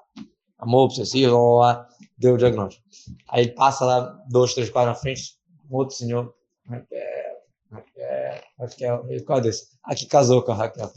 Amor 0.57 0.85
obsessivo, 0.85 1.57
lá, 1.57 1.85
deu 2.17 2.35
o 2.35 2.37
diagnóstico. 2.37 2.85
Aí 3.27 3.43
ele 3.43 3.51
passa 3.51 3.83
lá, 3.83 4.23
dois, 4.29 4.53
três 4.53 4.69
quadros 4.69 4.95
na 4.95 5.01
frente, 5.01 5.37
um 5.69 5.75
outro 5.75 5.95
senhor, 5.95 6.33
Raquel, 6.65 7.35
Raquel, 7.69 8.43
Raquel, 8.57 9.25
qual 9.25 9.39
é 9.39 9.41
desse? 9.41 9.67
Ah, 9.83 9.93
que 9.93 10.05
casou 10.05 10.41
com 10.41 10.53
a 10.53 10.55
Raquel. 10.55 10.89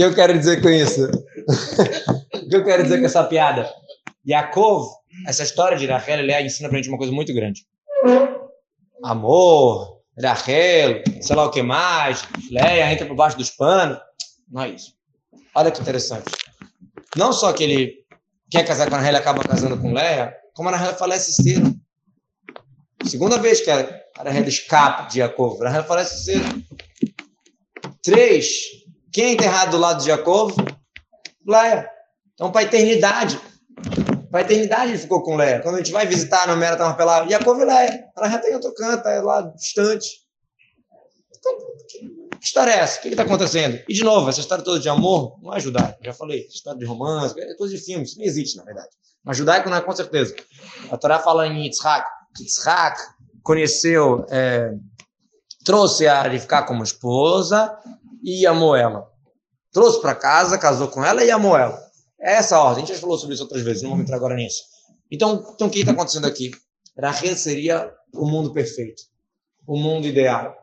Que 0.00 0.04
eu 0.06 0.14
quero 0.14 0.38
dizer 0.38 0.62
com 0.62 0.70
isso? 0.70 1.10
o 2.34 2.48
que 2.48 2.56
eu 2.56 2.64
quero 2.64 2.84
dizer 2.84 3.00
com 3.00 3.04
essa 3.04 3.22
piada? 3.22 3.70
Yaakov, 4.26 4.88
essa 5.26 5.42
história 5.42 5.76
de 5.76 5.84
Raquel, 5.84 6.20
ele 6.20 6.40
ensina 6.40 6.70
pra 6.70 6.78
gente 6.78 6.88
uma 6.88 6.96
coisa 6.96 7.12
muito 7.12 7.34
grande. 7.34 7.66
amor, 9.04 10.00
Rachel, 10.18 11.02
sei 11.20 11.36
lá 11.36 11.44
o 11.44 11.50
que 11.50 11.60
mais, 11.62 12.26
Leia 12.50 12.90
entra 12.90 13.04
por 13.04 13.14
baixo 13.14 13.36
dos 13.36 13.50
panos. 13.50 13.98
Não 14.50 14.62
é 14.62 14.70
isso. 14.70 14.94
Olha 15.54 15.70
que 15.70 15.82
interessante. 15.82 16.30
Não 17.14 17.30
só 17.30 17.52
que 17.52 17.64
ele 17.64 17.96
quer 18.50 18.64
casar 18.64 18.88
com 18.88 18.94
a 18.96 18.98
Rachel 19.00 19.16
e 19.16 19.18
acaba 19.18 19.44
casando 19.44 19.76
com 19.76 19.92
Leia, 19.92 20.34
como 20.54 20.70
a 20.70 20.76
Rachel 20.76 20.96
falece 20.96 21.30
cedo. 21.34 21.78
Segunda 23.04 23.36
vez 23.36 23.60
que 23.60 23.70
a 23.70 24.02
Rachel 24.16 24.48
escapa 24.48 25.08
de 25.08 25.18
Jacob, 25.18 25.60
a 25.60 25.68
Rachel 25.68 25.84
falece 25.84 26.24
cedo. 26.24 26.64
Três, 28.02 28.79
quem 29.12 29.24
é 29.24 29.32
enterrado 29.32 29.72
do 29.72 29.78
lado 29.78 30.00
de 30.00 30.06
Jacob? 30.06 30.52
Leia. 31.46 31.88
Então, 32.34 32.50
para 32.50 32.60
a 32.60 32.64
eternidade. 32.64 33.40
Para 34.30 34.40
a 34.40 34.42
eternidade 34.42 34.92
ele 34.92 34.98
ficou 34.98 35.22
com 35.22 35.36
Leia. 35.36 35.60
Quando 35.60 35.74
a 35.74 35.78
gente 35.78 35.92
vai 35.92 36.06
visitar 36.06 36.46
no 36.46 36.56
Mera 36.56 36.76
Tamarpelá, 36.76 37.26
Jacob 37.28 37.58
e 37.58 37.64
Leia. 37.64 38.04
Ela 38.16 38.28
já 38.30 38.38
tem 38.38 38.54
outro 38.54 38.72
canto, 38.74 39.08
é 39.08 39.20
lá 39.20 39.42
distante. 39.42 40.08
Então, 41.36 41.58
que 41.88 42.46
história 42.46 42.70
é 42.70 42.78
essa? 42.78 42.98
O 42.98 43.02
que 43.02 43.08
está 43.08 43.24
acontecendo? 43.24 43.82
E, 43.88 43.92
de 43.92 44.04
novo, 44.04 44.28
essa 44.28 44.40
história 44.40 44.64
toda 44.64 44.78
de 44.78 44.88
amor 44.88 45.38
não 45.42 45.54
é 45.54 45.60
judaico. 45.60 45.98
Já 46.02 46.14
falei, 46.14 46.46
história 46.46 46.78
de 46.78 46.84
romance, 46.84 47.38
é 47.38 47.54
coisa 47.56 47.74
de 47.74 47.82
filme. 47.82 48.04
Isso 48.04 48.18
não 48.18 48.24
existe, 48.24 48.56
na 48.56 48.64
verdade. 48.64 48.88
Mas 49.24 49.36
judaico 49.36 49.68
não 49.68 49.76
é, 49.76 49.80
com 49.80 49.94
certeza. 49.94 50.34
A 50.90 50.96
Torá 50.96 51.18
fala 51.18 51.46
em 51.46 51.64
Yitzhak. 51.64 52.06
Yitzhak 52.38 53.00
conheceu, 53.42 54.24
é, 54.30 54.72
trouxe 55.64 56.06
a 56.06 56.30
ficar 56.38 56.62
como 56.62 56.84
esposa 56.84 57.76
e 58.22 58.46
amou 58.46 58.76
ela. 58.76 59.08
Trouxe 59.72 60.00
para 60.00 60.14
casa, 60.14 60.58
casou 60.58 60.88
com 60.88 61.04
ela 61.04 61.24
e 61.24 61.30
amou 61.30 61.56
ela. 61.56 61.80
É 62.20 62.34
essa 62.34 62.56
a 62.56 62.62
ordem. 62.62 62.84
A 62.84 62.86
gente 62.86 62.94
já 62.94 63.00
falou 63.00 63.18
sobre 63.18 63.34
isso 63.34 63.44
outras 63.44 63.62
vezes, 63.62 63.82
não 63.82 63.90
vamos 63.90 64.04
entrar 64.04 64.16
agora 64.16 64.34
nisso. 64.34 64.62
Então, 65.10 65.52
então 65.54 65.66
o 65.66 65.70
que 65.70 65.80
está 65.80 65.92
acontecendo 65.92 66.26
aqui? 66.26 66.50
Rahel 66.98 67.36
seria 67.36 67.92
o 68.12 68.26
mundo 68.26 68.52
perfeito, 68.52 69.02
o 69.66 69.76
mundo 69.76 70.06
ideal. 70.06 70.54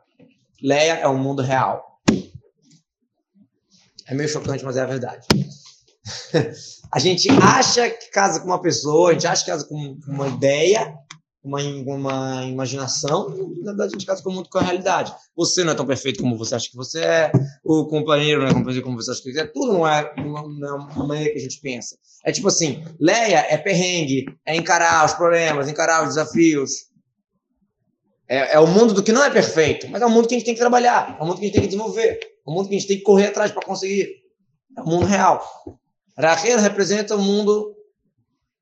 Leia 0.62 0.94
é 1.00 1.08
o 1.08 1.18
mundo 1.18 1.42
real. 1.42 1.84
É 4.08 4.14
meio 4.14 4.30
chocante, 4.30 4.64
mas 4.64 4.78
é 4.78 4.82
a 4.82 4.86
verdade. 4.86 5.28
a 6.92 7.00
gente 7.00 7.30
acha 7.30 7.90
que 7.90 8.10
casa 8.10 8.40
com 8.40 8.48
uma 8.48 8.62
pessoa, 8.62 9.10
a 9.10 9.14
gente 9.14 9.28
acha 9.28 9.44
que 9.44 9.52
casa 9.52 9.66
com 9.68 9.98
uma 10.08 10.28
ideia, 10.28 10.98
uma, 11.48 11.62
uma 11.62 12.46
imaginação, 12.46 13.30
na 13.60 13.72
verdade 13.72 13.96
a 13.96 13.98
gente 13.98 14.06
casa 14.06 14.22
muito 14.30 14.50
com 14.50 14.58
a 14.58 14.62
realidade. 14.62 15.14
Você 15.36 15.64
não 15.64 15.72
é 15.72 15.76
tão 15.76 15.86
perfeito 15.86 16.22
como 16.22 16.38
você 16.38 16.56
acha 16.56 16.70
que 16.70 16.76
você 16.76 17.00
é, 17.00 17.32
o 17.64 17.86
companheiro 17.88 18.42
não 18.42 18.48
é 18.48 18.54
tão 18.54 18.64
perfeito 18.64 18.84
como 18.84 18.98
você 18.98 19.12
acha 19.12 19.24
que 19.24 19.32
você 19.32 19.40
é, 19.40 19.46
tudo 19.46 19.74
não 19.74 19.88
é 19.88 20.14
uma, 20.18 20.42
uma 20.42 21.08
maneira 21.08 21.32
que 21.32 21.40
a 21.40 21.42
gente 21.42 21.60
pensa. 21.62 21.98
É 22.26 22.32
tipo 22.32 22.48
assim, 22.50 22.84
Leia 23.00 23.46
é 23.50 23.58
perrengue, 23.58 24.26
é 24.46 24.56
encarar 24.56 25.06
os 25.06 25.14
problemas, 25.14 25.70
encarar 25.70 26.04
os 26.04 26.10
desafios. 26.10 26.88
É, 28.28 28.56
é 28.56 28.60
o 28.60 28.68
mundo 28.68 28.94
do 28.94 29.02
que 29.02 29.14
não 29.14 29.24
é 29.24 29.30
perfeito, 29.30 29.88
mas 29.90 30.02
é 30.02 30.06
o 30.06 30.10
mundo 30.10 30.28
que 30.28 30.36
a 30.36 30.38
gente 30.38 30.46
tem 30.46 30.54
que 30.54 30.60
trabalhar, 30.60 31.16
é 31.18 31.24
o 31.24 31.26
mundo 31.26 31.40
que 31.40 31.46
a 31.46 31.46
gente 31.46 31.54
tem 31.54 31.62
que 31.62 31.70
desenvolver, 31.70 32.20
é 32.20 32.50
o 32.50 32.52
mundo 32.52 32.68
que 32.68 32.76
a 32.76 32.78
gente 32.80 32.88
tem 32.88 32.98
que 32.98 33.04
correr 33.04 33.28
atrás 33.28 33.52
para 33.52 33.66
conseguir. 33.66 34.10
É 34.78 34.82
o 34.82 34.86
mundo 34.86 35.06
real. 35.06 35.42
Rahel 36.18 36.60
representa 36.60 37.16
o 37.16 37.22
mundo 37.22 37.74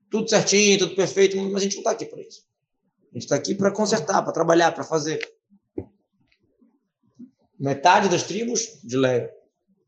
tudo 0.10 0.30
certinho, 0.30 0.78
tudo 0.80 0.96
perfeito, 0.96 1.36
mas 1.38 1.56
a 1.56 1.60
gente 1.60 1.74
não 1.74 1.82
está 1.82 1.92
aqui 1.92 2.06
para 2.06 2.22
isso. 2.22 2.46
Gente 3.16 3.24
está 3.24 3.36
aqui 3.38 3.56
para 3.56 3.72
consertar, 3.72 4.22
para 4.24 4.34
trabalhar, 4.34 4.74
para 4.74 4.84
fazer. 4.84 5.22
Metade 7.58 8.10
das 8.10 8.24
tribos 8.24 8.82
de 8.84 8.98
Leia. 8.98 9.32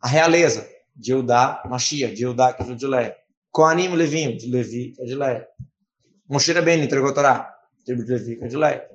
A 0.01 0.07
realeza 0.07 0.65
de 0.95 1.11
Eudá, 1.11 1.61
Machia, 1.69 2.09
de 2.09 2.23
Eudá, 2.23 2.53
que 2.53 2.63
é 2.63 2.73
de 2.73 2.87
Leia. 2.87 3.17
Coanim, 3.51 3.89
Levinho, 3.89 4.37
de 4.37 4.49
Levi, 4.49 4.93
que 4.93 5.01
é 5.01 5.05
de 5.05 5.13
Leia. 5.13 5.45
Moshe 6.29 6.53
Ben 6.61 6.81
entregou 6.81 7.09
a 7.09 7.13
Torá, 7.13 7.53
tribo 7.85 8.05
de 8.05 8.13
Levi, 8.13 8.37
que 8.37 8.45
é 8.45 8.47
de 8.47 8.55
Leia. 8.55 8.89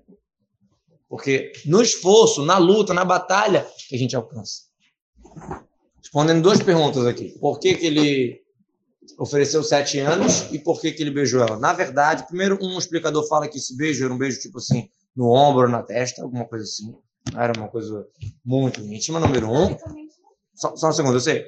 Porque 1.11 1.53
no 1.67 1.83
esforço, 1.83 2.43
na 2.43 2.57
luta, 2.57 2.95
na 2.95 3.05
batalha, 3.05 3.67
que 3.87 3.95
a 3.95 3.99
gente 3.99 4.17
alcança. 4.17 4.63
Respondendo 5.99 6.43
duas 6.43 6.63
perguntas 6.63 7.07
aqui. 7.07 7.39
Por 7.39 7.61
que, 7.61 7.75
que 7.75 7.87
ele 7.87 8.42
ofereceu 9.19 9.63
sete 9.63 9.99
anos 9.99 10.47
e 10.53 10.59
por 10.59 10.81
que, 10.81 10.93
que 10.93 11.03
ele 11.03 11.11
beijou 11.11 11.41
ela. 11.41 11.59
Na 11.59 11.73
verdade, 11.73 12.27
primeiro 12.27 12.59
um 12.61 12.79
explicador 12.79 13.27
fala 13.29 13.49
que 13.49 13.59
esse 13.59 13.77
beijo 13.77 14.05
era 14.05 14.13
um 14.13 14.19
beijo 14.19 14.41
tipo 14.41 14.59
assim, 14.59 14.89
no 15.15 15.29
ombro, 15.31 15.69
na 15.69 15.83
testa, 15.83 16.23
alguma 16.23 16.45
coisa 16.45 16.65
assim. 16.65 16.95
Era 17.37 17.53
uma 17.57 17.69
coisa 17.69 18.07
muito 18.45 18.81
íntima, 18.81 19.21
número 19.21 19.51
um. 19.51 19.77
Só, 20.55 20.77
só 20.77 20.89
um 20.89 20.93
segundo, 20.93 21.17
eu 21.17 21.21
sei. 21.21 21.45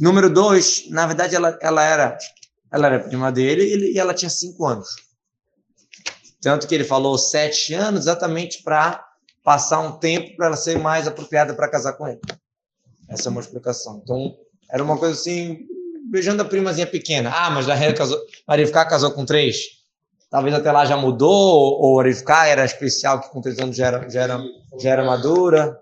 Número 0.00 0.28
dois, 0.28 0.88
na 0.90 1.06
verdade, 1.06 1.36
ela, 1.36 1.56
ela 1.62 1.82
era 1.82 2.18
ela 2.72 2.88
era 2.88 3.00
prima 3.00 3.30
dele 3.30 3.62
ele, 3.62 3.92
e 3.92 3.98
ela 3.98 4.14
tinha 4.14 4.28
cinco 4.28 4.66
anos. 4.66 4.88
Tanto 6.40 6.66
que 6.66 6.74
ele 6.74 6.84
falou 6.84 7.16
sete 7.16 7.72
anos 7.74 8.00
exatamente 8.02 8.62
para 8.62 9.04
passar 9.42 9.80
um 9.80 9.98
tempo 9.98 10.36
para 10.36 10.46
ela 10.46 10.56
ser 10.56 10.78
mais 10.78 11.06
apropriada 11.06 11.54
para 11.54 11.70
casar 11.70 11.92
com 11.94 12.06
ele. 12.08 12.20
Essa 13.08 13.28
é 13.28 13.30
uma 13.30 13.40
explicação. 13.40 14.00
Então, 14.02 14.36
era 14.70 14.82
uma 14.82 14.98
coisa 14.98 15.14
assim, 15.14 15.66
beijando 16.10 16.42
a 16.42 16.44
primazinha 16.44 16.86
pequena. 16.86 17.30
Ah, 17.34 17.50
mas 17.50 17.66
a 17.68 17.94
casou, 17.94 18.18
casou 18.84 19.10
com 19.12 19.24
três. 19.24 19.56
Talvez 20.30 20.54
até 20.54 20.72
lá 20.72 20.84
já 20.84 20.96
mudou, 20.96 21.80
ou 21.80 22.00
Arifká 22.00 22.46
era 22.46 22.64
especial, 22.64 23.20
que 23.20 23.30
com 23.30 23.40
três 23.40 23.58
anos 23.58 23.76
já 23.76 23.86
era, 23.86 24.08
já 24.08 24.22
era, 24.22 24.40
já 24.80 24.90
era 24.90 25.04
madura. 25.04 25.78